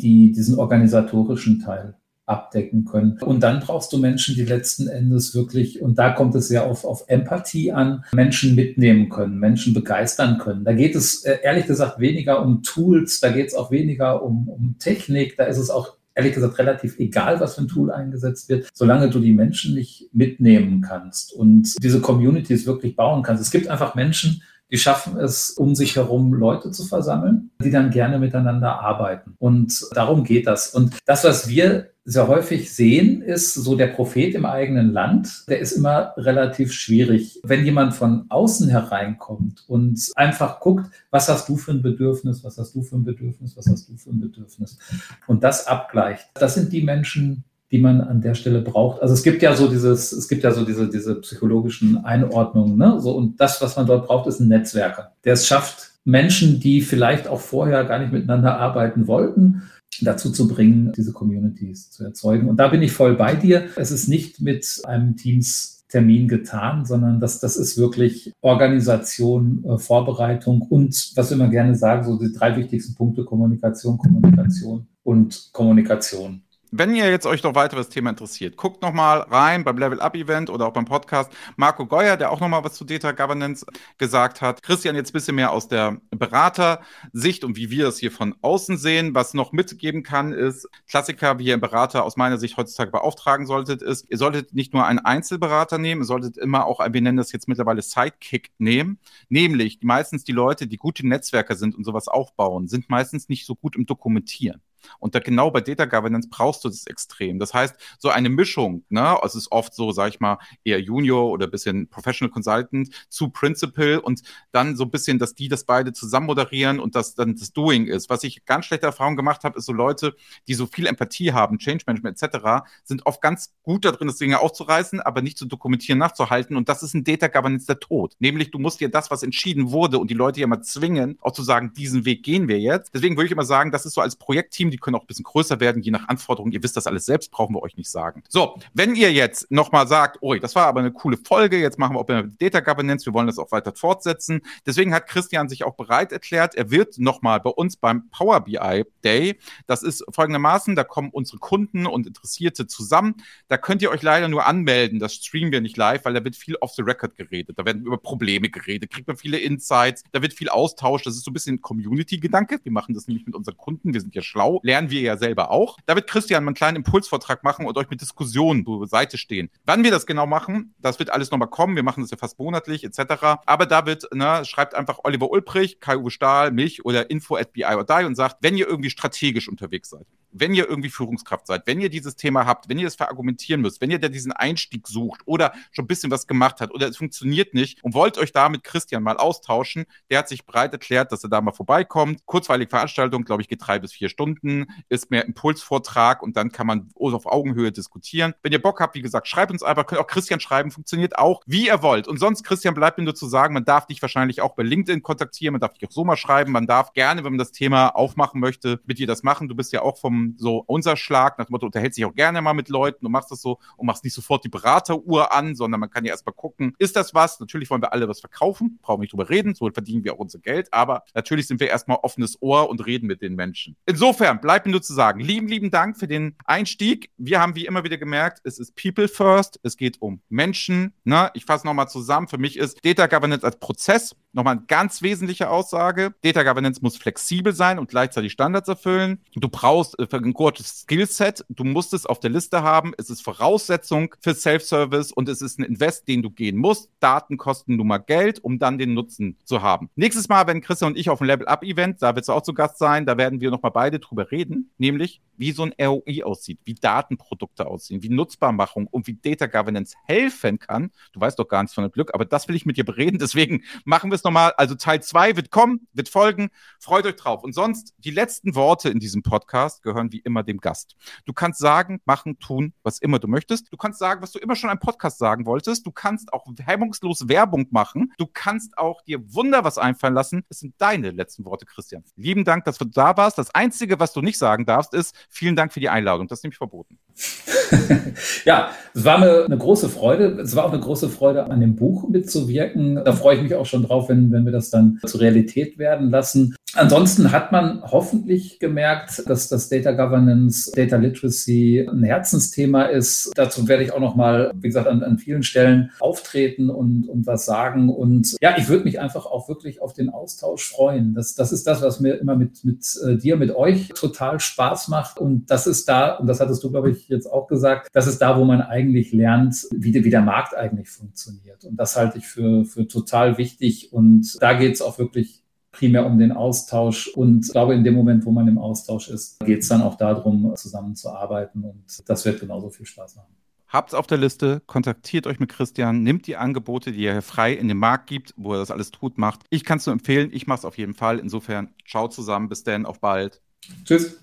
die 0.00 0.32
diesen 0.32 0.58
organisatorischen 0.58 1.60
Teil 1.60 1.94
abdecken 2.26 2.84
können. 2.84 3.18
Und 3.20 3.42
dann 3.42 3.60
brauchst 3.60 3.92
du 3.92 3.98
Menschen, 3.98 4.34
die 4.34 4.44
letzten 4.44 4.88
Endes 4.88 5.34
wirklich, 5.34 5.82
und 5.82 5.98
da 5.98 6.10
kommt 6.10 6.34
es 6.34 6.48
ja 6.50 6.64
auf, 6.64 6.84
auf 6.84 7.04
Empathie 7.08 7.72
an, 7.72 8.04
Menschen 8.12 8.54
mitnehmen 8.54 9.08
können, 9.08 9.38
Menschen 9.38 9.74
begeistern 9.74 10.38
können. 10.38 10.64
Da 10.64 10.72
geht 10.72 10.94
es 10.94 11.24
äh, 11.24 11.38
ehrlich 11.42 11.66
gesagt 11.66 11.98
weniger 11.98 12.42
um 12.42 12.62
Tools, 12.62 13.20
da 13.20 13.30
geht 13.30 13.48
es 13.48 13.54
auch 13.54 13.70
weniger 13.70 14.22
um, 14.22 14.48
um 14.48 14.76
Technik, 14.78 15.36
da 15.36 15.44
ist 15.44 15.58
es 15.58 15.70
auch 15.70 15.96
ehrlich 16.14 16.34
gesagt 16.34 16.58
relativ 16.58 16.98
egal, 16.98 17.40
was 17.40 17.54
für 17.54 17.62
ein 17.62 17.68
Tool 17.68 17.90
eingesetzt 17.90 18.48
wird, 18.48 18.68
solange 18.74 19.10
du 19.10 19.18
die 19.18 19.32
Menschen 19.32 19.74
nicht 19.74 20.10
mitnehmen 20.12 20.82
kannst 20.82 21.32
und 21.32 21.82
diese 21.82 22.00
Communities 22.00 22.66
wirklich 22.66 22.96
bauen 22.96 23.22
kannst. 23.22 23.42
Es 23.42 23.50
gibt 23.50 23.68
einfach 23.68 23.94
Menschen, 23.94 24.42
die 24.70 24.78
schaffen 24.78 25.18
es, 25.18 25.50
um 25.50 25.74
sich 25.74 25.96
herum 25.96 26.32
Leute 26.32 26.70
zu 26.70 26.84
versammeln, 26.84 27.50
die 27.62 27.70
dann 27.70 27.90
gerne 27.90 28.18
miteinander 28.18 28.80
arbeiten. 28.80 29.34
Und 29.38 29.84
darum 29.92 30.24
geht 30.24 30.46
das. 30.46 30.74
Und 30.74 30.96
das, 31.04 31.24
was 31.24 31.48
wir 31.48 31.91
sehr 32.04 32.26
häufig 32.26 32.74
sehen, 32.74 33.22
ist 33.22 33.54
so 33.54 33.76
der 33.76 33.86
Prophet 33.86 34.34
im 34.34 34.44
eigenen 34.44 34.92
Land, 34.92 35.44
der 35.48 35.60
ist 35.60 35.72
immer 35.72 36.14
relativ 36.16 36.72
schwierig. 36.72 37.40
Wenn 37.44 37.64
jemand 37.64 37.94
von 37.94 38.26
außen 38.28 38.68
hereinkommt 38.68 39.64
und 39.68 40.10
einfach 40.16 40.60
guckt, 40.60 40.86
was 41.10 41.28
hast 41.28 41.48
du 41.48 41.56
für 41.56 41.70
ein 41.70 41.82
Bedürfnis, 41.82 42.42
was 42.42 42.58
hast 42.58 42.74
du 42.74 42.82
für 42.82 42.96
ein 42.96 43.04
Bedürfnis, 43.04 43.56
was 43.56 43.66
hast 43.66 43.88
du 43.88 43.96
für 43.96 44.10
ein 44.10 44.20
Bedürfnis 44.20 44.78
und 45.26 45.44
das 45.44 45.66
abgleicht, 45.66 46.28
das 46.34 46.54
sind 46.54 46.72
die 46.72 46.82
Menschen, 46.82 47.44
die 47.70 47.78
man 47.78 48.02
an 48.02 48.20
der 48.20 48.34
Stelle 48.34 48.60
braucht. 48.60 49.00
Also 49.00 49.14
es 49.14 49.22
gibt 49.22 49.40
ja 49.40 49.56
so 49.56 49.66
dieses, 49.66 50.12
es 50.12 50.28
gibt 50.28 50.42
ja 50.42 50.50
so 50.50 50.64
diese, 50.64 50.90
diese 50.90 51.14
psychologischen 51.20 52.04
Einordnungen, 52.04 52.76
ne? 52.76 53.00
So, 53.00 53.12
und 53.12 53.40
das, 53.40 53.62
was 53.62 53.76
man 53.76 53.86
dort 53.86 54.06
braucht, 54.06 54.26
ist 54.26 54.40
ein 54.40 54.48
Netzwerker, 54.48 55.12
der 55.24 55.32
es 55.32 55.46
schafft, 55.46 55.92
Menschen, 56.04 56.60
die 56.60 56.82
vielleicht 56.82 57.28
auch 57.28 57.40
vorher 57.40 57.84
gar 57.84 57.98
nicht 57.98 58.12
miteinander 58.12 58.58
arbeiten 58.58 59.06
wollten, 59.06 59.62
dazu 60.04 60.30
zu 60.30 60.48
bringen, 60.48 60.92
diese 60.96 61.12
Communities 61.12 61.90
zu 61.90 62.04
erzeugen. 62.04 62.48
Und 62.48 62.56
da 62.56 62.68
bin 62.68 62.82
ich 62.82 62.92
voll 62.92 63.16
bei 63.16 63.34
dir. 63.34 63.68
Es 63.76 63.90
ist 63.90 64.08
nicht 64.08 64.40
mit 64.40 64.82
einem 64.84 65.16
Teams 65.16 65.82
Termin 65.92 66.26
getan, 66.26 66.86
sondern 66.86 67.20
das, 67.20 67.38
das 67.38 67.58
ist 67.58 67.76
wirklich 67.76 68.32
Organisation, 68.40 69.62
äh, 69.64 69.76
Vorbereitung 69.76 70.62
und 70.62 71.12
was 71.16 71.28
wir 71.28 71.36
immer 71.36 71.48
gerne 71.48 71.74
sagen, 71.74 72.04
so 72.04 72.18
die 72.18 72.32
drei 72.32 72.56
wichtigsten 72.56 72.94
Punkte, 72.94 73.24
Kommunikation, 73.24 73.98
Kommunikation 73.98 74.86
und 75.02 75.50
Kommunikation 75.52 76.40
wenn 76.74 76.94
ihr 76.94 77.10
jetzt 77.10 77.26
euch 77.26 77.42
noch 77.42 77.54
weiter 77.54 77.76
das 77.76 77.90
Thema 77.90 78.08
interessiert, 78.08 78.56
guckt 78.56 78.80
noch 78.80 78.94
mal 78.94 79.18
rein 79.20 79.62
beim 79.62 79.76
Level 79.76 80.00
Up 80.00 80.16
Event 80.16 80.48
oder 80.48 80.66
auch 80.66 80.72
beim 80.72 80.86
Podcast. 80.86 81.30
Marco 81.56 81.84
Geuer, 81.84 82.16
der 82.16 82.32
auch 82.32 82.40
noch 82.40 82.48
mal 82.48 82.64
was 82.64 82.72
zu 82.72 82.86
Data 82.86 83.12
Governance 83.12 83.66
gesagt 83.98 84.40
hat. 84.40 84.62
Christian 84.62 84.96
jetzt 84.96 85.10
ein 85.10 85.12
bisschen 85.12 85.36
mehr 85.36 85.52
aus 85.52 85.68
der 85.68 86.00
Beratersicht 86.10 87.44
und 87.44 87.56
wie 87.56 87.70
wir 87.70 87.84
das 87.84 87.98
hier 87.98 88.10
von 88.10 88.34
außen 88.40 88.78
sehen. 88.78 89.14
Was 89.14 89.34
noch 89.34 89.52
mitgeben 89.52 90.02
kann, 90.02 90.32
ist 90.32 90.66
Klassiker, 90.88 91.38
wie 91.38 91.44
ihr 91.44 91.52
einen 91.52 91.60
Berater 91.60 92.04
aus 92.04 92.16
meiner 92.16 92.38
Sicht 92.38 92.56
heutzutage 92.56 92.90
beauftragen 92.90 93.46
solltet, 93.46 93.82
ist, 93.82 94.10
ihr 94.10 94.16
solltet 94.16 94.54
nicht 94.54 94.72
nur 94.72 94.86
einen 94.86 94.98
Einzelberater 94.98 95.76
nehmen, 95.76 96.00
ihr 96.00 96.06
solltet 96.06 96.38
immer 96.38 96.64
auch, 96.64 96.80
wir 96.80 97.00
nennen 97.02 97.18
das 97.18 97.32
jetzt 97.32 97.48
mittlerweile 97.48 97.82
Sidekick 97.82 98.50
nehmen. 98.56 98.98
Nämlich 99.28 99.80
meistens 99.82 100.24
die 100.24 100.32
Leute, 100.32 100.66
die 100.66 100.78
gute 100.78 101.06
Netzwerker 101.06 101.54
sind 101.54 101.74
und 101.74 101.84
sowas 101.84 102.08
aufbauen, 102.08 102.66
sind 102.66 102.88
meistens 102.88 103.28
nicht 103.28 103.44
so 103.44 103.54
gut 103.56 103.76
im 103.76 103.84
Dokumentieren. 103.84 104.62
Und 104.98 105.14
da 105.14 105.18
genau 105.18 105.50
bei 105.50 105.60
Data 105.60 105.84
Governance 105.84 106.28
brauchst 106.30 106.64
du 106.64 106.68
das 106.68 106.86
extrem. 106.86 107.38
Das 107.38 107.54
heißt, 107.54 107.76
so 107.98 108.08
eine 108.08 108.28
Mischung, 108.28 108.84
ne, 108.88 109.16
es 109.24 109.34
ist 109.34 109.50
oft 109.52 109.74
so, 109.74 109.92
sag 109.92 110.08
ich 110.08 110.20
mal, 110.20 110.38
eher 110.64 110.80
Junior 110.80 111.30
oder 111.30 111.46
bisschen 111.46 111.88
Professional 111.88 112.32
Consultant 112.32 112.88
zu 113.08 113.30
Principal 113.30 113.98
und 113.98 114.22
dann 114.50 114.76
so 114.76 114.84
ein 114.84 114.90
bisschen, 114.90 115.18
dass 115.18 115.34
die 115.34 115.48
das 115.48 115.64
beide 115.64 115.92
zusammen 115.92 116.26
moderieren 116.26 116.80
und 116.80 116.94
das 116.94 117.14
dann 117.14 117.36
das 117.36 117.52
Doing 117.52 117.86
ist. 117.86 118.10
Was 118.10 118.24
ich 118.24 118.44
ganz 118.44 118.66
schlechte 118.66 118.86
Erfahrung 118.86 119.16
gemacht 119.16 119.44
habe, 119.44 119.58
ist 119.58 119.66
so 119.66 119.72
Leute, 119.72 120.14
die 120.48 120.54
so 120.54 120.66
viel 120.66 120.86
Empathie 120.86 121.32
haben, 121.32 121.58
Change 121.58 121.84
Management 121.86 122.20
etc., 122.20 122.64
sind 122.84 123.06
oft 123.06 123.20
ganz 123.20 123.52
gut 123.62 123.84
da 123.84 123.92
drin, 123.92 124.08
das 124.08 124.16
Dinge 124.16 124.40
aufzureißen, 124.40 125.00
aber 125.00 125.22
nicht 125.22 125.38
zu 125.38 125.46
dokumentieren, 125.46 125.98
nachzuhalten. 125.98 126.56
Und 126.56 126.68
das 126.68 126.82
ist 126.82 126.94
ein 126.94 127.04
Data 127.04 127.28
Governance 127.28 127.66
der 127.66 127.78
Tod. 127.78 128.14
Nämlich, 128.18 128.50
du 128.50 128.58
musst 128.58 128.80
dir 128.80 128.88
das, 128.88 129.10
was 129.10 129.22
entschieden 129.22 129.70
wurde 129.70 129.98
und 129.98 130.10
die 130.10 130.14
Leute 130.14 130.40
ja 130.40 130.46
mal 130.46 130.62
zwingen, 130.62 131.18
auch 131.20 131.32
zu 131.32 131.42
sagen, 131.42 131.72
diesen 131.74 132.04
Weg 132.04 132.22
gehen 132.22 132.48
wir 132.48 132.58
jetzt. 132.58 132.94
Deswegen 132.94 133.16
würde 133.16 133.26
ich 133.26 133.32
immer 133.32 133.44
sagen, 133.44 133.70
das 133.70 133.86
ist 133.86 133.94
so 133.94 134.00
als 134.00 134.16
Projektteam 134.16 134.70
die 134.72 134.78
können 134.78 134.96
auch 134.96 135.02
ein 135.02 135.06
bisschen 135.06 135.24
größer 135.24 135.60
werden, 135.60 135.82
je 135.82 135.90
nach 135.90 136.08
Anforderungen. 136.08 136.52
Ihr 136.52 136.62
wisst 136.62 136.76
das 136.76 136.86
alles 136.86 137.06
selbst, 137.06 137.30
brauchen 137.30 137.54
wir 137.54 137.62
euch 137.62 137.76
nicht 137.76 137.90
sagen. 137.90 138.22
So, 138.28 138.58
wenn 138.74 138.94
ihr 138.94 139.12
jetzt 139.12 139.50
nochmal 139.50 139.86
sagt, 139.86 140.18
oh, 140.20 140.34
das 140.34 140.54
war 140.54 140.66
aber 140.66 140.80
eine 140.80 140.92
coole 140.92 141.16
Folge, 141.16 141.58
jetzt 141.58 141.78
machen 141.78 141.94
wir 141.94 142.00
auch 142.00 142.06
bei 142.06 142.24
Data 142.38 142.60
Governance, 142.60 143.06
wir 143.06 143.12
wollen 143.12 143.26
das 143.26 143.38
auch 143.38 143.52
weiter 143.52 143.72
fortsetzen. 143.74 144.40
Deswegen 144.66 144.94
hat 144.94 145.06
Christian 145.06 145.48
sich 145.48 145.64
auch 145.64 145.74
bereit 145.74 146.12
erklärt, 146.12 146.54
er 146.54 146.70
wird 146.70 146.98
nochmal 146.98 147.40
bei 147.40 147.50
uns 147.50 147.76
beim 147.76 148.08
Power 148.10 148.40
BI 148.40 148.84
Day, 149.04 149.38
das 149.66 149.82
ist 149.82 150.04
folgendermaßen, 150.10 150.74
da 150.74 150.84
kommen 150.84 151.10
unsere 151.10 151.38
Kunden 151.38 151.86
und 151.86 152.06
Interessierte 152.06 152.66
zusammen. 152.66 153.16
Da 153.48 153.58
könnt 153.58 153.82
ihr 153.82 153.90
euch 153.90 154.02
leider 154.02 154.28
nur 154.28 154.46
anmelden, 154.46 154.98
das 154.98 155.14
streamen 155.14 155.52
wir 155.52 155.60
nicht 155.60 155.76
live, 155.76 156.04
weil 156.04 156.14
da 156.14 156.24
wird 156.24 156.36
viel 156.36 156.56
off 156.56 156.72
the 156.72 156.82
record 156.82 157.14
geredet, 157.16 157.58
da 157.58 157.64
werden 157.64 157.82
über 157.82 157.98
Probleme 157.98 158.48
geredet, 158.48 158.90
kriegt 158.90 159.06
man 159.06 159.16
viele 159.16 159.38
Insights, 159.38 160.02
da 160.12 160.22
wird 160.22 160.32
viel 160.32 160.48
Austausch, 160.48 161.02
das 161.02 161.14
ist 161.14 161.24
so 161.24 161.30
ein 161.30 161.34
bisschen 161.34 161.60
Community-Gedanke. 161.60 162.60
Wir 162.62 162.72
machen 162.72 162.94
das 162.94 163.06
nämlich 163.06 163.26
mit 163.26 163.34
unseren 163.34 163.56
Kunden, 163.56 163.92
wir 163.92 164.00
sind 164.00 164.14
ja 164.14 164.22
schlau, 164.22 164.60
lernen 164.62 164.90
wir 164.90 165.00
ja 165.00 165.16
selber 165.16 165.50
auch. 165.50 165.76
Da 165.86 165.94
wird 165.94 166.08
Christian 166.08 166.46
einen 166.46 166.54
kleinen 166.54 166.76
Impulsvortrag 166.76 167.44
machen 167.44 167.66
und 167.66 167.76
euch 167.76 167.90
mit 167.90 168.00
Diskussionen 168.00 168.64
zur 168.64 168.86
Seite 168.86 169.18
stehen. 169.18 169.50
Wann 169.64 169.84
wir 169.84 169.90
das 169.90 170.06
genau 170.06 170.26
machen, 170.26 170.74
das 170.78 170.98
wird 170.98 171.10
alles 171.10 171.30
nochmal 171.30 171.48
kommen. 171.48 171.76
Wir 171.76 171.82
machen 171.82 172.02
das 172.02 172.10
ja 172.10 172.16
fast 172.16 172.38
monatlich 172.38 172.84
etc. 172.84 173.40
Aber 173.46 173.66
da 173.66 173.86
wird, 173.86 174.04
ne, 174.14 174.44
schreibt 174.44 174.74
einfach 174.74 175.00
Oliver 175.04 175.30
Ulbrich, 175.30 175.80
Kai-Uwe 175.80 176.10
Stahl, 176.10 176.50
mich 176.50 176.84
oder 176.84 177.10
info 177.10 177.36
at 177.36 177.52
BI 177.52 177.64
or 177.64 177.84
die 177.84 178.04
und 178.04 178.14
sagt, 178.14 178.38
wenn 178.40 178.56
ihr 178.56 178.66
irgendwie 178.66 178.90
strategisch 178.90 179.48
unterwegs 179.48 179.90
seid 179.90 180.06
wenn 180.32 180.54
ihr 180.54 180.68
irgendwie 180.68 180.90
Führungskraft 180.90 181.46
seid, 181.46 181.66
wenn 181.66 181.80
ihr 181.80 181.88
dieses 181.88 182.16
Thema 182.16 182.46
habt, 182.46 182.68
wenn 182.68 182.78
ihr 182.78 182.86
es 182.86 182.94
verargumentieren 182.94 183.60
müsst, 183.60 183.80
wenn 183.80 183.90
ihr 183.90 183.98
da 183.98 184.08
diesen 184.08 184.32
Einstieg 184.32 184.88
sucht 184.88 185.22
oder 185.26 185.52
schon 185.70 185.84
ein 185.84 185.88
bisschen 185.88 186.10
was 186.10 186.26
gemacht 186.26 186.60
hat 186.60 186.72
oder 186.72 186.88
es 186.88 186.96
funktioniert 186.96 187.54
nicht 187.54 187.82
und 187.84 187.94
wollt 187.94 188.18
euch 188.18 188.32
da 188.32 188.48
mit 188.48 188.64
Christian 188.64 189.02
mal 189.02 189.16
austauschen, 189.16 189.84
der 190.10 190.18
hat 190.18 190.28
sich 190.28 190.44
bereit 190.44 190.72
erklärt, 190.72 191.12
dass 191.12 191.22
er 191.22 191.30
da 191.30 191.40
mal 191.40 191.52
vorbeikommt. 191.52 192.24
Kurzweilige 192.26 192.70
Veranstaltung, 192.70 193.24
glaube 193.24 193.42
ich, 193.42 193.48
geht 193.48 193.66
drei 193.66 193.78
bis 193.78 193.92
vier 193.92 194.08
Stunden, 194.08 194.66
ist 194.88 195.10
mehr 195.10 195.24
Impulsvortrag 195.24 196.22
und 196.22 196.36
dann 196.36 196.52
kann 196.52 196.66
man 196.66 196.90
auf 196.96 197.26
Augenhöhe 197.26 197.72
diskutieren. 197.72 198.34
Wenn 198.42 198.52
ihr 198.52 198.62
Bock 198.62 198.80
habt, 198.80 198.94
wie 198.94 199.02
gesagt, 199.02 199.28
schreibt 199.28 199.50
uns 199.52 199.62
einfach, 199.62 199.86
könnt 199.86 200.00
auch 200.00 200.06
Christian 200.06 200.40
schreiben, 200.40 200.70
funktioniert 200.70 201.18
auch, 201.18 201.42
wie 201.46 201.66
ihr 201.66 201.82
wollt. 201.82 202.08
Und 202.08 202.18
sonst, 202.18 202.42
Christian, 202.44 202.74
bleibt 202.74 202.98
mir 202.98 203.04
nur 203.04 203.14
zu 203.14 203.26
sagen, 203.26 203.54
man 203.54 203.64
darf 203.64 203.86
dich 203.86 204.00
wahrscheinlich 204.00 204.40
auch 204.40 204.54
bei 204.54 204.62
LinkedIn 204.62 205.02
kontaktieren, 205.02 205.52
man 205.52 205.60
darf 205.60 205.74
dich 205.74 205.88
auch 205.88 205.92
so 205.92 206.04
mal 206.04 206.16
schreiben, 206.16 206.52
man 206.52 206.66
darf 206.66 206.92
gerne, 206.92 207.24
wenn 207.24 207.32
man 207.32 207.38
das 207.38 207.52
Thema 207.52 207.88
aufmachen 207.88 208.40
möchte, 208.40 208.80
mit 208.86 208.98
dir 208.98 209.06
das 209.06 209.22
machen. 209.22 209.48
Du 209.48 209.54
bist 209.54 209.72
ja 209.72 209.82
auch 209.82 209.98
vom 209.98 210.21
so 210.36 210.64
unser 210.66 210.96
Schlag, 210.96 211.38
nach 211.38 211.46
dem 211.46 211.52
Motto, 211.52 211.66
unterhält 211.66 211.94
sich 211.94 212.04
auch 212.04 212.14
gerne 212.14 212.42
mal 212.42 212.54
mit 212.54 212.68
Leuten, 212.68 213.04
du 213.04 213.10
machst 213.10 213.30
das 213.30 213.40
so 213.40 213.58
und 213.76 213.86
machst 213.86 214.04
nicht 214.04 214.14
sofort 214.14 214.44
die 214.44 214.48
Berateruhr 214.48 215.32
an, 215.32 215.54
sondern 215.54 215.80
man 215.80 215.90
kann 215.90 216.04
ja 216.04 216.12
erstmal 216.12 216.34
gucken, 216.34 216.74
ist 216.78 216.96
das 216.96 217.14
was? 217.14 217.40
Natürlich 217.40 217.70
wollen 217.70 217.82
wir 217.82 217.92
alle 217.92 218.08
was 218.08 218.20
verkaufen, 218.20 218.78
brauchen 218.82 219.00
wir 219.00 219.02
nicht 219.02 219.12
drüber 219.12 219.28
reden, 219.28 219.54
so 219.54 219.68
verdienen 219.70 220.04
wir 220.04 220.14
auch 220.14 220.18
unser 220.18 220.38
Geld, 220.38 220.72
aber 220.72 221.04
natürlich 221.14 221.46
sind 221.46 221.60
wir 221.60 221.68
erstmal 221.68 221.98
offenes 222.02 222.40
Ohr 222.40 222.68
und 222.68 222.84
reden 222.86 223.06
mit 223.06 223.22
den 223.22 223.34
Menschen. 223.34 223.76
Insofern 223.86 224.40
bleibt 224.40 224.66
mir 224.66 224.72
nur 224.72 224.82
zu 224.82 224.94
sagen, 224.94 225.20
lieben, 225.20 225.48
lieben 225.48 225.70
Dank 225.70 225.96
für 225.96 226.08
den 226.08 226.36
Einstieg. 226.44 227.10
Wir 227.16 227.40
haben 227.40 227.54
wie 227.54 227.66
immer 227.66 227.84
wieder 227.84 227.98
gemerkt, 227.98 228.40
es 228.44 228.58
ist 228.58 228.74
People 228.76 229.08
First, 229.08 229.60
es 229.62 229.76
geht 229.76 230.00
um 230.00 230.20
Menschen. 230.28 230.94
Ne? 231.04 231.30
Ich 231.34 231.44
fasse 231.44 231.66
nochmal 231.66 231.88
zusammen, 231.88 232.28
für 232.28 232.38
mich 232.38 232.56
ist 232.56 232.84
Data 232.84 233.06
Governance 233.06 233.44
als 233.44 233.58
Prozess 233.58 234.16
Nochmal 234.34 234.56
eine 234.56 234.66
ganz 234.66 235.02
wesentliche 235.02 235.50
Aussage. 235.50 236.14
Data 236.22 236.42
Governance 236.42 236.80
muss 236.82 236.96
flexibel 236.96 237.52
sein 237.52 237.78
und 237.78 237.90
gleichzeitig 237.90 238.32
Standards 238.32 238.66
erfüllen. 238.66 239.20
Du 239.34 239.50
brauchst 239.50 239.98
äh, 239.98 240.06
ein 240.10 240.32
gutes 240.32 240.80
Skillset. 240.80 241.44
Du 241.50 241.64
musst 241.64 241.92
es 241.92 242.06
auf 242.06 242.18
der 242.18 242.30
Liste 242.30 242.62
haben. 242.62 242.94
Es 242.96 243.10
ist 243.10 243.22
Voraussetzung 243.22 244.14
für 244.20 244.34
Self-Service 244.34 245.12
und 245.12 245.28
es 245.28 245.42
ist 245.42 245.58
ein 245.58 245.64
Invest, 245.64 246.08
den 246.08 246.22
du 246.22 246.30
gehen 246.30 246.56
musst. 246.56 246.88
Daten 246.98 247.36
kosten 247.36 247.76
nun 247.76 247.86
mal 247.86 247.98
Geld, 247.98 248.42
um 248.42 248.58
dann 248.58 248.78
den 248.78 248.94
Nutzen 248.94 249.36
zu 249.44 249.60
haben. 249.60 249.90
Nächstes 249.96 250.30
Mal, 250.30 250.46
wenn 250.46 250.62
Christian 250.62 250.92
und 250.92 250.98
ich 250.98 251.10
auf 251.10 251.18
dem 251.18 251.26
Level 251.26 251.46
Up 251.46 251.62
Event, 251.62 252.00
da 252.00 252.14
wird 252.14 252.22
es 252.22 252.30
auch 252.30 252.42
zu 252.42 252.54
Gast 252.54 252.78
sein, 252.78 253.04
da 253.04 253.18
werden 253.18 253.42
wir 253.42 253.50
nochmal 253.50 253.72
beide 253.72 253.98
drüber 253.98 254.30
reden, 254.30 254.70
nämlich 254.78 255.20
wie 255.36 255.52
so 255.52 255.64
ein 255.64 255.74
ROI 255.80 256.22
aussieht, 256.24 256.60
wie 256.64 256.74
Datenprodukte 256.74 257.66
aussehen, 257.66 258.02
wie 258.02 258.08
Nutzbarmachung 258.08 258.86
und 258.86 259.06
wie 259.06 259.14
Data 259.14 259.46
Governance 259.46 259.96
helfen 260.04 260.58
kann. 260.58 260.90
Du 261.12 261.20
weißt 261.20 261.38
doch 261.38 261.48
gar 261.48 261.62
nichts 261.62 261.74
von 261.74 261.82
dem 261.82 261.90
Glück, 261.90 262.14
aber 262.14 262.24
das 262.24 262.48
will 262.48 262.56
ich 262.56 262.64
mit 262.64 262.76
dir 262.76 262.84
bereden. 262.84 263.18
Deswegen 263.18 263.64
machen 263.84 264.10
wir 264.10 264.14
es 264.14 264.21
das 264.22 264.24
nochmal. 264.24 264.52
Also 264.56 264.74
Teil 264.74 265.02
2 265.02 265.36
wird 265.36 265.50
kommen, 265.50 265.86
wird 265.92 266.08
folgen. 266.08 266.50
Freut 266.78 267.06
euch 267.06 267.16
drauf. 267.16 267.42
Und 267.42 267.54
sonst, 267.54 267.94
die 267.98 268.10
letzten 268.10 268.54
Worte 268.54 268.88
in 268.88 269.00
diesem 269.00 269.22
Podcast 269.22 269.82
gehören 269.82 270.12
wie 270.12 270.20
immer 270.20 270.42
dem 270.42 270.58
Gast. 270.58 270.96
Du 271.24 271.32
kannst 271.32 271.58
sagen, 271.58 272.00
machen, 272.04 272.38
tun, 272.38 272.72
was 272.82 272.98
immer 272.98 273.18
du 273.18 273.28
möchtest. 273.28 273.72
Du 273.72 273.76
kannst 273.76 273.98
sagen, 273.98 274.22
was 274.22 274.32
du 274.32 274.38
immer 274.38 274.56
schon 274.56 274.70
im 274.70 274.78
Podcast 274.78 275.18
sagen 275.18 275.46
wolltest. 275.46 275.86
Du 275.86 275.92
kannst 275.92 276.32
auch 276.32 276.46
hemmungslos 276.64 277.28
Werbung 277.28 277.66
machen. 277.70 278.12
Du 278.18 278.26
kannst 278.26 278.78
auch 278.78 279.02
dir 279.02 279.34
Wunder 279.34 279.64
was 279.64 279.78
einfallen 279.78 280.14
lassen. 280.14 280.44
Es 280.48 280.60
sind 280.60 280.74
deine 280.78 281.10
letzten 281.10 281.44
Worte, 281.44 281.66
Christian. 281.66 282.04
Lieben 282.16 282.44
Dank, 282.44 282.64
dass 282.64 282.78
du 282.78 282.84
da 282.84 283.16
warst. 283.16 283.38
Das 283.38 283.54
Einzige, 283.54 284.00
was 284.00 284.12
du 284.12 284.20
nicht 284.20 284.38
sagen 284.38 284.66
darfst, 284.66 284.94
ist 284.94 285.14
vielen 285.28 285.56
Dank 285.56 285.72
für 285.72 285.80
die 285.80 285.88
Einladung. 285.88 286.28
Das 286.28 286.40
ist 286.40 286.44
nämlich 286.44 286.58
verboten. 286.58 286.98
ja, 288.44 288.70
es 288.94 289.04
war 289.04 289.18
mir 289.18 289.44
eine 289.44 289.56
große 289.56 289.88
Freude. 289.88 290.40
Es 290.40 290.54
war 290.54 290.64
auch 290.64 290.72
eine 290.72 290.80
große 290.80 291.08
Freude, 291.08 291.50
an 291.50 291.60
dem 291.60 291.76
Buch 291.76 292.08
mitzuwirken. 292.08 292.96
Da 293.04 293.12
freue 293.12 293.36
ich 293.36 293.42
mich 293.42 293.54
auch 293.54 293.66
schon 293.66 293.84
drauf, 293.84 294.08
wenn, 294.08 294.30
wenn 294.32 294.44
wir 294.44 294.52
das 294.52 294.70
dann 294.70 295.00
zur 295.06 295.20
Realität 295.20 295.78
werden 295.78 296.10
lassen. 296.10 296.54
Ansonsten 296.74 297.32
hat 297.32 297.52
man 297.52 297.82
hoffentlich 297.82 298.58
gemerkt, 298.58 299.28
dass 299.28 299.48
das 299.48 299.68
Data 299.68 299.92
Governance, 299.92 300.72
Data 300.74 300.96
Literacy 300.96 301.86
ein 301.90 302.02
Herzensthema 302.02 302.84
ist. 302.84 303.30
Dazu 303.34 303.68
werde 303.68 303.84
ich 303.84 303.92
auch 303.92 304.00
noch 304.00 304.16
mal, 304.16 304.52
wie 304.54 304.68
gesagt, 304.68 304.86
an, 304.86 305.02
an 305.02 305.18
vielen 305.18 305.42
Stellen 305.42 305.90
auftreten 306.00 306.70
und, 306.70 307.08
und 307.08 307.26
was 307.26 307.44
sagen. 307.44 307.90
Und 307.90 308.36
ja, 308.40 308.56
ich 308.56 308.68
würde 308.68 308.84
mich 308.84 309.00
einfach 309.00 309.26
auch 309.26 309.48
wirklich 309.48 309.82
auf 309.82 309.92
den 309.92 310.08
Austausch 310.08 310.70
freuen. 310.70 311.12
Das, 311.12 311.34
das 311.34 311.52
ist 311.52 311.66
das, 311.66 311.82
was 311.82 312.00
mir 312.00 312.14
immer 312.14 312.36
mit, 312.36 312.64
mit 312.64 312.86
äh, 313.06 313.16
dir, 313.16 313.36
mit 313.36 313.54
euch 313.54 313.88
total 313.88 314.40
Spaß 314.40 314.88
macht. 314.88 315.18
Und 315.18 315.50
das 315.50 315.66
ist 315.66 315.88
da, 315.88 316.14
und 316.14 316.26
das 316.26 316.40
hattest 316.40 316.64
du, 316.64 316.70
glaube 316.70 316.90
ich, 317.02 317.08
jetzt 317.08 317.26
auch 317.26 317.46
gesagt, 317.46 317.88
das 317.92 318.06
ist 318.06 318.18
da, 318.18 318.38
wo 318.38 318.44
man 318.44 318.62
eigentlich 318.62 319.12
lernt, 319.12 319.66
wie, 319.72 319.92
wie 319.92 320.10
der 320.10 320.22
Markt 320.22 320.56
eigentlich 320.56 320.88
funktioniert. 320.88 321.64
Und 321.64 321.76
das 321.76 321.96
halte 321.96 322.18
ich 322.18 322.26
für, 322.26 322.64
für 322.64 322.86
total 322.88 323.38
wichtig. 323.38 323.92
Und 323.92 324.40
da 324.40 324.54
geht 324.54 324.74
es 324.74 324.82
auch 324.82 324.98
wirklich 324.98 325.42
primär 325.72 326.06
um 326.06 326.18
den 326.18 326.32
Austausch. 326.32 327.08
Und 327.08 327.46
ich 327.46 327.52
glaube, 327.52 327.74
in 327.74 327.84
dem 327.84 327.94
Moment, 327.94 328.24
wo 328.24 328.30
man 328.30 328.46
im 328.48 328.58
Austausch 328.58 329.08
ist, 329.08 329.40
geht 329.40 329.60
es 329.60 329.68
dann 329.68 329.82
auch 329.82 329.96
darum, 329.96 330.54
zusammenzuarbeiten. 330.54 331.64
Und 331.64 332.08
das 332.08 332.24
wird 332.24 332.40
genauso 332.40 332.70
viel 332.70 332.86
Spaß 332.86 333.16
machen. 333.16 333.34
Habt's 333.72 333.94
auf 333.94 334.06
der 334.06 334.18
Liste, 334.18 334.60
kontaktiert 334.66 335.26
euch 335.26 335.40
mit 335.40 335.48
Christian, 335.48 336.02
nimmt 336.02 336.26
die 336.26 336.36
Angebote, 336.36 336.92
die 336.92 337.06
er 337.06 337.22
frei 337.22 337.54
in 337.54 337.68
den 337.68 337.78
Markt 337.78 338.06
gibt, 338.06 338.34
wo 338.36 338.52
er 338.52 338.58
das 338.58 338.70
alles 338.70 338.90
tut, 338.90 339.16
macht. 339.16 339.40
Ich 339.48 339.64
kann 339.64 339.78
es 339.78 339.86
nur 339.86 339.94
empfehlen, 339.94 340.28
ich 340.30 340.46
mache 340.46 340.58
es 340.58 340.64
auf 340.66 340.76
jeden 340.76 340.92
Fall. 340.92 341.18
Insofern, 341.18 341.70
ciao 341.88 342.08
zusammen, 342.08 342.50
bis 342.50 342.64
dann, 342.64 342.84
auf 342.84 343.00
bald. 343.00 343.40
Tschüss. 343.84 344.22